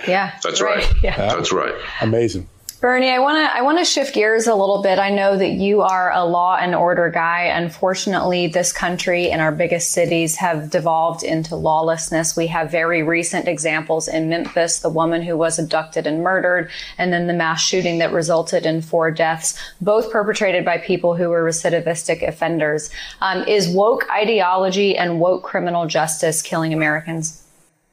yeah, 0.07 0.39
that's 0.43 0.61
right. 0.61 0.85
right. 0.85 0.95
Yeah. 1.03 1.17
That's 1.17 1.53
right. 1.53 1.75
Amazing. 2.03 2.49
Bernie, 2.81 3.11
I 3.11 3.19
want 3.19 3.37
to 3.37 3.55
I 3.55 3.61
want 3.61 3.79
to 3.79 3.85
shift 3.85 4.15
gears 4.15 4.47
a 4.47 4.55
little 4.55 4.81
bit. 4.81 4.99
I 4.99 5.11
know 5.11 5.37
that 5.37 5.51
you 5.51 5.83
are 5.83 6.11
a 6.15 6.25
law 6.25 6.57
and 6.57 6.75
order 6.75 7.11
guy. 7.11 7.43
Unfortunately, 7.43 8.47
this 8.47 8.73
country 8.73 9.31
and 9.31 9.43
our 9.43 9.53
biggest 9.53 9.91
cities 9.91 10.37
have 10.37 10.71
devolved 10.71 11.23
into 11.23 11.57
lawlessness. 11.57 12.39
We 12.39 12.47
have 12.47 12.71
very 12.71 13.03
recent 13.03 13.49
examples 13.49 14.09
in 14.09 14.31
Memphis, 14.31 14.79
the 14.79 14.89
woman 14.89 15.21
who 15.21 15.37
was 15.37 15.59
abducted 15.59 16.07
and 16.07 16.23
murdered, 16.23 16.71
and 16.97 17.13
then 17.13 17.27
the 17.27 17.35
mass 17.35 17.61
shooting 17.61 17.99
that 17.99 18.15
resulted 18.15 18.65
in 18.65 18.81
four 18.81 19.11
deaths, 19.11 19.59
both 19.83 20.11
perpetrated 20.11 20.65
by 20.65 20.79
people 20.79 21.15
who 21.15 21.29
were 21.29 21.45
recidivistic 21.45 22.27
offenders. 22.27 22.89
Um, 23.21 23.47
is 23.47 23.69
woke 23.69 24.09
ideology 24.11 24.97
and 24.97 25.21
woke 25.21 25.43
criminal 25.43 25.87
justice 25.87 26.41
killing 26.41 26.73
Americans? 26.73 27.43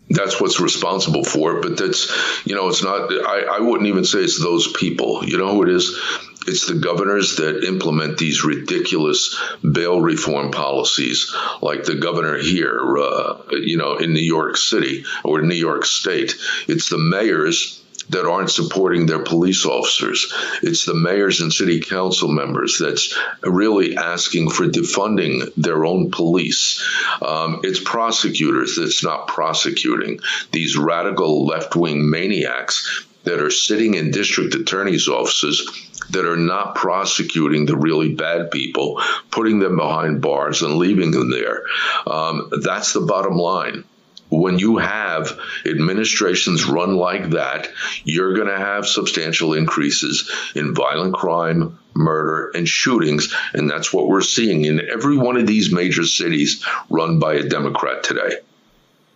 That's 0.09 0.39
what's 0.39 0.59
responsible 0.59 1.23
for 1.23 1.57
it. 1.57 1.61
But 1.61 1.77
that's, 1.77 2.11
you 2.45 2.55
know, 2.55 2.69
it's 2.69 2.83
not, 2.83 3.11
I, 3.11 3.57
I 3.57 3.59
wouldn't 3.59 3.87
even 3.87 4.05
say 4.05 4.19
it's 4.19 4.41
those 4.41 4.71
people. 4.71 5.23
You 5.25 5.37
know 5.37 5.53
who 5.53 5.63
it 5.63 5.69
is? 5.69 5.99
It's 6.47 6.65
the 6.65 6.75
governors 6.75 7.35
that 7.37 7.65
implement 7.65 8.17
these 8.17 8.45
ridiculous 8.45 9.37
bail 9.69 9.99
reform 9.99 10.51
policies, 10.51 11.35
like 11.61 11.83
the 11.83 11.95
governor 11.95 12.37
here, 12.37 12.79
uh, 12.97 13.41
you 13.51 13.75
know, 13.75 13.97
in 13.97 14.13
New 14.13 14.21
York 14.21 14.55
City 14.55 15.03
or 15.25 15.41
New 15.41 15.55
York 15.55 15.83
State. 15.85 16.35
It's 16.69 16.89
the 16.89 16.97
mayors 16.97 17.83
that 18.09 18.25
aren't 18.25 18.51
supporting 18.51 19.05
their 19.05 19.23
police 19.23 19.65
officers. 19.65 20.31
It's 20.63 20.85
the 20.85 20.93
mayors 20.93 21.41
and 21.41 21.51
city 21.51 21.79
council 21.81 22.29
members 22.29 22.77
that's 22.79 23.17
really 23.43 23.97
asking 23.97 24.49
for 24.49 24.65
defunding 24.65 25.51
their 25.55 25.85
own 25.85 26.11
police. 26.11 26.83
Um, 27.21 27.61
it's 27.63 27.79
prosecutors 27.79 28.77
that's 28.77 29.03
not 29.03 29.27
prosecuting 29.27 30.19
these 30.51 30.77
radical 30.77 31.45
left 31.45 31.75
wing 31.75 32.09
maniacs 32.09 33.05
that 33.23 33.41
are 33.41 33.51
sitting 33.51 33.95
in 33.95 34.11
district 34.11 34.55
attorney's 34.55 35.09
offices 35.09 35.69
that 36.11 36.25
are 36.25 36.37
not 36.37 36.75
prosecuting 36.75 37.65
the 37.65 37.75
really 37.75 38.15
bad 38.15 38.49
people, 38.51 39.01
putting 39.31 39.59
them 39.59 39.75
behind 39.75 40.21
bars 40.21 40.61
and 40.61 40.77
leaving 40.77 41.11
them 41.11 41.29
there. 41.29 41.63
Um, 42.05 42.49
that's 42.61 42.93
the 42.93 43.01
bottom 43.01 43.35
line 43.35 43.83
when 44.29 44.59
you 44.59 44.77
have 44.77 45.39
administrations 45.65 46.65
run 46.65 46.95
like 46.95 47.29
that, 47.31 47.69
you're 48.03 48.33
going 48.33 48.47
to 48.47 48.57
have 48.57 48.87
substantial 48.87 49.53
increases 49.53 50.29
in 50.55 50.73
violent 50.73 51.13
crime, 51.13 51.79
murder, 51.95 52.51
and 52.53 52.67
shootings. 52.67 53.33
And 53.53 53.69
that's 53.69 53.93
what 53.93 54.07
we're 54.07 54.21
seeing 54.21 54.65
in 54.65 54.81
every 54.89 55.17
one 55.17 55.37
of 55.37 55.47
these 55.47 55.71
major 55.71 56.03
cities 56.03 56.63
run 56.89 57.19
by 57.19 57.35
a 57.35 57.43
Democrat 57.43 58.03
today. 58.03 58.37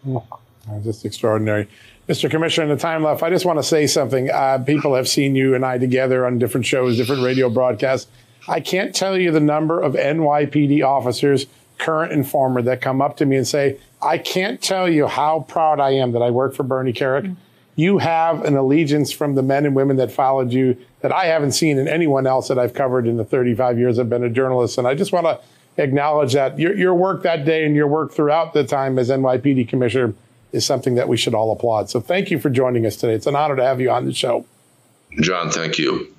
Oh, 0.08 0.24
just 0.84 1.06
extraordinary. 1.06 1.68
Mr. 2.08 2.30
Commissioner, 2.30 2.70
in 2.70 2.76
the 2.78 2.82
time 2.82 3.04
left, 3.04 3.24
I 3.24 3.30
just 3.30 3.46
want 3.46 3.60
to 3.60 3.64
say 3.64 3.88
something. 3.88 4.30
Uh, 4.30 4.58
people 4.66 4.96
have 4.96 5.08
seen 5.08 5.36
you 5.36 5.56
and 5.56 5.66
I 5.66 5.78
together 5.78 6.26
on 6.26 6.40
different 6.40 6.66
shows, 6.66 6.98
different 6.98 7.24
radio 7.24 7.50
broadcasts. 7.50 8.10
I 8.48 8.60
can't 8.60 8.96
tell 8.96 9.18
you 9.18 9.32
the 9.32 9.40
number 9.40 9.80
of 9.80 9.94
NYPD 9.94 10.84
officers, 10.86 11.46
current 11.78 12.12
and 12.12 12.28
former, 12.28 12.62
that 12.64 12.82
come 12.82 13.02
up 13.02 13.18
to 13.18 13.26
me 13.26 13.38
and 13.38 13.48
say, 13.48 13.78
I 14.02 14.18
can't 14.18 14.62
tell 14.62 14.90
you 14.90 15.08
how 15.08 15.42
proud 15.42 15.80
I 15.80 15.92
am 15.92 16.12
that 16.14 16.22
I 16.22 16.32
work 16.32 16.54
for 16.56 16.64
Bernie 16.64 16.94
Kerik. 16.94 17.24
Mm-hmm. 17.24 17.34
You 17.76 18.00
have 18.00 18.44
an 18.44 18.58
allegiance 18.58 19.12
from 19.12 19.36
the 19.36 19.44
men 19.44 19.66
and 19.66 19.76
women 19.76 19.98
that 19.98 20.12
followed 20.12 20.52
you 20.52 20.78
that 21.02 21.12
I 21.12 21.26
haven't 21.26 21.54
seen 21.54 21.78
in 21.78 21.88
anyone 21.88 22.28
else 22.28 22.48
that 22.50 22.60
I've 22.60 22.74
covered 22.74 23.08
in 23.08 23.18
the 23.18 23.24
35 23.24 23.80
years 23.80 23.98
I've 23.98 24.10
been 24.10 24.24
a 24.24 24.30
journalist. 24.30 24.78
And 24.78 24.88
I 24.88 24.94
just 24.94 25.12
want 25.12 25.26
to 25.26 25.40
acknowledge 25.82 26.34
that 26.34 26.60
your, 26.60 26.76
your 26.76 26.94
work 26.94 27.24
that 27.24 27.46
day 27.46 27.66
and 27.66 27.76
your 27.76 27.88
work 27.88 28.12
throughout 28.12 28.54
the 28.54 28.64
time 28.64 29.00
as 29.00 29.10
NYPD 29.10 29.68
commissioner 29.70 30.14
is 30.52 30.66
something 30.66 30.96
that 30.96 31.08
we 31.08 31.16
should 31.16 31.34
all 31.34 31.52
applaud. 31.52 31.90
So 31.90 32.02
thank 32.02 32.30
you 32.30 32.40
for 32.40 32.50
joining 32.50 32.86
us 32.86 32.98
today. 32.98 33.14
It's 33.14 33.28
an 33.28 33.36
honor 33.36 33.56
to 33.56 33.64
have 33.64 33.80
you 33.80 33.90
on 33.90 34.06
the 34.06 34.14
show. 34.14 34.46
John, 35.22 35.50
thank 35.50 35.78
you. 35.78 36.14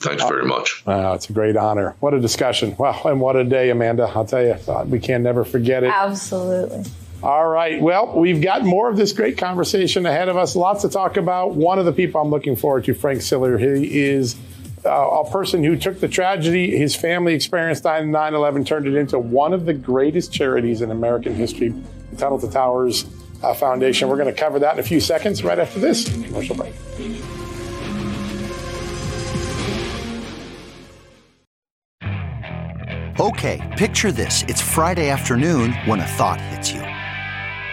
Thanks 0.00 0.22
very 0.22 0.44
much. 0.44 0.84
Uh, 0.86 1.12
it's 1.16 1.28
a 1.28 1.32
great 1.32 1.56
honor. 1.56 1.96
What 2.00 2.14
a 2.14 2.20
discussion. 2.20 2.76
Well, 2.78 3.00
and 3.06 3.20
what 3.20 3.34
a 3.34 3.44
day, 3.44 3.70
Amanda. 3.70 4.04
I'll 4.04 4.24
tell 4.24 4.44
you, 4.44 4.56
we 4.84 5.00
can 5.00 5.22
never 5.22 5.44
forget 5.44 5.82
it. 5.82 5.90
Absolutely. 5.92 6.84
All 7.22 7.48
right. 7.48 7.80
Well, 7.82 8.16
we've 8.16 8.40
got 8.40 8.64
more 8.64 8.88
of 8.88 8.96
this 8.96 9.12
great 9.12 9.38
conversation 9.38 10.06
ahead 10.06 10.28
of 10.28 10.36
us. 10.36 10.54
Lots 10.54 10.82
to 10.82 10.88
talk 10.88 11.16
about. 11.16 11.54
One 11.54 11.78
of 11.78 11.84
the 11.84 11.92
people 11.92 12.20
I'm 12.20 12.30
looking 12.30 12.54
forward 12.54 12.84
to, 12.84 12.94
Frank 12.94 13.22
Siller. 13.22 13.58
He 13.58 14.00
is 14.00 14.36
uh, 14.84 14.90
a 14.90 15.30
person 15.30 15.64
who 15.64 15.76
took 15.76 15.98
the 15.98 16.06
tragedy 16.06 16.76
his 16.76 16.94
family 16.94 17.34
experienced 17.34 17.84
on 17.86 18.12
9 18.12 18.34
11, 18.34 18.64
turned 18.64 18.86
it 18.86 18.94
into 18.94 19.18
one 19.18 19.52
of 19.52 19.64
the 19.64 19.74
greatest 19.74 20.32
charities 20.32 20.80
in 20.80 20.92
American 20.92 21.34
history, 21.34 21.70
the 22.10 22.16
Tunnel 22.16 22.38
to 22.38 22.48
Towers 22.48 23.04
uh, 23.42 23.52
Foundation. 23.52 24.08
We're 24.08 24.16
going 24.16 24.32
to 24.32 24.40
cover 24.40 24.60
that 24.60 24.74
in 24.74 24.78
a 24.78 24.84
few 24.84 25.00
seconds 25.00 25.42
right 25.42 25.58
after 25.58 25.80
this 25.80 26.08
commercial 26.24 26.54
break. 26.54 26.72
Okay, 33.20 33.74
picture 33.76 34.12
this. 34.12 34.44
It's 34.46 34.60
Friday 34.60 35.10
afternoon 35.10 35.72
when 35.86 35.98
a 35.98 36.06
thought 36.06 36.40
hits 36.40 36.70
you. 36.70 36.97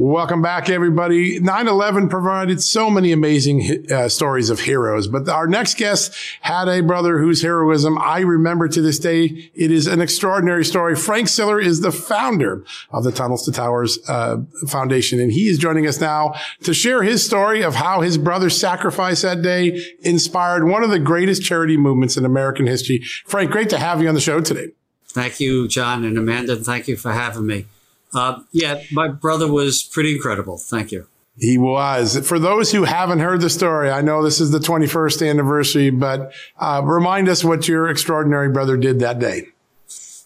Welcome 0.00 0.40
back, 0.40 0.70
everybody. 0.70 1.40
9 1.40 1.68
11 1.68 2.08
provided 2.08 2.62
so 2.62 2.88
many 2.88 3.12
amazing 3.12 3.84
uh, 3.92 4.08
stories 4.08 4.48
of 4.48 4.60
heroes, 4.60 5.06
but 5.08 5.28
our 5.28 5.46
next 5.46 5.76
guest 5.76 6.14
had 6.40 6.68
a 6.68 6.80
brother 6.80 7.18
whose 7.18 7.42
heroism 7.42 7.98
I 7.98 8.20
remember 8.20 8.66
to 8.66 8.80
this 8.80 8.98
day. 8.98 9.50
It 9.54 9.70
is 9.70 9.86
an 9.86 10.00
extraordinary 10.00 10.64
story. 10.64 10.96
Frank 10.96 11.28
Siller 11.28 11.60
is 11.60 11.82
the 11.82 11.92
founder 11.92 12.64
of 12.90 13.04
the 13.04 13.12
Tunnels 13.12 13.44
to 13.44 13.52
Towers 13.52 13.98
uh, 14.08 14.38
Foundation, 14.68 15.20
and 15.20 15.32
he 15.32 15.48
is 15.48 15.58
joining 15.58 15.86
us 15.86 16.00
now 16.00 16.32
to 16.62 16.72
share 16.72 17.02
his 17.02 17.22
story 17.22 17.62
of 17.62 17.74
how 17.74 18.00
his 18.00 18.16
brother's 18.16 18.58
sacrifice 18.58 19.20
that 19.20 19.42
day 19.42 19.84
inspired 20.00 20.66
one 20.66 20.82
of 20.82 20.88
the 20.88 20.98
greatest 20.98 21.44
charity 21.44 21.76
movements 21.76 22.16
in 22.16 22.24
American 22.24 22.66
history. 22.66 23.02
Frank, 23.26 23.50
great 23.50 23.68
to 23.68 23.78
have 23.78 24.00
you 24.00 24.08
on 24.08 24.14
the 24.14 24.20
show 24.22 24.40
today. 24.40 24.68
Thank 25.08 25.40
you, 25.40 25.68
John 25.68 26.06
and 26.06 26.16
Amanda. 26.16 26.56
Thank 26.56 26.88
you 26.88 26.96
for 26.96 27.12
having 27.12 27.46
me. 27.46 27.66
Uh, 28.12 28.40
yeah, 28.52 28.82
my 28.92 29.08
brother 29.08 29.50
was 29.50 29.82
pretty 29.82 30.14
incredible. 30.14 30.58
Thank 30.58 30.92
you. 30.92 31.06
He 31.38 31.56
was. 31.56 32.26
For 32.28 32.38
those 32.38 32.70
who 32.70 32.84
haven't 32.84 33.20
heard 33.20 33.40
the 33.40 33.48
story, 33.48 33.90
I 33.90 34.02
know 34.02 34.22
this 34.22 34.40
is 34.40 34.50
the 34.50 34.58
21st 34.58 35.28
anniversary, 35.28 35.90
but 35.90 36.32
uh, 36.58 36.82
remind 36.84 37.28
us 37.28 37.42
what 37.42 37.66
your 37.66 37.88
extraordinary 37.88 38.50
brother 38.50 38.76
did 38.76 38.98
that 39.00 39.18
day. 39.18 39.46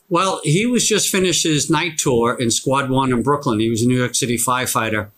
Well, 0.09 0.41
he 0.43 0.67
was 0.67 0.87
just 0.87 1.11
finished 1.11 1.45
his 1.45 1.71
night 1.71 1.99
tour 1.99 2.37
in 2.39 2.51
Squad 2.51 2.91
One 2.91 3.13
in 3.13 3.23
Brooklyn. 3.23 3.61
He 3.61 3.71
was 3.71 3.83
a 3.83 3.87
New 3.87 3.97
York 3.97 4.15
City 4.15 4.37
firefighter. 4.37 5.11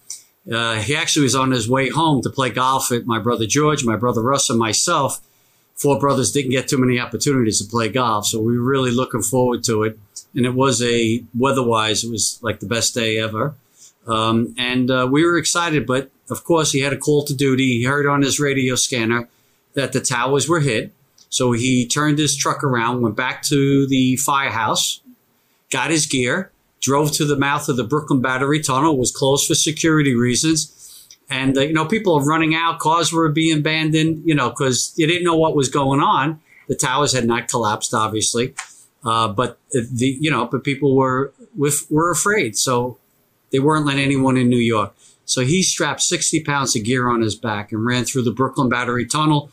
Uh, 0.51 0.77
he 0.77 0.95
actually 0.95 1.25
was 1.25 1.35
on 1.35 1.51
his 1.51 1.69
way 1.69 1.89
home 1.89 2.23
to 2.23 2.31
play 2.31 2.51
golf 2.51 2.91
with 2.91 3.07
my 3.07 3.19
brother 3.19 3.47
George, 3.47 3.85
my 3.85 3.97
brother 3.97 4.23
Russ, 4.23 4.49
and 4.49 4.59
myself. 4.59 5.21
Four 5.75 5.99
brothers 5.99 6.31
didn't 6.31 6.53
get 6.53 6.69
too 6.69 6.79
many 6.79 7.01
opportunities 7.01 7.61
to 7.61 7.69
play 7.69 7.89
golf, 7.89 8.27
so 8.27 8.41
we 8.41 8.57
were 8.57 8.65
really 8.65 8.93
looking 8.93 9.23
forward 9.23 9.65
to 9.65 9.83
it 9.83 9.99
and 10.37 10.47
it 10.47 10.55
was 10.55 10.83
a 10.83 11.25
weather-wise, 11.37 12.05
it 12.05 12.11
was 12.11 12.39
like 12.43 12.61
the 12.61 12.67
best 12.67 12.95
day 12.95 13.19
ever. 13.19 13.55
Um, 14.07 14.55
and 14.57 14.91
uh, 14.91 15.09
we 15.11 15.25
were 15.25 15.37
excited, 15.37 15.87
but 15.87 16.11
of 16.31 16.45
course, 16.45 16.71
he 16.73 16.81
had 16.81 16.93
a 16.93 16.99
call 16.99 17.25
to 17.25 17.35
duty. 17.35 17.79
He 17.79 17.85
heard 17.85 18.07
on 18.07 18.23
his 18.23 18.39
radio 18.39 18.75
scanner 18.75 19.29
that 19.75 19.93
the 19.93 20.01
towers 20.01 20.49
were 20.49 20.61
hit. 20.61 20.93
So 21.29 21.53
he 21.53 21.87
turned 21.87 22.19
his 22.19 22.37
truck 22.37 22.63
around, 22.63 23.03
went 23.03 23.17
back 23.17 23.43
to 23.45 23.87
the 23.89 24.17
firehouse, 24.17 25.01
got 25.71 25.91
his 25.91 26.07
gear, 26.07 26.53
drove 26.81 27.11
to 27.13 27.25
the 27.25 27.37
mouth 27.37 27.69
of 27.69 27.77
the 27.77 27.85
Brooklyn 27.85 28.21
Battery 28.21 28.61
Tunnel. 28.61 28.97
Was 28.97 29.11
closed 29.11 29.47
for 29.47 29.55
security 29.55 30.15
reasons. 30.15 30.73
And, 31.29 31.59
uh, 31.59 31.63
you 31.63 31.73
know, 31.73 31.85
people 31.85 32.15
are 32.15 32.25
running 32.25 32.55
out. 32.55 32.79
Cars 32.79 33.13
were 33.13 33.29
being 33.29 33.59
abandoned, 33.59 34.23
you 34.25 34.35
know, 34.35 34.51
because 34.51 34.95
you 34.97 35.07
didn't 35.07 35.25
know 35.25 35.37
what 35.37 35.57
was 35.57 35.69
going 35.69 36.01
on. 36.01 36.41
The 36.69 36.77
towers 36.77 37.13
had 37.13 37.27
not 37.27 37.49
collapsed, 37.49 37.93
obviously. 37.93 38.55
Uh, 39.07 39.29
but 39.29 39.59
the 39.71 40.19
you 40.21 40.31
know, 40.31 40.47
but 40.47 40.65
people 40.65 40.97
were 40.97 41.33
with 41.57 41.87
were 41.89 42.11
afraid, 42.11 42.59
so 42.59 42.99
they 43.51 43.61
weren't 43.61 43.87
letting 43.87 44.05
anyone 44.05 44.37
in 44.37 44.49
New 44.49 44.57
York. 44.57 44.95
So 45.25 45.43
he 45.43 45.63
strapped 45.63 46.03
60 46.03 46.43
pounds 46.43 46.75
of 46.75 46.85
gear 46.85 47.09
on 47.09 47.21
his 47.21 47.37
back 47.37 47.71
and 47.71 47.85
ran 47.85 48.05
through 48.05 48.23
the 48.23 48.33
Brooklyn 48.33 48.69
Battery 48.69 49.07
Tunnel, 49.07 49.51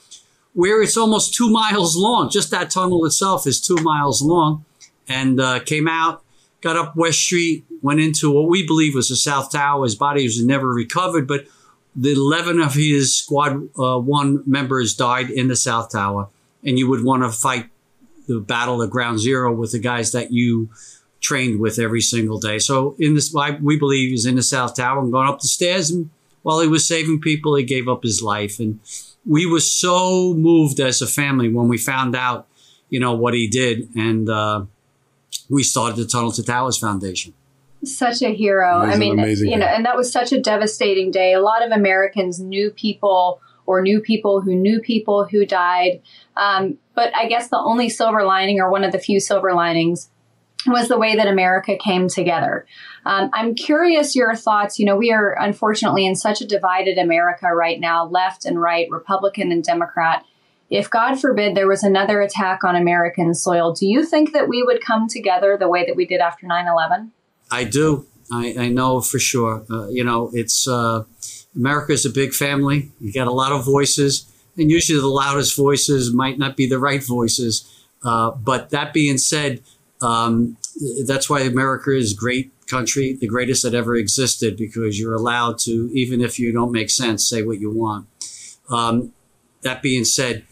where 0.53 0.81
it's 0.81 0.97
almost 0.97 1.35
two 1.35 1.51
miles 1.51 1.95
long. 1.95 2.31
Just 2.31 2.49
that 2.49 2.71
tunnel 2.71 3.05
itself 3.05 3.45
is 3.45 3.61
two 3.61 3.75
miles 3.75 4.23
long, 4.23 4.65
and 5.07 5.39
uh, 5.39 5.59
came 5.59 5.87
out, 5.87 6.23
got 6.61 6.75
up 6.75 6.95
West 6.95 7.19
Street, 7.19 7.63
went 7.83 7.99
into 7.99 8.31
what 8.31 8.49
we 8.49 8.65
believe 8.65 8.95
was 8.95 9.09
the 9.09 9.15
South 9.15 9.51
Tower. 9.51 9.83
His 9.83 9.95
body 9.95 10.23
was 10.23 10.43
never 10.43 10.69
recovered, 10.69 11.27
but 11.27 11.45
the 11.95 12.13
11 12.13 12.59
of 12.59 12.73
his 12.73 13.15
squad 13.15 13.69
uh, 13.77 13.99
one 13.99 14.41
members 14.47 14.95
died 14.95 15.29
in 15.29 15.47
the 15.47 15.55
South 15.55 15.91
Tower, 15.91 16.29
and 16.63 16.79
you 16.79 16.89
would 16.89 17.03
want 17.03 17.21
to 17.21 17.29
fight 17.29 17.69
the 18.27 18.39
battle 18.39 18.81
at 18.81 18.89
ground 18.89 19.19
zero 19.19 19.53
with 19.53 19.71
the 19.71 19.79
guys 19.79 20.11
that 20.11 20.31
you 20.31 20.69
trained 21.21 21.59
with 21.59 21.79
every 21.79 22.01
single 22.01 22.39
day. 22.39 22.59
So 22.59 22.95
in 22.99 23.15
this, 23.15 23.33
we 23.61 23.77
believe 23.77 24.13
is 24.13 24.25
in 24.25 24.35
the 24.35 24.43
South 24.43 24.75
Tower 24.75 25.01
and 25.01 25.11
going 25.11 25.27
up 25.27 25.39
the 25.39 25.47
stairs 25.47 25.89
and 25.89 26.09
while 26.43 26.59
he 26.59 26.67
was 26.67 26.85
saving 26.85 27.19
people, 27.21 27.55
he 27.55 27.63
gave 27.63 27.87
up 27.87 28.03
his 28.03 28.21
life. 28.21 28.59
And 28.59 28.79
we 29.25 29.45
were 29.45 29.61
so 29.61 30.33
moved 30.33 30.79
as 30.79 31.01
a 31.01 31.07
family 31.07 31.49
when 31.49 31.67
we 31.67 31.77
found 31.77 32.15
out, 32.15 32.47
you 32.89 32.99
know, 32.99 33.13
what 33.13 33.33
he 33.33 33.47
did. 33.47 33.89
And 33.95 34.29
uh, 34.29 34.65
we 35.49 35.63
started 35.63 35.95
the 35.95 36.05
Tunnel 36.05 36.31
to 36.33 36.43
Towers 36.43 36.77
Foundation. 36.77 37.33
Such 37.83 38.21
a 38.21 38.33
hero. 38.33 38.79
I 38.79 38.95
mean, 38.97 39.17
you 39.17 39.57
know, 39.57 39.65
and 39.65 39.85
that 39.85 39.97
was 39.97 40.11
such 40.11 40.31
a 40.31 40.39
devastating 40.39 41.11
day. 41.11 41.33
A 41.33 41.41
lot 41.41 41.65
of 41.65 41.71
Americans 41.71 42.39
knew 42.39 42.71
people 42.71 43.41
or 43.65 43.81
knew 43.81 43.99
people 43.99 44.41
who 44.41 44.55
knew 44.55 44.79
people 44.79 45.25
who 45.25 45.45
died. 45.45 46.01
Um, 46.35 46.77
but 46.95 47.15
I 47.15 47.27
guess 47.27 47.49
the 47.49 47.57
only 47.57 47.89
silver 47.89 48.23
lining, 48.23 48.59
or 48.59 48.69
one 48.69 48.83
of 48.83 48.91
the 48.91 48.99
few 48.99 49.19
silver 49.19 49.53
linings, 49.53 50.09
was 50.65 50.87
the 50.87 50.97
way 50.97 51.15
that 51.15 51.27
America 51.27 51.77
came 51.77 52.07
together. 52.07 52.65
Um, 53.05 53.29
I'm 53.33 53.53
curious 53.53 54.15
your 54.15 54.35
thoughts. 54.35 54.79
You 54.79 54.85
know, 54.85 54.95
we 54.95 55.11
are 55.11 55.33
unfortunately 55.39 56.05
in 56.05 56.15
such 56.15 56.41
a 56.41 56.47
divided 56.47 56.97
America 56.97 57.47
right 57.47 57.79
now, 57.79 58.05
left 58.05 58.45
and 58.45 58.61
right, 58.61 58.87
Republican 58.89 59.51
and 59.51 59.63
Democrat. 59.63 60.25
If 60.69 60.89
God 60.89 61.19
forbid 61.19 61.55
there 61.55 61.67
was 61.67 61.83
another 61.83 62.21
attack 62.21 62.63
on 62.63 62.75
American 62.75 63.35
soil, 63.35 63.73
do 63.73 63.85
you 63.85 64.05
think 64.05 64.31
that 64.33 64.47
we 64.47 64.63
would 64.63 64.81
come 64.81 65.07
together 65.07 65.57
the 65.57 65.67
way 65.67 65.85
that 65.85 65.95
we 65.95 66.05
did 66.05 66.19
after 66.21 66.47
9 66.47 66.67
11? 66.67 67.11
I 67.51 67.65
do. 67.65 68.07
I, 68.31 68.55
I 68.57 68.69
know 68.69 69.01
for 69.01 69.19
sure. 69.19 69.63
Uh, 69.69 69.89
you 69.89 70.03
know, 70.03 70.31
it's 70.33 70.67
uh, 70.67 71.03
America 71.55 71.91
is 71.91 72.05
a 72.05 72.09
big 72.09 72.33
family. 72.33 72.91
You 72.99 73.13
got 73.13 73.27
a 73.27 73.31
lot 73.31 73.51
of 73.51 73.65
voices, 73.65 74.31
and 74.57 74.69
usually 74.69 74.99
the 74.99 75.07
loudest 75.07 75.55
voices 75.55 76.13
might 76.13 76.37
not 76.37 76.55
be 76.55 76.67
the 76.67 76.79
right 76.79 77.03
voices. 77.03 77.69
Uh, 78.03 78.31
but 78.31 78.69
that 78.69 78.93
being 78.93 79.17
said, 79.17 79.61
um, 80.01 80.57
that's 81.05 81.29
why 81.29 81.41
America 81.41 81.91
is 81.91 82.13
great 82.13 82.51
country, 82.67 83.13
the 83.13 83.27
greatest 83.27 83.63
that 83.63 83.73
ever 83.73 83.95
existed, 83.95 84.57
because 84.57 84.99
you're 84.99 85.13
allowed 85.13 85.57
to, 85.59 85.89
even 85.93 86.21
if 86.21 86.39
you 86.39 86.51
don't 86.51 86.71
make 86.71 86.89
sense, 86.89 87.27
say 87.27 87.41
what 87.43 87.59
you 87.59 87.71
want. 87.71 88.07
Um, 88.69 89.13
that 89.61 89.81
being 89.81 90.03
said, 90.03 90.45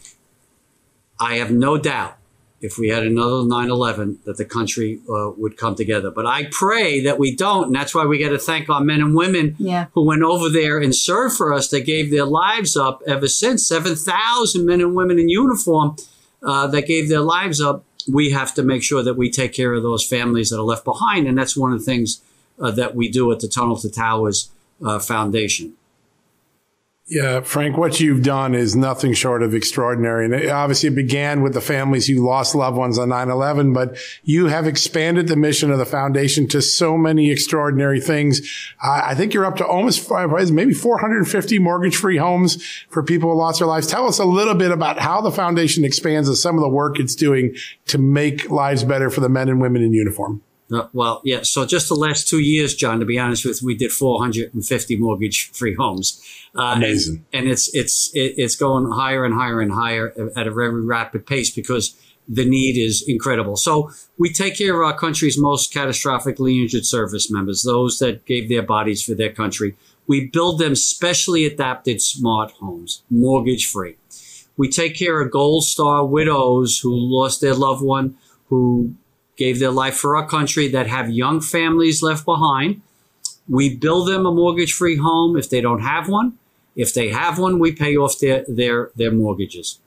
I 1.20 1.36
have 1.36 1.50
no 1.50 1.76
doubt 1.76 2.16
if 2.62 2.78
we 2.78 2.88
had 2.88 3.04
another 3.04 3.42
9-11 3.42 4.22
that 4.22 4.36
the 4.36 4.44
country 4.44 5.00
uh, 5.10 5.32
would 5.36 5.56
come 5.56 5.74
together. 5.74 6.10
But 6.10 6.26
i 6.26 6.48
pray 6.50 7.02
that 7.02 7.18
we 7.18 7.34
don't 7.34 7.66
and 7.66 7.74
that's 7.74 7.94
why 7.94 8.06
we 8.06 8.18
got 8.18 8.30
to 8.30 8.38
thank 8.38 8.70
our 8.70 8.80
men 8.80 9.00
and 9.00 9.14
women 9.14 9.56
yeah. 9.58 9.86
who 9.92 10.06
went 10.06 10.22
over 10.22 10.48
there 10.48 10.78
and 10.78 10.94
served 10.94 11.36
for 11.36 11.52
us. 11.52 11.68
That 11.68 11.86
gave 11.86 12.10
their 12.10 12.24
lives 12.24 12.76
up 12.76 13.02
ever 13.06 13.28
since. 13.28 13.66
7000 13.66 14.64
men 14.64 14.80
and 14.80 14.94
women 14.94 15.18
in 15.18 15.28
uniform 15.28 15.96
uh, 16.42 16.66
that 16.68 16.86
gave 16.86 17.08
their 17.08 17.20
lives 17.20 17.60
up. 17.60 17.84
We 18.10 18.30
have 18.30 18.54
to 18.54 18.62
make 18.62 18.82
sure 18.82 19.02
that 19.02 19.14
we 19.14 19.30
take 19.30 19.52
care 19.52 19.74
of 19.74 19.82
those 19.82 20.06
families 20.06 20.50
that 20.50 20.58
are 20.58 20.62
left 20.62 20.84
behind 20.84 21.26
and 21.26 21.36
that's 21.36 21.56
one 21.56 21.72
of 21.72 21.78
the 21.80 21.84
things 21.84 22.22
uh, 22.60 22.70
that 22.70 22.94
we 22.94 23.08
do 23.08 23.32
at 23.32 23.40
the 23.40 23.48
tunnel 23.48 23.76
to 23.76 23.90
towers 23.90 24.50
uh, 24.84 24.98
foundation 24.98 25.74
yeah, 27.12 27.42
Frank, 27.42 27.76
what 27.76 28.00
you've 28.00 28.22
done 28.22 28.54
is 28.54 28.74
nothing 28.74 29.12
short 29.12 29.42
of 29.42 29.54
extraordinary. 29.54 30.24
And 30.24 30.32
it 30.32 30.48
obviously 30.48 30.88
it 30.88 30.94
began 30.94 31.42
with 31.42 31.52
the 31.52 31.60
families 31.60 32.06
who 32.06 32.24
lost 32.24 32.54
loved 32.54 32.78
ones 32.78 32.98
on 32.98 33.10
9-11, 33.10 33.74
but 33.74 33.98
you 34.22 34.46
have 34.46 34.66
expanded 34.66 35.28
the 35.28 35.36
mission 35.36 35.70
of 35.70 35.76
the 35.76 35.84
foundation 35.84 36.48
to 36.48 36.62
so 36.62 36.96
many 36.96 37.30
extraordinary 37.30 38.00
things. 38.00 38.40
I 38.82 39.14
think 39.14 39.34
you're 39.34 39.44
up 39.44 39.56
to 39.56 39.66
almost 39.66 40.00
five, 40.00 40.30
maybe 40.52 40.72
450 40.72 41.58
mortgage-free 41.58 42.16
homes 42.16 42.64
for 42.88 43.02
people 43.02 43.30
who 43.30 43.36
lost 43.36 43.58
their 43.58 43.68
lives. 43.68 43.86
Tell 43.86 44.08
us 44.08 44.18
a 44.18 44.24
little 44.24 44.54
bit 44.54 44.70
about 44.70 44.98
how 44.98 45.20
the 45.20 45.30
foundation 45.30 45.84
expands 45.84 46.28
and 46.28 46.38
some 46.38 46.56
of 46.56 46.62
the 46.62 46.70
work 46.70 46.98
it's 46.98 47.14
doing 47.14 47.54
to 47.88 47.98
make 47.98 48.48
lives 48.48 48.84
better 48.84 49.10
for 49.10 49.20
the 49.20 49.28
men 49.28 49.50
and 49.50 49.60
women 49.60 49.82
in 49.82 49.92
uniform. 49.92 50.40
Well, 50.92 51.20
yeah. 51.24 51.40
So 51.42 51.66
just 51.66 51.88
the 51.88 51.94
last 51.94 52.28
two 52.28 52.38
years, 52.38 52.74
John, 52.74 53.00
to 53.00 53.06
be 53.06 53.18
honest 53.18 53.44
with 53.44 53.60
you, 53.60 53.66
we 53.66 53.74
did 53.74 53.92
450 53.92 54.96
mortgage-free 54.96 55.74
homes. 55.74 56.22
Uh, 56.56 56.74
Amazing. 56.76 57.26
And, 57.32 57.44
and, 57.44 57.52
it's 57.52 57.74
it's 57.74 58.10
it's 58.14 58.56
going 58.56 58.90
higher 58.90 59.24
and 59.24 59.34
higher 59.34 59.60
and 59.60 59.72
higher 59.72 60.14
at 60.36 60.46
a 60.46 60.50
very 60.50 60.84
rapid 60.84 61.26
pace 61.26 61.50
because 61.50 61.96
the 62.28 62.44
need 62.44 62.78
is 62.78 63.04
incredible. 63.06 63.56
So 63.56 63.90
we 64.16 64.32
take 64.32 64.56
care 64.56 64.74
of 64.74 64.86
our 64.86 64.96
country's 64.96 65.38
most 65.38 65.72
catastrophically 65.72 66.62
injured 66.62 66.86
service 66.86 67.30
members, 67.30 67.62
those 67.62 67.98
that 67.98 68.24
gave 68.24 68.48
their 68.48 68.62
bodies 68.62 69.02
for 69.02 69.14
their 69.14 69.32
country. 69.32 69.76
We 70.06 70.26
build 70.26 70.58
them 70.58 70.74
specially 70.74 71.44
adapted 71.44 72.00
smart 72.00 72.52
homes, 72.52 73.02
mortgage-free. 73.10 73.96
We 74.56 74.68
take 74.68 74.96
care 74.96 75.20
of 75.20 75.30
Gold 75.30 75.64
Star 75.64 76.04
widows 76.04 76.78
who 76.78 76.94
lost 76.94 77.40
their 77.40 77.54
loved 77.54 77.82
one, 77.82 78.16
who 78.48 78.94
gave 79.36 79.58
their 79.58 79.70
life 79.70 79.96
for 79.96 80.16
our 80.16 80.26
country 80.26 80.68
that 80.68 80.86
have 80.86 81.10
young 81.10 81.40
families 81.40 82.02
left 82.02 82.24
behind. 82.24 82.82
We 83.48 83.76
build 83.76 84.08
them 84.08 84.26
a 84.26 84.32
mortgage 84.32 84.72
free 84.72 84.96
home 84.96 85.36
if 85.36 85.50
they 85.50 85.60
don't 85.60 85.82
have 85.82 86.08
one. 86.08 86.38
If 86.76 86.94
they 86.94 87.08
have 87.08 87.38
one, 87.38 87.58
we 87.58 87.72
pay 87.72 87.96
off 87.96 88.18
their, 88.18 88.44
their, 88.48 88.90
their 88.96 89.10
mortgages. 89.10 89.78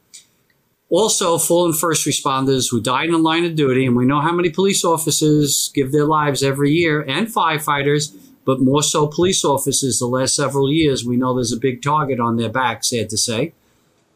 Also, 0.89 1.37
full 1.37 1.65
and 1.65 1.77
first 1.77 2.05
responders 2.05 2.69
who 2.69 2.79
died 2.79 3.05
in 3.05 3.13
the 3.13 3.17
line 3.17 3.43
of 3.43 3.55
duty, 3.55 3.85
and 3.85 3.95
we 3.95 4.05
know 4.05 4.21
how 4.21 4.31
many 4.31 4.51
police 4.51 4.85
officers 4.85 5.71
give 5.73 5.91
their 5.91 6.05
lives 6.05 6.43
every 6.43 6.71
year, 6.71 7.01
and 7.01 7.27
firefighters, 7.27 8.15
but 8.45 8.59
more 8.61 8.83
so 8.83 9.07
police 9.07 9.43
officers 9.43 9.97
the 9.97 10.05
last 10.05 10.35
several 10.35 10.71
years. 10.71 11.03
We 11.03 11.17
know 11.17 11.33
there's 11.33 11.51
a 11.51 11.59
big 11.59 11.81
target 11.81 12.19
on 12.19 12.37
their 12.37 12.49
back, 12.49 12.83
sad 12.83 13.09
to 13.09 13.17
say. 13.17 13.53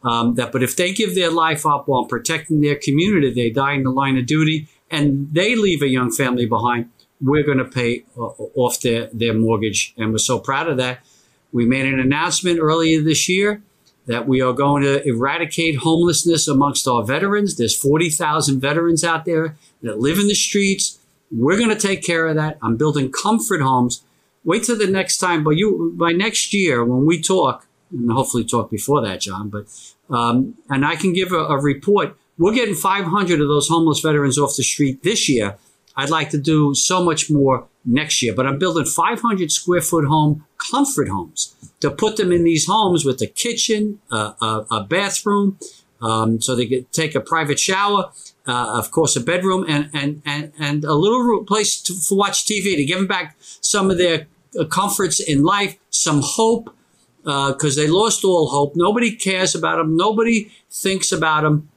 Um, 0.04 0.36
that, 0.36 0.52
but 0.52 0.64
if 0.64 0.76
they 0.76 0.94
give 0.94 1.16
their 1.16 1.32
life 1.32 1.66
up 1.66 1.88
while 1.88 2.06
protecting 2.06 2.62
their 2.62 2.76
community, 2.76 3.34
they 3.34 3.50
die 3.50 3.74
in 3.74 3.84
the 3.84 3.90
line 3.90 4.18
of 4.18 4.28
duty 4.28 4.68
and 4.92 5.34
they 5.34 5.56
leave 5.56 5.82
a 5.82 5.88
young 5.88 6.12
family 6.12 6.46
behind, 6.46 6.90
we're 7.22 7.44
going 7.44 7.58
to 7.58 7.66
pay 7.66 8.04
uh, 8.18 8.22
off 8.56 8.80
their, 8.82 9.10
their 9.12 9.34
mortgage. 9.34 9.94
And 9.98 10.12
we're 10.12 10.20
so 10.20 10.40
proud 10.40 10.68
of 10.68 10.78
that. 10.78 11.00
We 11.52 11.66
made 11.66 11.86
an 11.86 12.00
announcement 12.00 12.60
earlier 12.60 13.02
this 13.02 13.28
year 13.28 13.62
that 14.06 14.28
we 14.28 14.42
are 14.42 14.54
going 14.54 14.84
to 14.84 15.08
eradicate 15.08 15.78
homelessness 15.78 16.48
amongst 16.48 16.88
our 16.88 17.04
veterans. 17.04 17.58
There's 17.58 17.76
40,000 17.78 18.60
veterans 18.60 19.04
out 19.04 19.26
there 19.26 19.56
that 19.84 20.00
live 20.00 20.18
in 20.18 20.28
the 20.28 20.36
streets. 20.36 21.00
We're 21.32 21.58
going 21.58 21.70
to 21.70 21.76
take 21.76 22.04
care 22.04 22.28
of 22.28 22.36
that. 22.36 22.58
I'm 22.62 22.76
building 22.78 23.12
comfort 23.12 23.62
homes. 23.62 24.04
Wait 24.44 24.64
till 24.64 24.78
the 24.78 24.88
next 24.88 25.18
time, 25.18 25.44
but 25.44 25.52
you 25.52 25.94
by 25.96 26.12
next 26.12 26.54
year 26.54 26.84
when 26.84 27.06
we 27.06 27.22
talk, 27.22 27.68
and 27.92 28.10
hopefully 28.12 28.46
talk 28.46 28.72
before 28.72 29.02
that, 29.02 29.22
John. 29.22 29.50
But 29.50 29.66
um, 30.10 30.56
and 30.70 30.86
I 30.86 30.96
can 30.96 31.14
give 31.14 31.32
a, 31.32 31.40
a 31.40 31.62
report 31.62 32.18
we're 32.40 32.54
getting 32.54 32.74
500 32.74 33.42
of 33.42 33.48
those 33.48 33.68
homeless 33.68 34.00
veterans 34.00 34.40
off 34.40 34.56
the 34.56 34.64
street 34.64 35.04
this 35.04 35.30
year. 35.30 35.58
I'd 35.96 36.10
like 36.10 36.30
to 36.30 36.38
do 36.38 36.74
so 36.74 37.04
much 37.04 37.30
more 37.30 37.68
next 37.84 38.24
year, 38.24 38.34
but 38.34 38.48
I'm 38.48 38.58
building 38.58 38.86
500 38.86 39.52
square 39.52 39.82
foot 39.82 40.06
home 40.06 40.46
comfort 40.58 41.10
homes 41.10 41.56
to 41.82 41.92
put 41.92 42.16
them 42.16 42.32
in 42.32 42.46
these 42.46 42.66
homes 42.66 43.04
with 43.04 43.22
a 43.22 43.28
kitchen, 43.28 44.00
uh, 44.10 44.34
a, 44.42 44.66
a, 44.72 44.84
bathroom, 44.84 45.60
um, 46.02 46.42
so 46.42 46.56
they 46.56 46.66
could 46.66 46.90
take 46.94 47.16
a 47.16 47.20
private 47.20 47.60
shower, 47.60 48.12
uh, 48.48 48.78
of 48.80 48.92
course, 48.92 49.18
a 49.18 49.22
bedroom, 49.22 49.66
and 49.68 49.90
and 49.94 50.22
and 50.26 50.54
and 50.58 50.86
a 50.86 50.94
little 50.94 51.44
place 51.44 51.82
to 51.82 51.94
watch 52.12 52.46
TV 52.46 52.78
to 52.78 52.86
give 52.86 53.00
them 53.00 53.08
back 53.08 53.36
some 53.40 53.92
of 53.92 53.98
their 53.98 54.28
uh, 54.58 54.64
comforts 54.64 55.20
in 55.20 55.44
life, 55.44 55.78
some 55.90 56.22
hope, 56.24 56.74
because 57.24 57.78
uh, 57.78 57.82
they 57.82 57.88
lost 57.88 58.24
all 58.24 58.50
hope. 58.50 58.74
Nobody 58.76 59.14
cares 59.14 59.56
about 59.56 59.78
them. 59.78 59.98
Nobody 59.98 60.50
thinks 60.72 61.12
about 61.12 61.44
them. 61.44 61.70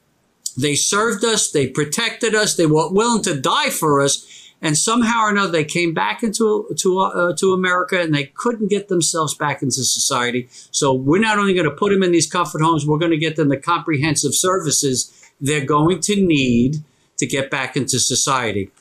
They 0.55 0.75
served 0.75 1.23
us, 1.23 1.51
they 1.51 1.67
protected 1.67 2.35
us, 2.35 2.55
they 2.55 2.65
were 2.65 2.91
willing 2.91 3.23
to 3.23 3.39
die 3.39 3.69
for 3.69 4.01
us. 4.01 4.29
And 4.61 4.77
somehow 4.77 5.23
or 5.23 5.29
another, 5.29 5.51
they 5.51 5.65
came 5.65 5.93
back 5.93 6.23
into 6.23 6.73
to 6.77 6.99
uh, 6.99 7.33
to 7.35 7.51
America, 7.51 7.99
and 7.99 8.15
they 8.15 8.27
couldn't 8.27 8.69
get 8.69 8.87
themselves 8.87 9.33
back 9.35 9.61
into 9.61 9.83
society. 9.83 10.47
So 10.71 10.93
we're 10.93 11.19
not 11.19 11.37
only 11.37 11.53
going 11.53 11.69
to 11.69 11.75
put 11.75 11.91
them 11.91 12.01
in 12.01 12.13
these 12.13 12.31
comfort 12.31 12.61
homes, 12.61 12.87
we're 12.87 12.97
going 12.97 13.11
to 13.11 13.17
get 13.17 13.35
them 13.35 13.49
the 13.49 13.57
comprehensive 13.57 14.33
services 14.33 15.11
they're 15.41 15.65
going 15.65 15.99
to 15.99 16.15
need 16.15 16.77
to 17.17 17.25
get 17.25 17.51
back 17.51 17.75
into 17.75 17.99
society. 17.99 18.71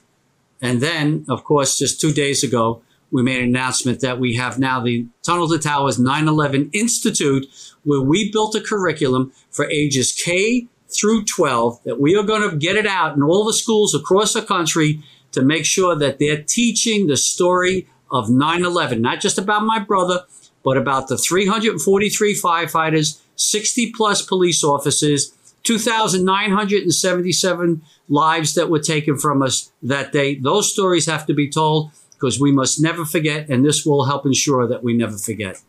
And 0.61 0.81
then, 0.81 1.25
of 1.29 1.43
course, 1.43 1.77
just 1.77 2.01
two 2.01 2.13
days 2.13 2.45
ago, 2.45 2.83
we 3.11 3.23
made 3.23 3.43
an 3.43 3.49
announcement 3.49 4.01
that 4.01 4.21
we 4.21 4.37
have 4.37 4.61
now 4.61 4.81
the 4.81 5.07
Tunnel 5.23 5.49
to 5.49 5.59
Towers 5.59 5.99
9/11 5.99 6.71
Institute, 6.73 7.47
where 7.83 8.01
we 8.01 8.31
built 8.31 8.55
a 8.55 8.61
curriculum 8.61 9.33
for 9.51 9.69
ages 9.69 10.13
K 10.13 10.69
through 10.95 11.25
12 11.25 11.83
that 11.85 12.01
we 12.01 12.17
are 12.17 12.23
going 12.23 12.49
to 12.49 12.57
get 12.57 12.77
it 12.77 12.87
out 12.87 13.17
in 13.17 13.23
all 13.23 13.45
the 13.45 13.53
schools 13.53 13.95
across 13.95 14.33
the 14.33 14.43
country 14.43 15.03
to 15.33 15.43
make 15.43 15.65
sure 15.65 15.97
that 15.97 16.19
they're 16.19 16.43
teaching 16.43 17.07
the 17.07 17.17
story 17.17 17.89
of 18.11 18.29
9-11 18.29 19.01
not 19.01 19.21
just 19.21 19.39
about 19.39 19.65
my 19.65 19.79
brother 19.79 20.25
but 20.65 20.77
about 20.77 21.09
the 21.09 21.19
343 21.19 22.35
firefighters 22.35 23.21
60 23.37 23.93
plus 23.93 24.23
police 24.23 24.63
officers 24.63 25.35
2,977 25.65 27.83
lives 28.09 28.55
that 28.55 28.69
were 28.69 28.81
taken 28.81 29.17
from 29.17 29.43
us 29.43 29.71
that 29.83 30.13
day. 30.13 30.35
Those 30.35 30.73
stories 30.73 31.07
have 31.07 31.25
to 31.27 31.35
be 31.35 31.49
told 31.49 31.93
because 32.13 32.41
we 32.41 32.51
must 32.53 32.83
never 32.83 33.05
forget 33.05 33.49
and 33.49 33.65
this 33.65 33.87
will 33.87 34.07
help 34.07 34.27
ensure 34.27 34.67
that 34.67 34.83
we 34.83 34.95
never 34.95 35.17
forget 35.17 35.63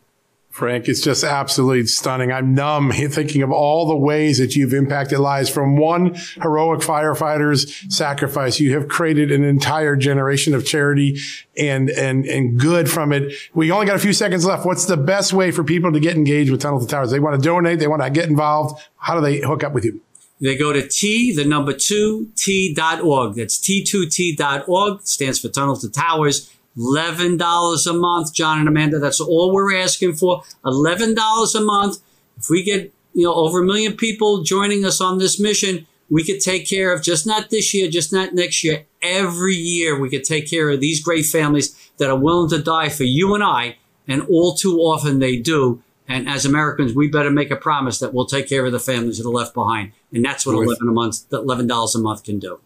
Frank, 0.54 0.88
it's 0.88 1.02
just 1.02 1.24
absolutely 1.24 1.88
stunning. 1.88 2.32
I'm 2.32 2.54
numb 2.54 2.92
thinking 3.10 3.42
of 3.42 3.52
all 3.52 3.88
the 3.88 3.96
ways 3.96 4.38
that 4.38 4.56
you've 4.56 4.76
impacted 4.76 5.18
lives 5.18 5.50
from 5.50 5.78
one 5.78 6.14
heroic 6.44 6.82
firefighter's 6.82 7.84
sacrifice. 7.92 8.60
You 8.60 8.74
have 8.76 8.88
created 8.88 9.32
an 9.32 9.44
entire 9.44 9.96
generation 9.96 10.54
of 10.54 10.64
charity 10.64 11.18
and, 11.58 11.90
and, 11.90 12.28
and 12.28 12.60
good 12.60 12.88
from 12.88 13.12
it. 13.12 13.34
We 13.56 13.72
only 13.72 13.88
got 13.88 13.96
a 13.96 14.00
few 14.00 14.14
seconds 14.14 14.46
left. 14.46 14.64
What's 14.64 14.86
the 14.86 14.96
best 14.96 15.34
way 15.34 15.50
for 15.50 15.64
people 15.64 15.92
to 15.92 16.00
get 16.00 16.16
engaged 16.16 16.52
with 16.52 16.62
Tunnel 16.62 16.80
to 16.80 16.86
Towers? 16.86 17.10
They 17.10 17.20
want 17.20 17.36
to 17.36 17.44
donate. 17.44 17.80
They 17.80 17.88
want 17.88 18.04
to 18.04 18.12
get 18.12 18.30
involved. 18.30 18.80
How 18.98 19.16
do 19.16 19.22
they 19.22 19.40
hook 19.40 19.64
up 19.64 19.74
with 19.74 19.86
you? 19.86 20.02
They 20.40 20.56
go 20.56 20.72
to 20.72 20.88
T, 20.88 21.36
the 21.36 21.46
number 21.46 21.74
two, 21.74 22.30
T.org. 22.36 23.34
That's 23.34 23.58
T2T.org. 23.58 25.02
Stands 25.02 25.40
for 25.40 25.50
Tunnel 25.50 25.78
to 25.78 25.90
Towers. 25.90 26.54
$11 26.78 27.88
a 27.90 27.94
month, 27.94 28.34
John 28.34 28.60
and 28.60 28.68
Amanda. 28.68 29.00
That's 29.00 29.20
all 29.20 29.54
we're 29.54 29.76
asking 29.76 30.14
for. 30.14 30.44
$11 30.66 31.56
a 31.56 31.62
month. 31.62 32.00
If 32.38 32.50
we 32.50 32.64
get, 32.64 32.94
you 33.14 33.26
know, 33.26 33.34
over 33.34 33.62
a 33.62 33.66
million 33.66 33.96
people 33.96 34.44
joining 34.44 34.86
us 34.86 35.00
on 35.00 35.18
this 35.18 35.40
mission, 35.40 35.88
we 36.10 36.24
could 36.24 36.40
take 36.40 36.68
care 36.68 36.94
of 36.94 37.02
just 37.02 37.26
not 37.26 37.50
this 37.50 37.74
year, 37.74 37.90
just 37.90 38.12
not 38.12 38.34
next 38.34 38.64
year. 38.64 38.86
Every 39.02 39.56
year 39.56 40.00
we 40.00 40.10
could 40.10 40.24
take 40.24 40.50
care 40.50 40.70
of 40.70 40.80
these 40.80 41.02
great 41.02 41.26
families 41.26 41.76
that 41.98 42.10
are 42.10 42.18
willing 42.18 42.50
to 42.50 42.62
die 42.62 42.90
for 42.90 43.04
you 43.04 43.34
and 43.34 43.44
I. 43.44 43.78
And 44.08 44.22
all 44.24 44.54
too 44.54 44.80
often 44.80 45.20
they 45.20 45.38
do. 45.38 45.82
And 46.08 46.28
as 46.28 46.46
Americans, 46.46 46.94
we 46.94 47.08
better 47.08 47.32
make 47.32 47.50
a 47.50 47.56
promise 47.56 48.00
that 48.00 48.14
we'll 48.14 48.26
take 48.26 48.50
care 48.50 48.66
of 48.66 48.72
the 48.72 48.80
families 48.80 49.18
that 49.18 49.28
are 49.28 49.32
left 49.32 49.54
behind. 49.54 49.94
And 50.12 50.24
that's 50.24 50.46
what 50.46 50.54
11 50.54 50.88
a 50.88 50.92
month, 50.92 51.30
$11 51.30 51.96
a 51.96 52.00
month 52.00 52.24
can 52.24 52.40
do. 52.40 52.60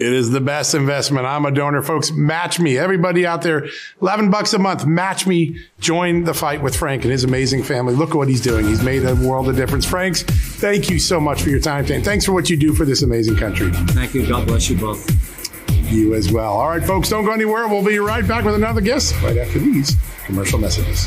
It 0.00 0.14
is 0.14 0.30
the 0.30 0.40
best 0.40 0.74
investment. 0.74 1.26
I'm 1.26 1.44
a 1.44 1.50
donor, 1.50 1.82
folks. 1.82 2.10
Match 2.10 2.58
me. 2.58 2.78
Everybody 2.78 3.26
out 3.26 3.42
there, 3.42 3.66
11 4.00 4.30
bucks 4.30 4.54
a 4.54 4.58
month. 4.58 4.86
Match 4.86 5.26
me. 5.26 5.58
Join 5.78 6.24
the 6.24 6.32
fight 6.32 6.62
with 6.62 6.74
Frank 6.74 7.02
and 7.04 7.12
his 7.12 7.22
amazing 7.22 7.62
family. 7.62 7.94
Look 7.94 8.10
at 8.10 8.16
what 8.16 8.28
he's 8.28 8.40
doing. 8.40 8.66
He's 8.66 8.82
made 8.82 9.04
a 9.04 9.14
world 9.14 9.50
of 9.50 9.56
difference. 9.56 9.84
Franks, 9.84 10.22
thank 10.22 10.88
you 10.88 10.98
so 10.98 11.20
much 11.20 11.42
for 11.42 11.50
your 11.50 11.60
time 11.60 11.84
today. 11.84 12.00
Thanks 12.00 12.24
for 12.24 12.32
what 12.32 12.48
you 12.48 12.56
do 12.56 12.72
for 12.72 12.86
this 12.86 13.02
amazing 13.02 13.36
country. 13.36 13.70
Thank 13.72 14.14
you. 14.14 14.26
God 14.26 14.46
bless 14.46 14.70
you 14.70 14.78
both. 14.78 15.06
You 15.92 16.14
as 16.14 16.32
well. 16.32 16.54
All 16.54 16.68
right, 16.68 16.82
folks, 16.82 17.10
don't 17.10 17.26
go 17.26 17.32
anywhere. 17.32 17.68
We'll 17.68 17.84
be 17.84 17.98
right 17.98 18.26
back 18.26 18.46
with 18.46 18.54
another 18.54 18.80
guest 18.80 19.20
right 19.20 19.36
after 19.36 19.58
these 19.58 19.96
commercial 20.24 20.58
messages. 20.58 21.06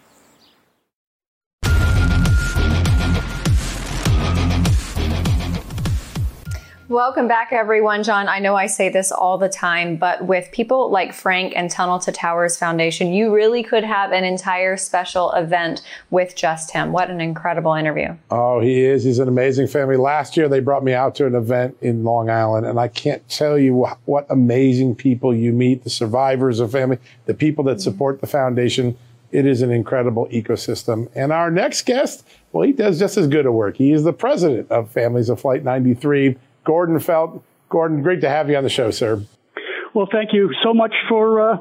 Welcome 6.91 7.29
back, 7.29 7.53
everyone. 7.53 8.03
John, 8.03 8.27
I 8.27 8.39
know 8.39 8.57
I 8.57 8.67
say 8.67 8.89
this 8.89 9.13
all 9.13 9.37
the 9.37 9.47
time, 9.47 9.95
but 9.95 10.25
with 10.25 10.51
people 10.51 10.89
like 10.91 11.13
Frank 11.13 11.53
and 11.55 11.71
Tunnel 11.71 11.99
to 11.99 12.11
Towers 12.11 12.57
Foundation, 12.57 13.13
you 13.13 13.33
really 13.33 13.63
could 13.63 13.85
have 13.85 14.11
an 14.11 14.25
entire 14.25 14.75
special 14.75 15.31
event 15.31 15.83
with 16.09 16.35
just 16.35 16.71
him. 16.71 16.91
What 16.91 17.09
an 17.09 17.21
incredible 17.21 17.75
interview. 17.75 18.17
Oh, 18.29 18.59
he 18.59 18.81
is. 18.81 19.05
He's 19.05 19.19
an 19.19 19.29
amazing 19.29 19.67
family. 19.67 19.95
Last 19.95 20.35
year, 20.35 20.49
they 20.49 20.59
brought 20.59 20.83
me 20.83 20.93
out 20.93 21.15
to 21.15 21.25
an 21.25 21.33
event 21.33 21.77
in 21.79 22.03
Long 22.03 22.29
Island, 22.29 22.65
and 22.65 22.77
I 22.77 22.89
can't 22.89 23.25
tell 23.29 23.57
you 23.57 23.73
what, 23.73 23.97
what 24.03 24.25
amazing 24.29 24.95
people 24.95 25.33
you 25.33 25.53
meet 25.53 25.85
the 25.85 25.89
survivors 25.89 26.59
of 26.59 26.73
family, 26.73 26.97
the 27.25 27.33
people 27.33 27.63
that 27.63 27.79
support 27.79 28.19
the 28.19 28.27
foundation. 28.27 28.97
It 29.31 29.45
is 29.45 29.61
an 29.61 29.71
incredible 29.71 30.27
ecosystem. 30.27 31.09
And 31.15 31.31
our 31.31 31.49
next 31.49 31.85
guest, 31.85 32.27
well, 32.51 32.67
he 32.67 32.73
does 32.73 32.99
just 32.99 33.15
as 33.15 33.29
good 33.29 33.45
a 33.45 33.51
work. 33.53 33.77
He 33.77 33.93
is 33.93 34.03
the 34.03 34.11
president 34.11 34.69
of 34.69 34.91
Families 34.91 35.29
of 35.29 35.39
Flight 35.39 35.63
93. 35.63 36.35
Gordon 36.63 36.99
Felt. 36.99 37.43
Gordon, 37.69 38.01
great 38.01 38.21
to 38.21 38.29
have 38.29 38.49
you 38.49 38.57
on 38.57 38.63
the 38.63 38.69
show, 38.69 38.91
sir. 38.91 39.23
Well, 39.93 40.07
thank 40.11 40.33
you 40.33 40.51
so 40.63 40.73
much 40.73 40.93
for 41.09 41.41
uh, 41.41 41.57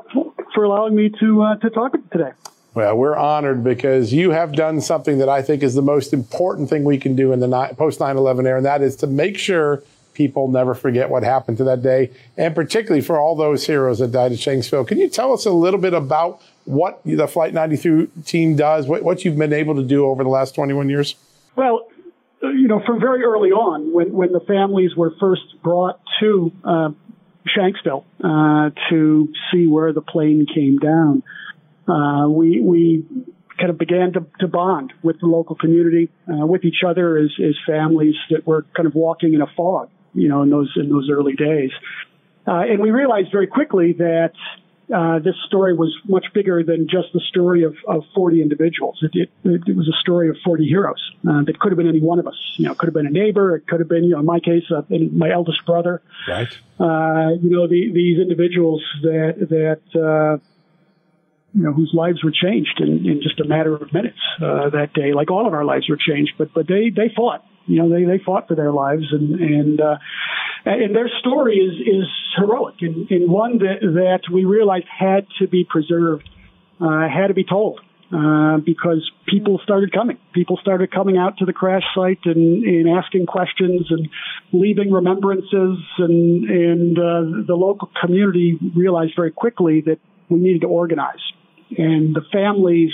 for 0.55 0.65
allowing 0.65 0.95
me 0.95 1.11
to 1.21 1.43
uh, 1.43 1.57
to 1.57 1.71
talk 1.71 1.93
today. 2.11 2.33
Well, 2.75 2.97
we're 2.97 3.17
honored 3.17 3.65
because 3.65 4.13
you 4.13 4.31
have 4.31 4.53
done 4.53 4.81
something 4.81 5.19
that 5.19 5.29
I 5.29 5.43
think 5.43 5.63
is 5.63 5.75
the 5.75 5.83
most 5.83 6.13
important 6.13 6.71
thing 6.71 6.85
we 6.85 6.99
can 6.99 7.17
do 7.17 7.33
in 7.33 7.41
the 7.41 7.49
ni- 7.49 7.75
post 7.75 7.99
9/11 7.99 8.47
era, 8.47 8.59
and 8.59 8.67
that 8.67 8.83
is 8.83 8.97
to 8.97 9.07
make 9.09 9.39
sure 9.39 9.83
people 10.13 10.49
never 10.49 10.75
forget 10.75 11.11
what 11.11 11.23
happened 11.23 11.57
to 11.59 11.65
that 11.65 11.83
day, 11.83 12.11
and 12.37 12.55
particularly 12.55 13.01
for 13.01 13.19
all 13.19 13.35
those 13.35 13.67
heroes 13.67 13.99
that 13.99 14.13
died 14.13 14.33
at 14.33 14.39
Shanksville. 14.39 14.87
Can 14.87 14.99
you 14.99 15.09
tell 15.09 15.33
us 15.33 15.47
a 15.47 15.51
little 15.51 15.81
bit 15.81 15.95
about 15.95 16.41
what 16.65 17.01
the 17.05 17.27
Flight 17.27 17.55
93 17.55 18.09
team 18.25 18.55
does, 18.55 18.87
what, 18.87 19.03
what 19.03 19.25
you've 19.25 19.39
been 19.39 19.53
able 19.53 19.75
to 19.75 19.83
do 19.83 20.07
over 20.07 20.23
the 20.23 20.29
last 20.29 20.55
21 20.55 20.89
years? 20.89 21.15
Well, 21.57 21.89
you 22.43 22.69
know, 22.69 22.81
from 22.85 23.01
very 23.01 23.23
early 23.23 23.51
on, 23.51 23.93
when, 23.93 24.13
when 24.13 24.33
the 24.33 24.41
families 24.41 24.95
were 24.97 25.13
first 25.21 25.43
brought 25.63 26.01
to 26.21 26.53
uh, 26.65 26.89
Shanksville 27.57 28.05
uh, 28.23 28.71
to 28.91 29.33
see 29.53 29.67
where 29.67 29.93
the 29.93 30.01
plane 30.01 30.47
came 30.53 30.79
down, 30.79 31.23
uh, 31.89 32.29
we 32.29 32.61
we 32.61 33.05
kind 33.59 33.71
of 33.71 33.79
began 33.79 34.13
to, 34.15 34.25
to 34.41 34.49
bond 34.49 34.93
with 35.03 35.21
the 35.21 35.27
local 35.27 35.55
community, 35.55 36.09
uh, 36.29 36.47
with 36.47 36.65
each 36.65 36.83
other 36.87 37.19
as, 37.19 37.31
as 37.45 37.55
families 37.67 38.15
that 38.31 38.47
were 38.47 38.65
kind 38.75 38.87
of 38.87 38.95
walking 38.95 39.35
in 39.35 39.43
a 39.43 39.47
fog, 39.55 39.91
you 40.15 40.29
know, 40.29 40.43
in 40.43 40.51
those 40.51 40.73
in 40.77 40.89
those 40.89 41.11
early 41.11 41.35
days. 41.35 41.71
Uh, 42.47 42.63
and 42.63 42.81
we 42.81 42.91
realized 42.91 43.31
very 43.31 43.47
quickly 43.47 43.93
that 43.93 44.33
uh, 44.95 45.19
this 45.19 45.35
story 45.47 45.75
was 45.75 45.97
much 46.07 46.27
bigger 46.35 46.63
than 46.63 46.89
just 46.89 47.09
the 47.13 47.21
story 47.21 47.63
of, 47.65 47.77
of 47.87 48.05
40 48.15 48.43
individuals. 48.43 48.99
It, 49.03 49.31
it, 49.45 49.63
it 49.67 49.77
was 49.77 49.89
a 49.89 49.99
story 50.01 50.29
of 50.29 50.37
40 50.45 50.67
heroes 50.67 51.13
uh, 51.29 51.43
that 51.45 51.59
could 51.59 51.73
have 51.73 51.77
been 51.77 51.89
any 51.89 52.01
one 52.01 52.19
of 52.19 52.27
us. 52.27 52.37
You 52.57 52.67
know, 52.67 52.73
it 52.73 52.79
could 52.79 52.87
have 52.87 52.95
been 52.95 53.07
a 53.07 53.11
neighbor. 53.11 53.57
It 53.57 53.67
could 53.67 53.81
have 53.81 53.89
been, 53.89 54.05
you 54.05 54.11
know, 54.11 54.21
in 54.21 54.27
my 54.27 54.41
case, 54.41 54.65
uh, 54.71 54.83
my 54.91 55.31
eldest 55.31 55.65
brother. 55.67 56.03
Right. 56.29 56.49
Uh, 56.79 57.35
you 57.41 57.51
know, 57.51 57.69
the, 57.69 57.91
these 57.93 58.19
individuals 58.19 58.83
that 59.03 59.35
that 59.51 60.01
uh, 60.01 60.39
you 61.55 61.63
know 61.63 61.73
whose 61.73 61.91
lives 61.93 62.23
were 62.23 62.33
changed 62.33 62.81
in, 62.81 63.07
in 63.07 63.21
just 63.23 63.41
a 63.41 63.45
matter 63.45 63.75
of 63.75 63.93
minutes 63.93 64.19
uh, 64.43 64.71
that 64.71 64.93
day. 64.95 65.13
Like 65.13 65.31
all 65.31 65.47
of 65.47 65.53
our 65.53 65.65
lives 65.65 65.89
were 65.89 65.99
changed, 65.99 66.33
but 66.39 66.53
but 66.55 66.67
they 66.67 66.91
they 66.91 67.13
fought. 67.15 67.45
You 67.71 67.83
know, 67.83 67.89
they 67.89 68.05
they 68.05 68.23
fought 68.25 68.49
for 68.49 68.55
their 68.55 68.73
lives 68.73 69.07
and 69.13 69.41
and. 69.41 69.81
Uh, 69.81 69.97
and 70.63 70.95
their 70.95 71.09
story 71.21 71.57
is 71.57 71.81
is 71.81 72.07
heroic 72.37 72.75
and, 72.83 73.11
and 73.11 73.31
one 73.31 73.59
that 73.59 73.81
that 73.81 74.21
we 74.31 74.45
realized 74.45 74.85
had 74.87 75.27
to 75.39 75.49
be 75.49 75.65
preserved, 75.65 76.29
uh, 76.81 77.09
had 77.09 77.29
to 77.29 77.35
be 77.35 77.45
told. 77.45 77.81
Uh, 78.13 78.57
because 78.67 79.09
people 79.29 79.61
started 79.63 79.93
coming. 79.93 80.19
People 80.35 80.59
started 80.61 80.91
coming 80.91 81.17
out 81.17 81.39
to 81.39 81.45
the 81.45 81.53
crash 81.53 81.85
site 81.95 82.19
and, 82.25 82.65
and 82.65 82.89
asking 82.89 83.25
questions 83.25 83.87
and 83.89 84.09
leaving 84.53 84.91
remembrances, 84.91 85.79
and 85.99 86.51
and 86.51 86.99
uh, 86.99 87.47
the 87.47 87.55
local 87.55 87.89
community 88.03 88.59
realized 88.75 89.13
very 89.15 89.31
quickly 89.31 89.81
that 89.83 90.01
we 90.29 90.41
needed 90.41 90.63
to 90.63 90.67
organize. 90.67 91.23
And 91.79 92.13
the 92.13 92.23
families 92.33 92.91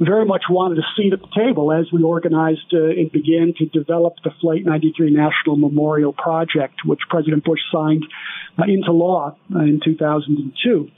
very 0.00 0.24
much 0.24 0.44
wanted 0.50 0.78
a 0.78 0.86
seat 0.96 1.12
at 1.12 1.20
the 1.20 1.28
table 1.34 1.72
as 1.72 1.86
we 1.92 2.02
organized 2.02 2.72
uh, 2.72 2.84
and 2.84 3.10
began 3.12 3.54
to 3.58 3.66
develop 3.66 4.14
the 4.24 4.30
Flight 4.40 4.64
93 4.64 5.10
National 5.10 5.56
Memorial 5.56 6.12
Project, 6.12 6.80
which 6.84 7.00
President 7.08 7.44
Bush 7.44 7.60
signed 7.72 8.04
uh, 8.58 8.64
into 8.64 8.92
law 8.92 9.36
uh, 9.54 9.60
in 9.60 9.80
2002. 9.84 10.90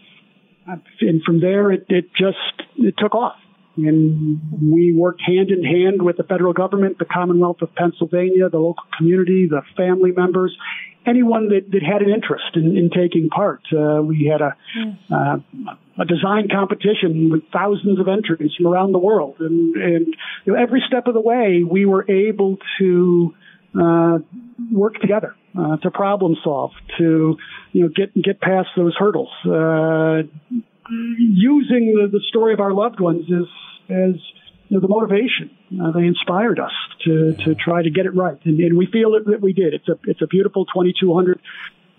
Uh, 0.68 0.76
and 1.00 1.22
from 1.22 1.40
there, 1.40 1.70
it, 1.70 1.86
it 1.88 2.10
just 2.14 2.36
it 2.78 2.94
took 2.98 3.14
off. 3.14 3.36
And 3.76 4.40
we 4.72 4.94
worked 4.96 5.20
hand 5.20 5.50
in 5.50 5.62
hand 5.62 6.00
with 6.00 6.16
the 6.16 6.22
federal 6.22 6.54
government, 6.54 6.98
the 6.98 7.04
Commonwealth 7.04 7.60
of 7.60 7.74
Pennsylvania, 7.74 8.48
the 8.48 8.58
local 8.58 8.84
community, 8.96 9.46
the 9.50 9.60
family 9.76 10.12
members, 10.12 10.56
anyone 11.06 11.50
that, 11.50 11.70
that 11.70 11.82
had 11.82 12.00
an 12.00 12.08
interest 12.08 12.56
in, 12.56 12.76
in 12.76 12.90
taking 12.90 13.28
part. 13.28 13.60
Uh, 13.70 14.00
we 14.02 14.30
had 14.32 14.40
a, 14.40 14.56
uh, 15.14 15.36
a 15.98 16.04
design 16.04 16.48
competition 16.50 17.30
with 17.30 17.42
thousands 17.52 17.98
of 17.98 18.08
entries 18.08 18.52
from 18.56 18.66
around 18.66 18.92
the 18.92 18.98
world. 18.98 19.36
And, 19.40 19.76
and 19.76 20.06
you 20.44 20.52
know, 20.52 20.58
every 20.58 20.82
step 20.86 21.06
of 21.06 21.14
the 21.14 21.20
way, 21.20 21.62
we 21.68 21.86
were 21.86 22.04
able 22.10 22.58
to 22.78 23.34
uh, 23.78 24.18
work 24.72 25.00
together 25.00 25.34
uh, 25.58 25.76
to 25.78 25.90
problem 25.90 26.36
solve, 26.42 26.72
to 26.98 27.36
you 27.72 27.82
know 27.82 27.88
get 27.88 28.14
get 28.22 28.40
past 28.40 28.68
those 28.76 28.94
hurdles. 28.98 29.30
Uh, 29.44 30.22
using 30.88 31.94
the, 31.96 32.08
the 32.10 32.20
story 32.28 32.52
of 32.52 32.60
our 32.60 32.72
loved 32.72 33.00
ones 33.00 33.24
as 33.30 33.46
as 33.88 34.14
you 34.68 34.76
know, 34.76 34.80
the 34.80 34.88
motivation. 34.88 35.50
Uh, 35.80 35.92
they 35.92 36.06
inspired 36.06 36.58
us 36.58 36.72
to 37.04 37.34
to 37.44 37.54
try 37.54 37.82
to 37.82 37.90
get 37.90 38.06
it 38.06 38.14
right, 38.14 38.38
and, 38.44 38.58
and 38.60 38.76
we 38.76 38.86
feel 38.86 39.12
that, 39.12 39.26
that 39.26 39.40
we 39.40 39.52
did. 39.52 39.74
It's 39.74 39.88
a 39.88 39.98
it's 40.04 40.22
a 40.22 40.26
beautiful 40.26 40.66
2,200 40.66 41.40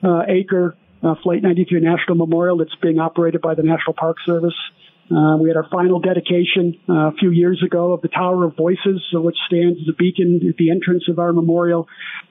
uh, 0.03 0.21
acre 0.27 0.75
uh, 1.03 1.15
Flight 1.23 1.41
93 1.43 1.81
National 1.81 2.15
Memorial 2.15 2.57
that's 2.57 2.75
being 2.81 2.99
operated 2.99 3.41
by 3.41 3.55
the 3.55 3.63
National 3.63 3.93
Park 3.93 4.17
Service. 4.25 4.55
Uh, 5.09 5.37
we 5.37 5.49
had 5.49 5.55
our 5.55 5.67
final 5.71 5.99
dedication 5.99 6.77
uh, 6.89 7.07
a 7.07 7.11
few 7.13 7.31
years 7.31 7.63
ago 7.65 7.93
of 7.93 8.01
the 8.01 8.09
Tower 8.09 8.43
of 8.43 8.57
Voices, 8.57 9.01
which 9.13 9.37
stands 9.47 9.79
as 9.79 9.87
a 9.87 9.95
beacon 9.95 10.41
at 10.49 10.57
the 10.57 10.69
entrance 10.69 11.07
of 11.07 11.17
our 11.17 11.31
memorial, 11.31 11.87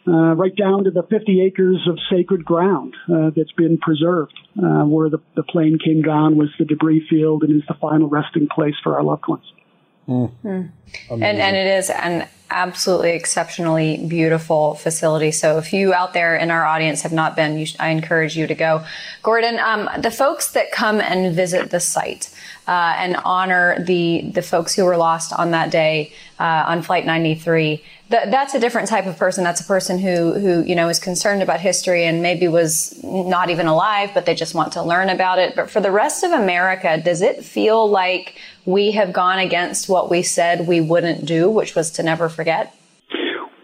uh, 0.07 0.35
right 0.35 0.55
down 0.55 0.85
to 0.85 0.91
the 0.91 1.03
50 1.03 1.41
acres 1.41 1.89
of 1.89 1.99
sacred 2.11 2.45
ground 2.45 2.95
uh, 3.09 3.31
that's 3.35 3.53
been 3.53 3.79
preserved, 3.79 4.39
uh, 4.59 4.85
where 4.85 5.09
the, 5.09 5.19
the 5.37 5.43
plane 5.43 5.79
came 5.83 6.03
down 6.03 6.37
was 6.37 6.49
the 6.59 6.67
debris 6.67 7.07
field 7.09 7.45
and 7.45 7.57
is 7.57 7.67
the 7.67 7.75
final 7.81 8.09
resting 8.09 8.47
place 8.47 8.75
for 8.83 8.95
our 8.95 9.03
loved 9.03 9.25
ones. 9.27 9.45
Mm. 10.09 10.71
And, 11.11 11.23
and 11.23 11.57
it 11.57 11.67
is 11.67 11.91
an 11.91 12.29
absolutely 12.51 13.11
exceptionally 13.11 14.07
beautiful 14.07 14.75
facility. 14.75 15.33
So 15.33 15.59
if 15.59 15.73
you 15.73 15.93
out 15.93 16.13
there 16.15 16.37
in 16.37 16.51
our 16.51 16.65
audience 16.65 17.03
have 17.03 17.13
not 17.13 17.35
been, 17.35 17.67
I 17.81 17.89
encourage 17.89 18.37
you 18.37 18.47
to 18.47 18.55
go. 18.55 18.85
Gordon, 19.23 19.59
um, 19.59 19.89
the 19.99 20.11
folks 20.11 20.53
that 20.53 20.71
come 20.71 21.01
and 21.01 21.35
visit 21.35 21.71
the 21.71 21.81
site 21.81 22.33
uh, 22.69 22.95
and 22.99 23.17
honor 23.25 23.83
the 23.83 24.31
the 24.33 24.43
folks 24.43 24.75
who 24.75 24.85
were 24.85 24.97
lost 24.97 25.33
on 25.33 25.51
that 25.53 25.71
day 25.71 26.13
uh, 26.39 26.65
on 26.67 26.83
Flight 26.83 27.07
93, 27.07 27.83
th- 28.11 28.31
that's 28.31 28.55
a 28.55 28.61
different 28.61 28.89
type 28.89 29.07
of 29.07 29.17
person. 29.19 29.45
That's 29.45 29.61
a 29.61 29.65
person 29.65 29.99
who 29.99 30.35
who 30.35 30.63
you 30.63 30.75
know 30.75 30.89
is 30.89 30.99
concerned 30.99 31.43
about 31.43 31.61
history 31.61 32.05
and 32.05 32.23
maybe 32.23 32.49
was 32.49 33.03
not 33.03 33.51
even 33.51 33.67
alive, 33.67 34.11
but 34.15 34.27
they 34.27 34.35
just 34.35 34.55
want 34.55 34.73
to 34.73 34.83
learn 34.83 35.09
about 35.09 35.39
it. 35.39 35.57
But 35.57 35.71
for 35.71 35.81
the 35.81 35.91
rest 35.91 36.25
of 36.25 36.33
America, 36.33 37.01
does 37.03 37.23
it 37.23 37.45
feel 37.45 37.89
like 37.89 38.37
we 38.65 38.93
have 38.93 39.13
gone 39.13 39.39
against 39.39 39.89
what 39.89 40.11
we 40.11 40.23
said 40.23 40.67
we 40.67 40.81
wouldn't 40.81 41.25
do, 41.25 41.51
which 41.51 41.75
was 41.75 41.91
to 41.93 42.03
never 42.03 42.29
forget? 42.29 42.75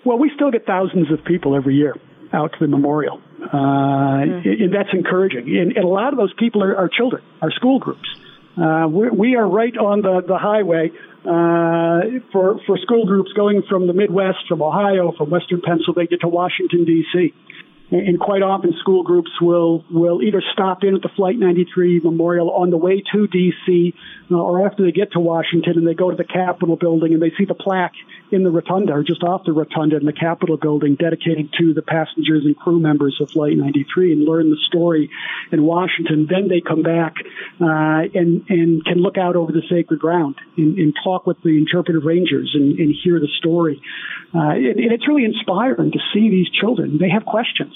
Well, 0.05 0.19
we 0.19 0.31
still 0.35 0.51
get 0.51 0.67
thousands 0.67 1.13
of 1.13 1.25
people 1.25 1.55
every 1.55 1.77
year 1.77 1.95
out 2.33 2.53
to 2.53 2.59
the 2.61 2.69
memorial. 2.69 3.21
Uh, 3.43 3.57
mm-hmm. 3.57 4.49
and 4.49 4.75
that's 4.75 4.89
encouraging. 4.93 5.49
And, 5.57 5.73
and, 5.77 5.85
a 5.85 5.89
lot 5.89 6.13
of 6.13 6.19
those 6.19 6.33
people 6.39 6.63
are, 6.63 6.77
are 6.77 6.89
children, 6.89 7.23
are 7.43 7.51
school 7.51 7.79
groups. 7.79 8.09
Uh, 8.57 8.87
we 8.89 9.35
are 9.35 9.49
right 9.49 9.77
on 9.77 10.03
the, 10.03 10.23
the 10.27 10.39
highway 10.39 10.91
uh, 11.25 12.21
for, 12.33 12.61
for 12.67 12.77
school 12.79 13.07
groups 13.07 13.33
going 13.33 13.63
from 13.69 13.87
the 13.87 13.93
Midwest, 13.93 14.39
from 14.49 14.63
Ohio, 14.63 15.13
from 15.17 15.31
Western 15.31 15.61
Pennsylvania 15.61 16.19
to 16.19 16.29
Washington, 16.29 16.85
D.C 16.85 17.33
and 17.93 18.19
quite 18.19 18.43
often 18.43 18.73
school 18.81 19.03
groups 19.03 19.31
will 19.41 19.85
will 19.91 20.23
either 20.23 20.43
stop 20.53 20.83
in 20.83 20.95
at 20.95 21.03
the 21.03 21.11
Flight 21.11 21.39
93 21.39 22.01
Memorial 22.01 22.51
on 22.51 22.71
the 22.71 22.77
way 22.77 23.03
to 23.13 23.29
DC 23.29 23.93
uh, 24.31 24.35
or 24.35 24.67
after 24.67 24.83
they 24.83 24.93
get 24.93 25.13
to 25.13 25.21
Washington 25.21 25.75
and 25.77 25.87
they 25.87 25.95
go 25.95 26.11
to 26.11 26.17
the 26.17 26.25
Capitol 26.25 26.77
building 26.77 27.13
and 27.13 27.23
they 27.23 27.33
see 27.37 27.45
the 27.45 27.55
plaque 27.55 27.93
in 28.33 28.43
the 28.43 28.51
rotunda 28.51 28.93
or 28.95 29.03
just 29.03 29.23
off 29.23 29.45
the 29.45 29.53
rotunda 29.53 29.97
in 29.97 30.07
the 30.07 30.13
Capitol 30.13 30.57
building 30.57 30.97
dedicated 30.97 31.53
to 31.59 31.75
the 31.75 31.83
passengers 31.83 32.45
and 32.45 32.57
crew 32.57 32.81
members 32.81 33.19
of 33.21 33.31
Flight 33.31 33.57
93 33.57 34.13
and 34.13 34.25
learn 34.25 34.51
the 34.51 34.57
story 34.67 35.11
in 35.53 35.63
Washington. 35.63 36.27
Then 36.29 36.49
they 36.49 36.61
come 36.61 36.83
back 36.83 37.15
uh, 37.61 38.09
and 38.15 38.45
and 38.49 38.85
can 38.85 38.99
look 38.99 39.19
out 39.19 39.37
over 39.37 39.53
the 39.53 39.63
sacred 39.69 40.01
ground 40.01 40.37
and, 40.57 40.79
and 40.79 40.95
talk 41.05 41.27
with 41.27 41.37
the 41.43 41.59
interpretive 41.59 42.05
rangers 42.05 42.53
and, 42.55 42.79
and 42.79 42.95
hear 43.05 43.21
the 43.21 43.29
story. 43.39 43.81
Uh, 44.35 44.53
and, 44.57 44.81
and 44.81 44.93
it's 44.93 45.07
really 45.07 45.25
inspiring 45.25 45.93
to 45.93 45.99
see 46.15 46.31
these 46.31 46.49
children. 46.51 46.99
They 46.99 47.11
have 47.11 47.25
questions. 47.27 47.75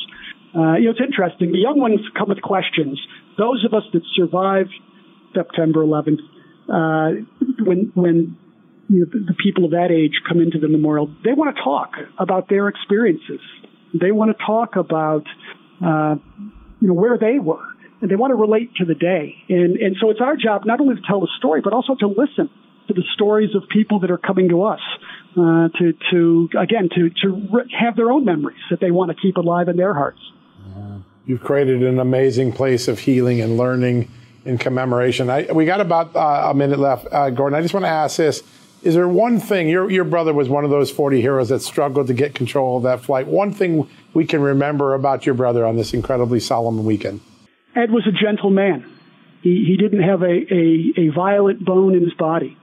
Uh, 0.55 0.77
you 0.77 0.87
know, 0.87 0.91
it's 0.93 1.01
interesting. 1.01 1.53
The 1.53 1.59
young 1.59 1.79
ones 1.79 2.01
come 2.17 2.31
with 2.31 2.41
questions. 2.41 2.99
Those 3.37 3.65
of 3.67 3.75
us 3.75 3.85
that 3.93 4.03
survived 4.15 4.73
September 5.35 5.85
11th, 5.85 6.21
uh, 6.69 7.21
when 7.63 7.93
when 7.95 8.39
you 8.89 9.01
know, 9.01 9.07
the, 9.07 9.35
people 9.43 9.65
of 9.65 9.71
that 9.73 9.91
age 9.91 10.21
come 10.29 10.41
into 10.41 10.59
the 10.59 10.69
memorial, 10.69 11.11
they 11.25 11.33
want 11.33 11.55
to 11.57 11.63
talk 11.63 11.93
about 12.19 12.49
their 12.49 12.69
experiences. 12.69 13.41
They 13.99 14.13
want 14.13 14.37
to 14.37 14.45
talk 14.45 14.77
about 14.77 15.25
uh, 15.85 16.17
you 16.81 16.89
know 16.89 16.95
where 16.95 17.19
they 17.19 17.39
were, 17.39 17.65
and 18.01 18.11
they 18.11 18.17
want 18.17 18.31
to 18.31 18.37
relate 18.37 18.75
to 18.77 18.85
the 18.85 18.95
day. 18.95 19.35
And 19.49 19.77
and 19.77 19.97
so 20.01 20.11
it's 20.11 20.21
our 20.21 20.37
job 20.37 20.63
not 20.67 20.81
only 20.81 20.97
to 20.97 21.03
tell 21.07 21.21
the 21.21 21.31
story, 21.39 21.61
but 21.63 21.73
also 21.73 21.95
to 21.97 22.07
listen 22.07 22.51
to 22.89 22.95
the 22.95 23.05
stories 23.15 23.55
of 23.55 23.69
people 23.69 24.01
that 24.01 24.11
are 24.11 24.19
coming 24.19 24.49
to 24.51 24.63
us 24.63 24.81
uh, 25.37 25.69
to 25.79 25.93
to 26.11 26.49
again 26.59 26.89
to 26.95 27.11
to 27.23 27.49
re- 27.53 27.75
have 27.79 27.97
their 27.97 28.11
own 28.11 28.25
memories 28.25 28.61
that 28.71 28.81
they 28.81 28.91
want 28.91 29.11
to 29.11 29.17
keep 29.21 29.37
alive 29.37 29.69
in 29.69 29.77
their 29.77 29.95
hearts. 29.95 30.21
You've 31.27 31.43
created 31.43 31.83
an 31.83 31.99
amazing 31.99 32.53
place 32.53 32.87
of 32.87 33.01
healing 33.01 33.41
and 33.41 33.57
learning 33.57 34.09
in 34.45 34.59
commemoration. 34.59 35.29
I, 35.29 35.51
we 35.53 35.65
got 35.65 35.81
about 35.81 36.15
uh, 36.15 36.51
a 36.51 36.55
minute 36.55 36.79
left, 36.79 37.09
uh, 37.11 37.31
Gordon. 37.31 37.59
I 37.59 37.63
just 37.63 37.75
want 37.75 37.85
to 37.85 37.91
ask 37.91 38.17
this: 38.17 38.45
Is 38.87 38.95
there 38.95 39.09
one 39.09 39.41
thing 39.41 39.69
your 39.69 39.91
your 39.91 40.05
brother 40.05 40.33
was 40.33 40.49
one 40.49 40.65
of 40.65 40.71
those 40.71 40.93
forty 40.93 41.21
heroes 41.21 41.49
that 41.49 41.61
struggled 41.61 42.07
to 42.07 42.15
get 42.15 42.37
control 42.37 42.77
of 42.77 42.85
that 42.85 43.01
flight? 43.01 43.27
One 43.27 43.53
thing 43.53 43.89
we 44.15 44.25
can 44.25 44.41
remember 44.41 44.95
about 44.95 45.27
your 45.27 45.35
brother 45.35 45.67
on 45.67 45.75
this 45.75 45.93
incredibly 45.93 46.39
solemn 46.39 46.85
weekend. 46.85 47.21
Ed 47.75 47.91
was 47.91 48.07
a 48.07 48.13
gentle 48.13 48.51
man. 48.51 48.89
He 49.43 49.65
he 49.67 49.77
didn't 49.77 50.05
have 50.05 50.23
a 50.23 50.55
a, 50.55 50.93
a 50.99 51.09
violent 51.09 51.65
bone 51.65 51.97
in 51.97 52.05
his 52.05 52.15
body. 52.15 52.57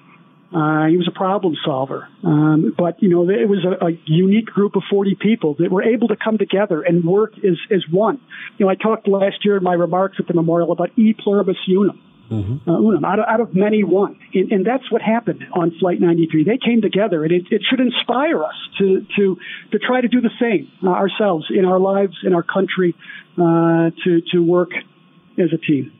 Uh, 0.55 0.85
he 0.85 0.95
was 0.95 1.09
a 1.09 1.17
problem 1.17 1.57
solver. 1.65 2.07
Um, 2.23 2.75
but, 2.77 3.01
you 3.01 3.09
know, 3.09 3.27
it 3.27 3.49
was 3.49 3.65
a, 3.65 3.87
a, 3.87 3.99
unique 4.05 4.45
group 4.45 4.75
of 4.75 4.83
40 4.87 5.15
people 5.19 5.55
that 5.55 5.71
were 5.71 5.81
able 5.81 6.09
to 6.09 6.15
come 6.15 6.37
together 6.37 6.83
and 6.83 7.03
work 7.03 7.33
as, 7.39 7.57
as 7.71 7.83
one. 7.89 8.21
You 8.59 8.67
know, 8.67 8.69
I 8.69 8.75
talked 8.75 9.07
last 9.07 9.43
year 9.43 9.57
in 9.57 9.63
my 9.63 9.73
remarks 9.73 10.17
at 10.19 10.27
the 10.27 10.35
memorial 10.35 10.71
about 10.71 10.91
e 10.95 11.15
pluribus 11.17 11.57
unum. 11.67 11.99
Mm-hmm. 12.31 12.69
Uh, 12.69 12.79
unum, 12.79 13.05
out 13.05 13.19
of, 13.19 13.25
out 13.27 13.41
of 13.41 13.53
many 13.53 13.83
one. 13.83 14.17
And, 14.33 14.51
and, 14.51 14.65
that's 14.65 14.89
what 14.91 15.01
happened 15.01 15.43
on 15.53 15.71
Flight 15.79 15.99
93. 15.99 16.45
They 16.45 16.57
came 16.57 16.81
together, 16.81 17.23
and 17.23 17.31
it, 17.31 17.43
it 17.51 17.61
should 17.69 17.79
inspire 17.79 18.43
us 18.43 18.55
to, 18.79 19.05
to, 19.17 19.37
to 19.71 19.79
try 19.79 20.01
to 20.01 20.07
do 20.07 20.21
the 20.21 20.31
same 20.39 20.71
uh, 20.83 20.89
ourselves 20.89 21.47
in 21.49 21.65
our 21.65 21.79
lives, 21.79 22.15
in 22.23 22.33
our 22.33 22.41
country, 22.41 22.95
uh, 23.37 23.91
to, 24.03 24.21
to 24.31 24.39
work 24.39 24.71
as 25.37 25.49
a 25.53 25.57
team. 25.57 25.91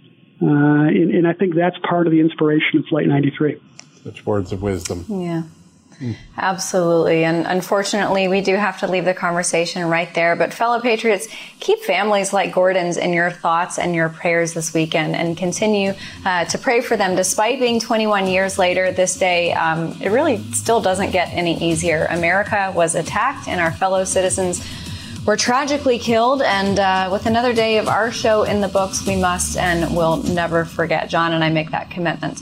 Uh, 0.42 0.48
and, 0.48 1.14
and 1.14 1.28
I 1.28 1.34
think 1.34 1.56
that's 1.56 1.78
part 1.88 2.08
of 2.08 2.12
the 2.12 2.20
inspiration 2.20 2.80
of 2.80 2.86
Flight 2.86 3.08
93 3.08 3.60
such 4.04 4.26
words 4.26 4.52
of 4.52 4.62
wisdom. 4.62 5.06
Yeah. 5.08 5.44
Absolutely. 6.38 7.24
And 7.24 7.46
unfortunately, 7.46 8.28
we 8.28 8.42
do 8.42 8.56
have 8.56 8.80
to 8.80 8.88
leave 8.88 9.06
the 9.06 9.14
conversation 9.14 9.88
right 9.88 10.14
there. 10.14 10.36
But, 10.36 10.54
fellow 10.54 10.80
patriots, 10.80 11.28
keep 11.60 11.80
families 11.80 12.34
like 12.34 12.54
Gordon's 12.54 12.98
in 12.98 13.14
your 13.14 13.32
thoughts 13.32 13.78
and 13.78 13.94
your 13.96 14.10
prayers 14.10 14.54
this 14.54 14.74
weekend 14.74 15.16
and 15.16 15.38
continue 15.38 15.94
uh, 16.26 16.46
to 16.46 16.58
pray 16.58 16.82
for 16.82 16.98
them. 16.98 17.16
Despite 17.16 17.60
being 17.60 17.80
21 17.80 18.28
years 18.28 18.58
later 18.58 18.92
this 18.92 19.18
day, 19.18 19.54
um, 19.54 19.96
it 20.02 20.10
really 20.10 20.44
still 20.54 20.82
doesn't 20.82 21.12
get 21.12 21.30
any 21.34 21.62
easier. 21.64 22.06
America 22.10 22.72
was 22.76 22.96
attacked, 22.96 23.48
and 23.48 23.60
our 23.62 23.72
fellow 23.72 24.04
citizens 24.04 24.66
were 25.26 25.38
tragically 25.38 26.00
killed. 26.00 26.42
And 26.42 26.80
uh, 26.80 27.10
with 27.12 27.26
another 27.26 27.54
day 27.54 27.78
of 27.78 27.88
our 27.88 28.12
show 28.12 28.44
in 28.44 28.62
the 28.62 28.68
books, 28.68 29.06
we 29.06 29.16
must 29.16 29.58
and 29.58 29.96
will 29.96 30.18
never 30.18 30.66
forget. 30.66 31.10
John 31.10 31.34
and 31.34 31.44
I 31.44 31.50
make 31.50 31.72
that 31.72 31.90
commitment. 31.90 32.42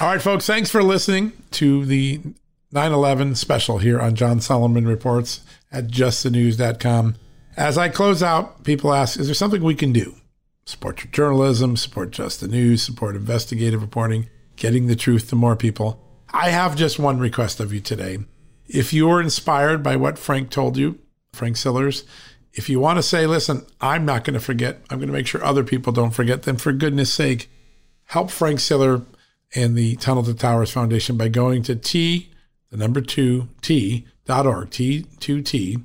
All 0.00 0.06
right, 0.06 0.22
folks, 0.22 0.46
thanks 0.46 0.70
for 0.70 0.80
listening 0.80 1.32
to 1.50 1.84
the 1.84 2.20
9 2.70 2.92
11 2.92 3.34
special 3.34 3.78
here 3.78 4.00
on 4.00 4.14
John 4.14 4.40
Solomon 4.40 4.86
Reports 4.86 5.40
at 5.72 5.88
justthenews.com. 5.88 7.16
As 7.56 7.76
I 7.76 7.88
close 7.88 8.22
out, 8.22 8.62
people 8.62 8.94
ask, 8.94 9.18
is 9.18 9.26
there 9.26 9.34
something 9.34 9.60
we 9.60 9.74
can 9.74 9.92
do? 9.92 10.14
Support 10.66 11.02
your 11.02 11.10
journalism, 11.10 11.76
support 11.76 12.12
Just 12.12 12.40
the 12.40 12.46
News, 12.46 12.80
support 12.80 13.16
investigative 13.16 13.82
reporting, 13.82 14.28
getting 14.54 14.86
the 14.86 14.94
truth 14.94 15.30
to 15.30 15.36
more 15.36 15.56
people. 15.56 16.00
I 16.30 16.50
have 16.50 16.76
just 16.76 17.00
one 17.00 17.18
request 17.18 17.58
of 17.58 17.72
you 17.72 17.80
today. 17.80 18.18
If 18.68 18.92
you're 18.92 19.20
inspired 19.20 19.82
by 19.82 19.96
what 19.96 20.16
Frank 20.16 20.50
told 20.50 20.76
you, 20.76 21.00
Frank 21.32 21.56
Sillers, 21.56 22.04
if 22.52 22.68
you 22.68 22.78
want 22.78 22.98
to 22.98 23.02
say, 23.02 23.26
listen, 23.26 23.66
I'm 23.80 24.04
not 24.04 24.22
going 24.22 24.34
to 24.34 24.40
forget, 24.40 24.78
I'm 24.90 24.98
going 24.98 25.08
to 25.08 25.12
make 25.12 25.26
sure 25.26 25.42
other 25.42 25.64
people 25.64 25.92
don't 25.92 26.12
forget, 26.12 26.44
then 26.44 26.56
for 26.56 26.72
goodness 26.72 27.12
sake, 27.12 27.50
help 28.04 28.30
Frank 28.30 28.60
Siller 28.60 29.02
and 29.54 29.76
the 29.76 29.96
Tunnel 29.96 30.22
to 30.24 30.34
Towers 30.34 30.70
Foundation 30.70 31.16
by 31.16 31.28
going 31.28 31.62
to 31.64 31.76
T, 31.76 32.30
the 32.70 32.76
number 32.76 33.00
two, 33.00 33.48
T, 33.62 34.06
dot 34.24 34.46
org, 34.46 34.70
T2T, 34.70 35.82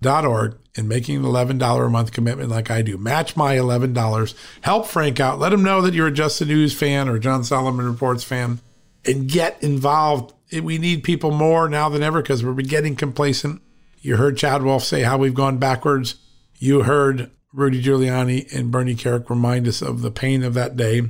dot 0.00 0.24
org, 0.24 0.56
and 0.76 0.88
making 0.88 1.16
an 1.16 1.22
$11 1.22 1.86
a 1.86 1.90
month 1.90 2.12
commitment 2.12 2.48
like 2.48 2.70
I 2.70 2.82
do. 2.82 2.96
Match 2.96 3.36
my 3.36 3.56
$11. 3.56 4.34
Help 4.62 4.86
Frank 4.86 5.20
out. 5.20 5.38
Let 5.38 5.52
him 5.52 5.62
know 5.62 5.82
that 5.82 5.94
you're 5.94 6.06
a 6.06 6.12
Just 6.12 6.38
the 6.38 6.46
News 6.46 6.72
fan 6.72 7.08
or 7.08 7.18
John 7.18 7.44
Solomon 7.44 7.84
Reports 7.84 8.24
fan 8.24 8.60
and 9.04 9.28
get 9.28 9.62
involved. 9.62 10.32
We 10.50 10.78
need 10.78 11.04
people 11.04 11.30
more 11.30 11.68
now 11.68 11.88
than 11.88 12.02
ever 12.02 12.22
because 12.22 12.44
we're 12.44 12.54
getting 12.54 12.96
complacent. 12.96 13.60
You 14.00 14.16
heard 14.16 14.38
Chad 14.38 14.62
Wolf 14.62 14.84
say 14.84 15.02
how 15.02 15.18
we've 15.18 15.34
gone 15.34 15.58
backwards. 15.58 16.16
You 16.58 16.82
heard 16.82 17.30
Rudy 17.52 17.82
Giuliani 17.82 18.52
and 18.52 18.70
Bernie 18.70 18.94
Kerik 18.94 19.28
remind 19.28 19.68
us 19.68 19.82
of 19.82 20.00
the 20.00 20.10
pain 20.10 20.42
of 20.42 20.54
that 20.54 20.76
day 20.76 21.02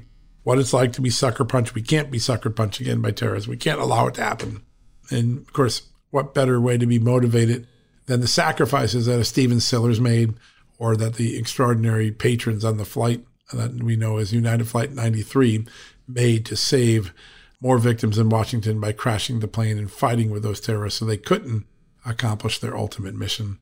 what 0.43 0.59
it's 0.59 0.73
like 0.73 0.93
to 0.95 1.01
be 1.01 1.11
sucker 1.11 1.45
punched. 1.45 1.75
We 1.75 1.83
can't 1.83 2.11
be 2.11 2.19
sucker 2.19 2.51
punched 2.51 2.81
again 2.81 3.01
by 3.01 3.13
terrorists. 3.13 3.49
We 3.49 3.57
can't 3.57 3.81
allow 3.81 4.07
it 4.09 4.15
to 4.15 4.23
happen. 4.23 4.63
And 5.11 5.39
of 5.39 5.53
course, 5.53 5.83
what 6.11 6.35
better 6.35 6.61
way 6.61 6.79
to 6.79 6.87
be 6.87 6.99
motivated 6.99 7.67
than 8.07 8.21
the 8.21 8.27
sacrifices 8.27 9.07
that 9.07 9.21
a 9.21 9.25
Stephen 9.25 9.61
Siller's 9.61 10.01
made 10.01 10.35
or 10.79 10.97
that 10.97 11.15
the 11.15 11.39
extraordinary 11.39 12.11
patrons 12.11 12.65
on 12.65 12.77
the 12.77 12.85
flight 12.85 13.25
that 13.53 13.83
we 13.83 13.97
know 13.97 14.17
as 14.17 14.33
United 14.33 14.67
Flight 14.67 14.93
93 14.93 15.67
made 16.09 16.45
to 16.47 16.57
save 16.57 17.13
more 17.61 17.79
victims 17.79 18.19
in 18.19 18.29
Washington 18.29 18.81
by 18.81 18.93
crashing 18.93 19.41
the 19.41 19.49
plane 19.49 19.79
and 19.79 19.91
fighting 19.91 20.31
with 20.31 20.43
those 20.43 20.61
terrorists 20.61 20.99
so 20.99 21.05
they 21.05 21.17
couldn't 21.17 21.65
accomplish 22.05 22.59
their 22.59 22.77
ultimate 22.77 23.15
mission. 23.15 23.59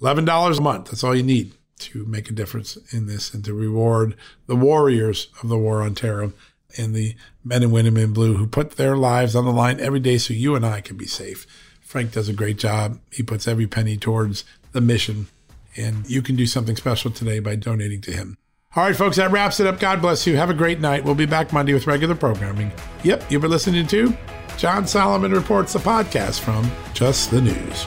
$11 0.00 0.58
a 0.58 0.62
month, 0.62 0.86
that's 0.86 1.04
all 1.04 1.14
you 1.14 1.22
need 1.22 1.52
to 1.78 2.04
make 2.06 2.30
a 2.30 2.34
difference 2.34 2.76
in 2.92 3.06
this 3.06 3.34
and 3.34 3.44
to 3.44 3.54
reward 3.54 4.16
the 4.46 4.56
warriors 4.56 5.28
of 5.42 5.48
the 5.48 5.58
war 5.58 5.82
on 5.82 5.94
terror 5.94 6.32
and 6.76 6.94
the 6.94 7.14
men 7.44 7.62
and 7.62 7.72
women 7.72 7.96
in 7.96 8.12
blue 8.12 8.36
who 8.36 8.46
put 8.46 8.72
their 8.72 8.96
lives 8.96 9.36
on 9.36 9.44
the 9.44 9.52
line 9.52 9.80
every 9.80 10.00
day 10.00 10.18
so 10.18 10.34
you 10.34 10.54
and 10.54 10.64
I 10.64 10.80
can 10.80 10.96
be 10.96 11.06
safe. 11.06 11.46
Frank 11.80 12.12
does 12.12 12.28
a 12.28 12.32
great 12.32 12.58
job. 12.58 12.98
He 13.12 13.22
puts 13.22 13.46
every 13.46 13.66
penny 13.66 13.96
towards 13.96 14.44
the 14.72 14.80
mission, 14.80 15.28
and 15.76 16.08
you 16.10 16.22
can 16.22 16.34
do 16.34 16.46
something 16.46 16.76
special 16.76 17.10
today 17.10 17.38
by 17.38 17.54
donating 17.56 18.00
to 18.02 18.12
him. 18.12 18.36
All 18.74 18.82
right, 18.82 18.96
folks, 18.96 19.16
that 19.18 19.30
wraps 19.30 19.60
it 19.60 19.68
up. 19.68 19.78
God 19.78 20.00
bless 20.02 20.26
you. 20.26 20.36
Have 20.36 20.50
a 20.50 20.54
great 20.54 20.80
night. 20.80 21.04
We'll 21.04 21.14
be 21.14 21.26
back 21.26 21.52
Monday 21.52 21.72
with 21.72 21.86
regular 21.86 22.16
programming. 22.16 22.72
Yep, 23.04 23.30
you've 23.30 23.42
been 23.42 23.50
listening 23.52 23.86
to 23.86 24.16
John 24.56 24.86
Solomon 24.86 25.32
Reports, 25.32 25.74
the 25.74 25.78
podcast 25.78 26.40
from 26.40 26.68
Just 26.92 27.30
the 27.30 27.40
News. 27.40 27.86